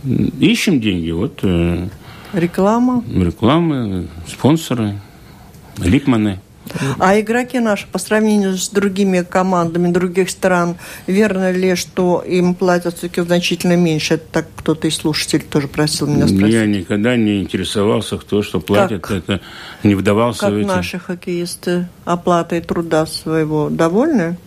Ищем 0.04 0.80
деньги. 0.80 1.12
Вот, 1.12 1.40
э, 1.44 1.88
Реклама? 2.34 3.04
Рекламы, 3.10 4.08
спонсоры, 4.28 5.00
ликманы. 5.78 6.40
А 7.00 7.18
игроки 7.20 7.60
наши 7.60 7.88
по 7.88 7.98
сравнению 7.98 8.58
с 8.58 8.70
другими 8.70 9.22
командами 9.22 9.90
других 9.92 10.30
стран, 10.30 10.76
верно 11.08 11.52
ли, 11.52 11.76
что 11.76 12.22
им 12.28 12.56
платят 12.56 12.98
все-таки 12.98 13.22
значительно 13.22 13.78
меньше? 13.78 14.16
Это 14.16 14.26
так 14.32 14.48
кто-то 14.56 14.88
из 14.88 14.98
слушателей 14.98 15.46
тоже 15.50 15.70
просил 15.70 16.08
меня 16.08 16.28
спросить. 16.28 16.54
Я 16.54 16.66
никогда 16.66 17.16
не 17.16 17.42
интересовался, 17.42 18.18
кто 18.18 18.44
что 18.44 18.60
платит. 18.60 19.02
Как, 19.02 19.18
это 19.18 19.42
не 19.84 19.96
вдавался 19.96 20.42
как 20.42 20.52
в 20.52 20.58
эти... 20.58 20.66
наши 20.66 21.00
хоккеисты 21.00 21.88
оплатой 22.04 22.60
труда 22.60 23.06
своего 23.06 23.70
довольны? 23.70 24.38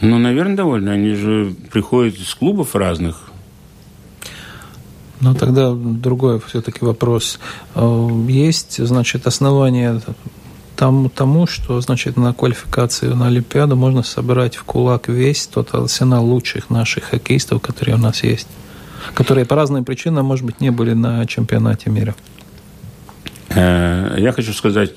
Ну, 0.00 0.18
наверное, 0.18 0.56
довольны. 0.56 0.90
Они 0.90 1.14
же 1.14 1.54
приходят 1.72 2.16
из 2.16 2.34
клубов 2.34 2.74
разных. 2.74 3.30
Ну, 5.20 5.34
тогда 5.34 5.72
другой 5.74 6.40
все-таки 6.46 6.84
вопрос. 6.84 7.38
Э, 7.74 8.08
есть, 8.28 8.84
значит, 8.84 9.26
основания 9.26 10.00
тому, 10.76 11.08
тому, 11.08 11.46
что, 11.46 11.80
значит, 11.80 12.16
на 12.16 12.32
квалификацию 12.34 13.16
на 13.16 13.28
Олимпиаду 13.28 13.76
можно 13.76 14.02
собрать 14.02 14.56
в 14.56 14.64
кулак 14.64 15.08
весь 15.08 15.46
тот 15.46 15.74
арсенал 15.74 16.26
лучших 16.26 16.68
наших 16.68 17.04
хоккеистов, 17.04 17.62
которые 17.62 17.94
у 17.94 17.98
нас 17.98 18.22
есть, 18.22 18.48
которые 19.14 19.46
по 19.46 19.56
разным 19.56 19.84
причинам, 19.84 20.26
может 20.26 20.44
быть, 20.44 20.60
не 20.60 20.70
были 20.70 20.92
на 20.92 21.24
чемпионате 21.26 21.90
мира. 21.90 22.14
Э, 23.48 24.16
я 24.18 24.32
хочу 24.32 24.52
сказать, 24.52 24.90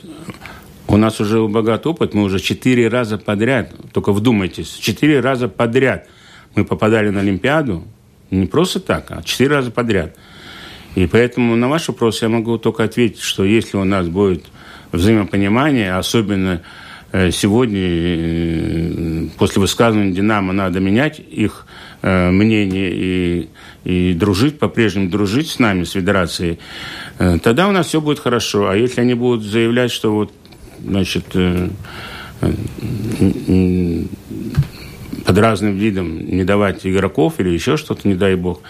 у 0.87 0.97
нас 0.97 1.19
уже 1.19 1.45
богатый 1.47 1.87
опыт, 1.87 2.13
мы 2.13 2.23
уже 2.23 2.39
четыре 2.39 2.87
раза 2.87 3.17
подряд, 3.17 3.73
только 3.91 4.11
вдумайтесь, 4.11 4.73
четыре 4.73 5.19
раза 5.19 5.47
подряд 5.47 6.07
мы 6.55 6.65
попадали 6.65 7.09
на 7.09 7.19
Олимпиаду, 7.19 7.83
не 8.31 8.47
просто 8.47 8.79
так, 8.79 9.11
а 9.11 9.21
четыре 9.21 9.51
раза 9.51 9.71
подряд. 9.71 10.15
И 10.95 11.05
поэтому 11.05 11.55
на 11.55 11.69
ваш 11.69 11.87
вопрос 11.89 12.21
я 12.23 12.29
могу 12.29 12.57
только 12.57 12.83
ответить, 12.83 13.21
что 13.21 13.43
если 13.43 13.77
у 13.77 13.83
нас 13.83 14.07
будет 14.07 14.45
взаимопонимание, 14.91 15.95
особенно 15.95 16.63
э, 17.11 17.29
сегодня 17.31 17.79
э, 17.83 19.27
после 19.37 19.61
высказывания 19.61 20.13
«Динамо» 20.13 20.53
надо 20.53 20.79
менять 20.79 21.19
их 21.19 21.67
э, 22.01 22.31
мнение 22.31 22.91
и, 22.91 23.49
и 23.83 24.13
дружить, 24.13 24.57
по-прежнему 24.57 25.09
дружить 25.09 25.49
с 25.49 25.59
нами, 25.59 25.83
с 25.83 25.91
Федерацией, 25.91 26.57
тогда 27.17 27.67
у 27.67 27.71
нас 27.71 27.87
все 27.87 28.01
будет 28.01 28.19
хорошо. 28.19 28.67
А 28.69 28.75
если 28.75 29.01
они 29.01 29.13
будут 29.13 29.43
заявлять, 29.43 29.91
что 29.91 30.13
вот 30.13 30.31
значит, 30.87 31.25
э, 31.35 31.69
э, 32.41 34.03
под 35.25 35.37
разным 35.37 35.75
видом 35.75 36.25
не 36.25 36.43
давать 36.43 36.85
игроков 36.85 37.39
или 37.39 37.49
еще 37.49 37.77
что-то, 37.77 38.07
не 38.07 38.15
дай 38.15 38.35
бог, 38.35 38.61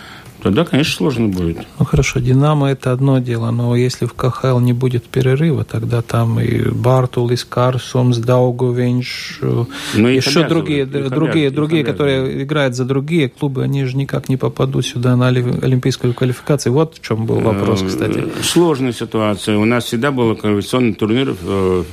тогда, 0.42 0.66
конечно, 0.66 0.94
сложно 0.94 1.28
будет. 1.28 1.58
Ну 1.80 1.86
хорошо, 1.86 2.20
Динамо 2.20 2.70
это 2.70 2.92
одно 2.92 3.20
дело, 3.20 3.52
но 3.52 3.76
если 3.76 4.06
в 4.06 4.14
КХЛ 4.14 4.60
не 4.60 4.74
будет 4.74 5.06
перерыва, 5.06 5.64
тогда 5.64 6.02
там 6.02 6.40
и 6.40 6.70
Бартулис, 6.70 7.46
Карсумс, 7.46 8.18
Даугувинч, 8.18 9.40
э, 9.42 9.66
ну, 9.96 10.08
еще 10.08 10.48
другие, 10.48 10.86
другие, 10.86 11.50
другие, 11.50 11.84
которые 11.84 12.44
играют 12.44 12.76
за 12.76 12.86
другие 12.86 13.30
клубы, 13.30 13.64
они 13.64 13.86
же 13.86 13.98
никак 13.98 14.30
не 14.30 14.38
попадут 14.38 14.86
сюда 14.86 15.16
на 15.16 15.28
олимпийскую 15.28 16.14
квалификацию. 16.14 16.74
Вот 16.74 16.96
в 16.96 17.02
чем 17.02 17.26
был 17.26 17.40
вопрос, 17.40 17.82
э, 17.82 17.88
кстати. 17.88 18.24
Сложная 18.42 18.94
ситуация. 18.94 19.58
У 19.58 19.66
нас 19.66 19.86
всегда 19.86 20.12
был 20.12 20.36
квалификационный 20.36 20.94
турнир 20.94 21.36
в 21.42 21.86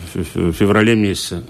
феврале 0.52 0.94
месяце. 0.94 1.42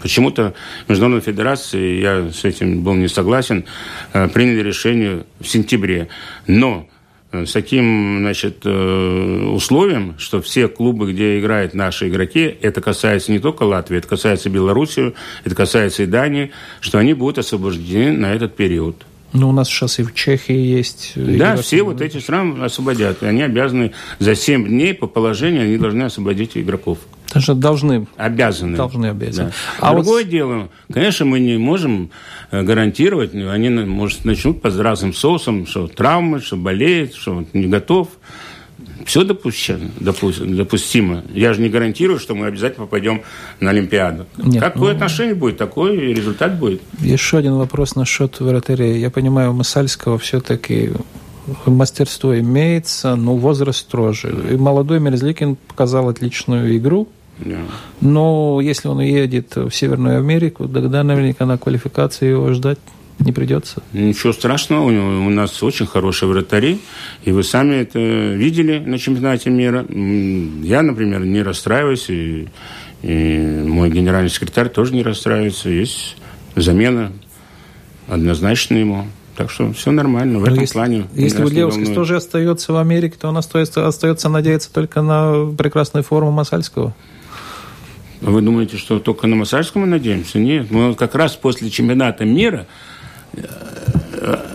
Почему-то 0.00 0.54
Международная 0.88 1.20
федерация, 1.20 2.00
я 2.00 2.30
с 2.32 2.44
этим 2.44 2.82
был 2.82 2.94
не 2.94 3.08
согласен, 3.08 3.64
э, 4.12 4.28
приняли 4.28 4.62
решение 4.62 5.24
в 5.40 5.46
сентябре. 5.46 6.08
Но 6.46 6.88
э, 7.32 7.46
с 7.46 7.52
таким 7.52 8.18
значит, 8.20 8.60
э, 8.64 9.50
условием, 9.52 10.14
что 10.18 10.40
все 10.40 10.68
клубы, 10.68 11.12
где 11.12 11.38
играют 11.38 11.74
наши 11.74 12.08
игроки, 12.08 12.56
это 12.60 12.80
касается 12.80 13.32
не 13.32 13.38
только 13.38 13.64
Латвии, 13.64 13.98
это 13.98 14.08
касается 14.08 14.50
Белоруссии, 14.50 15.14
это 15.44 15.54
касается 15.54 16.02
и 16.04 16.06
Дании, 16.06 16.52
что 16.80 16.98
они 16.98 17.14
будут 17.14 17.38
освобождены 17.38 18.16
на 18.16 18.34
этот 18.34 18.56
период. 18.56 19.04
Ну, 19.32 19.50
у 19.50 19.52
нас 19.52 19.68
сейчас 19.68 19.98
и 19.98 20.02
в 20.02 20.14
Чехии 20.14 20.56
есть... 20.56 21.12
Да, 21.14 21.56
все 21.56 21.82
вот 21.82 22.00
эти 22.00 22.16
страны 22.16 22.64
освободят. 22.64 23.22
И 23.22 23.26
они 23.26 23.42
обязаны 23.42 23.92
за 24.18 24.34
7 24.34 24.66
дней 24.66 24.94
по 24.94 25.06
положению, 25.06 25.64
они 25.64 25.76
должны 25.76 26.04
освободить 26.04 26.56
игроков. 26.56 26.98
Даже 27.32 27.54
должны. 27.54 28.06
Обязаны. 28.16 28.76
Должны 28.76 29.06
обязаны. 29.06 29.50
Да. 29.50 29.54
А 29.80 29.92
Другое 29.92 30.24
вот... 30.24 30.30
дело, 30.30 30.68
конечно, 30.92 31.26
мы 31.26 31.40
не 31.40 31.58
можем 31.58 32.10
э, 32.50 32.62
гарантировать, 32.62 33.34
они, 33.34 33.68
может, 33.68 34.24
начнут 34.24 34.62
под 34.62 34.76
разным 34.78 35.12
соусом, 35.12 35.66
что 35.66 35.88
травмы, 35.88 36.40
что 36.40 36.56
болеет, 36.56 37.14
что 37.14 37.44
не 37.52 37.66
готов. 37.66 38.08
Все 39.04 39.24
допустимо, 39.24 39.90
допустимо. 40.00 41.22
Я 41.32 41.54
же 41.54 41.60
не 41.60 41.68
гарантирую, 41.68 42.18
что 42.18 42.34
мы 42.34 42.46
обязательно 42.46 42.86
попадем 42.86 43.22
на 43.58 43.70
Олимпиаду. 43.70 44.26
Нет, 44.36 44.62
Какое 44.62 44.90
ну... 44.90 44.96
отношение 44.96 45.34
будет, 45.34 45.56
такой 45.56 45.96
результат 45.96 46.58
будет. 46.58 46.82
Еще 47.00 47.38
один 47.38 47.54
вопрос 47.54 47.94
насчет 47.94 48.38
вратарей. 48.40 49.00
Я 49.00 49.10
понимаю, 49.10 49.50
у 49.50 49.54
Масальского 49.54 50.18
все-таки 50.18 50.90
мастерство 51.66 52.38
имеется, 52.38 53.16
но 53.16 53.36
возраст 53.36 53.78
строже. 53.78 54.34
И 54.50 54.56
молодой 54.56 55.00
Мерзликин 55.00 55.56
показал 55.56 56.08
отличную 56.08 56.76
игру, 56.76 57.08
но 58.00 58.60
если 58.60 58.88
он 58.88 58.98
уедет 58.98 59.56
в 59.56 59.70
Северную 59.70 60.18
Америку, 60.18 60.68
тогда 60.68 61.02
наверняка 61.02 61.46
на 61.46 61.58
квалификации 61.58 62.30
его 62.30 62.52
ждать 62.52 62.78
не 63.20 63.32
придется. 63.32 63.82
Ничего 63.92 64.32
страшного, 64.32 64.84
у, 64.84 64.90
него, 64.90 65.26
у 65.26 65.30
нас 65.30 65.62
очень 65.62 65.86
хорошие 65.86 66.28
вратари, 66.28 66.80
и 67.24 67.32
вы 67.32 67.42
сами 67.42 67.76
это 67.76 67.98
видели 67.98 68.78
на 68.78 68.98
чемпионате 68.98 69.50
мира. 69.50 69.84
Я, 69.88 70.82
например, 70.82 71.24
не 71.24 71.42
расстраиваюсь, 71.42 72.08
и, 72.10 72.48
и 73.02 73.62
мой 73.66 73.90
генеральный 73.90 74.30
секретарь 74.30 74.68
тоже 74.68 74.94
не 74.94 75.02
расстраивается. 75.02 75.68
Есть 75.68 76.16
замена 76.54 77.12
однозначно 78.06 78.76
ему. 78.76 79.06
Так 79.36 79.50
что 79.50 79.72
все 79.72 79.92
нормально 79.92 80.38
в 80.38 80.42
Но 80.42 80.46
этом 80.48 80.60
если, 80.60 80.72
плане. 80.72 81.04
Если 81.14 81.44
у 81.44 81.48
Левского 81.48 81.94
тоже 81.94 82.16
остается 82.16 82.72
в 82.72 82.76
Америке, 82.76 83.16
то 83.20 83.28
он 83.28 83.36
остается, 83.36 83.86
остается 83.86 84.28
надеяться 84.28 84.72
только 84.72 85.00
на 85.00 85.54
прекрасную 85.56 86.02
форму 86.02 86.32
Масальского. 86.32 86.94
Вы 88.20 88.42
думаете, 88.42 88.76
что 88.76 88.98
только 88.98 89.26
на 89.26 89.36
Масальском 89.36 89.82
мы 89.82 89.88
надеемся? 89.88 90.38
Нет. 90.38 90.70
Мы 90.70 90.94
как 90.94 91.14
раз 91.14 91.36
после 91.36 91.70
чемпионата 91.70 92.24
мира 92.24 92.66
э, 93.34 93.44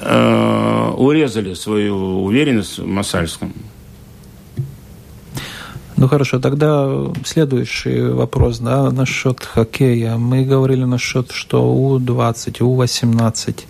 э, 0.01 0.89
урезали 0.97 1.53
свою 1.53 2.23
уверенность 2.23 2.79
в 2.79 2.85
Масальском. 2.85 3.53
Ну 5.95 6.09
хорошо, 6.09 6.39
тогда 6.39 7.13
следующий 7.23 8.01
вопрос, 8.01 8.59
да, 8.59 8.91
насчет 8.91 9.41
хоккея. 9.41 10.17
Мы 10.17 10.43
говорили 10.43 10.83
насчет, 10.83 11.31
что 11.31 11.73
У-20, 11.73 12.61
У-18. 12.61 13.61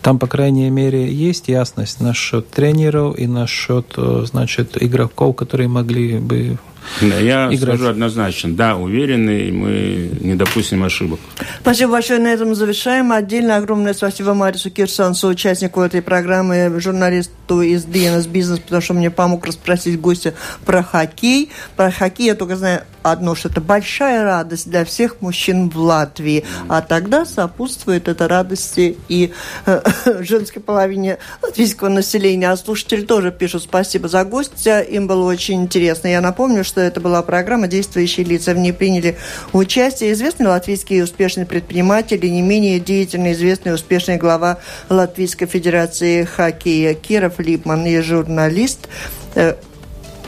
Там, 0.00 0.18
по 0.18 0.26
крайней 0.26 0.70
мере, 0.70 1.12
есть 1.12 1.48
ясность 1.48 2.00
насчет 2.00 2.48
тренеров 2.48 3.18
и 3.18 3.26
насчет, 3.26 3.92
э, 3.98 4.24
значит, 4.24 4.82
игроков, 4.82 5.36
которые 5.36 5.68
могли 5.68 6.18
бы 6.18 6.58
да, 7.00 7.18
я 7.18 7.46
играть. 7.46 7.60
скажу 7.60 7.88
однозначно, 7.88 8.54
да, 8.54 8.76
уверены, 8.76 9.50
мы 9.52 10.10
не 10.20 10.34
допустим 10.34 10.84
ошибок. 10.84 11.20
Спасибо 11.60 11.92
большое, 11.92 12.20
на 12.20 12.28
этом 12.28 12.54
завершаем. 12.54 13.12
Отдельно 13.12 13.56
огромное 13.56 13.94
спасибо 13.94 14.34
Марису 14.34 14.70
Кирсансу, 14.70 15.28
участнику 15.28 15.80
этой 15.80 16.02
программы, 16.02 16.74
журналисту 16.80 17.62
из 17.62 17.84
DNS 17.84 18.28
Бизнес, 18.28 18.58
потому 18.58 18.82
что 18.82 18.94
мне 18.94 19.10
помог 19.10 19.46
расспросить 19.46 20.00
гостя 20.00 20.34
про 20.64 20.82
хоккей. 20.82 21.50
Про 21.76 21.90
хоккей 21.90 22.26
я 22.26 22.34
только 22.34 22.56
знаю 22.56 22.82
одно, 23.04 23.34
что 23.34 23.48
это 23.48 23.60
большая 23.60 24.24
радость 24.24 24.68
для 24.68 24.84
всех 24.84 25.20
мужчин 25.20 25.68
в 25.68 25.76
Латвии, 25.78 26.44
а 26.68 26.80
тогда 26.80 27.24
сопутствует 27.24 28.08
это 28.08 28.26
радости 28.26 28.96
и 29.08 29.32
э, 29.66 29.82
женской 30.22 30.62
половине 30.62 31.18
латвийского 31.42 31.88
населения. 31.88 32.50
А 32.50 32.56
слушатели 32.56 33.02
тоже 33.02 33.30
пишут 33.30 33.62
спасибо 33.62 34.08
за 34.08 34.24
гостя, 34.24 34.80
им 34.80 35.06
было 35.06 35.30
очень 35.30 35.62
интересно. 35.62 36.08
Я 36.08 36.20
напомню, 36.20 36.64
что 36.64 36.80
это 36.80 37.00
была 37.00 37.22
программа 37.22 37.68
«Действующие 37.68 38.24
лица». 38.24 38.54
В 38.54 38.58
ней 38.58 38.72
приняли 38.72 39.16
участие 39.52 40.12
известный 40.12 40.46
латвийский 40.46 41.02
успешный 41.02 41.46
предприниматель 41.46 42.24
и 42.24 42.30
не 42.30 42.42
менее 42.42 42.80
деятельный, 42.80 43.32
известный 43.32 43.74
успешный 43.74 44.16
глава 44.16 44.58
Латвийской 44.88 45.46
Федерации 45.46 46.24
хоккея 46.24 46.94
Киров 46.94 47.38
Липман 47.38 47.84
и 47.84 48.00
журналист 48.00 48.88
э, 49.34 49.54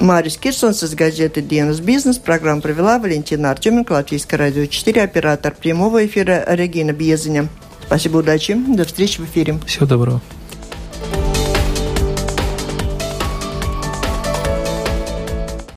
Марис 0.00 0.36
Кирсонс 0.36 0.82
из 0.82 0.94
газеты 0.94 1.40
«Dienas 1.40 1.80
Бизнес». 1.82 2.18
Программу 2.18 2.60
провела 2.60 2.98
Валентина 2.98 3.50
Артеменко, 3.50 3.92
Латвийское 3.92 4.38
радио 4.38 4.66
4, 4.66 5.02
оператор 5.02 5.54
прямого 5.54 6.04
эфира 6.04 6.44
Регина 6.46 6.92
Бьезиня. 6.92 7.48
Спасибо, 7.86 8.18
удачи. 8.18 8.54
До 8.54 8.84
встречи 8.84 9.20
в 9.20 9.24
эфире. 9.24 9.58
Всего 9.66 9.86
доброго. 9.86 10.20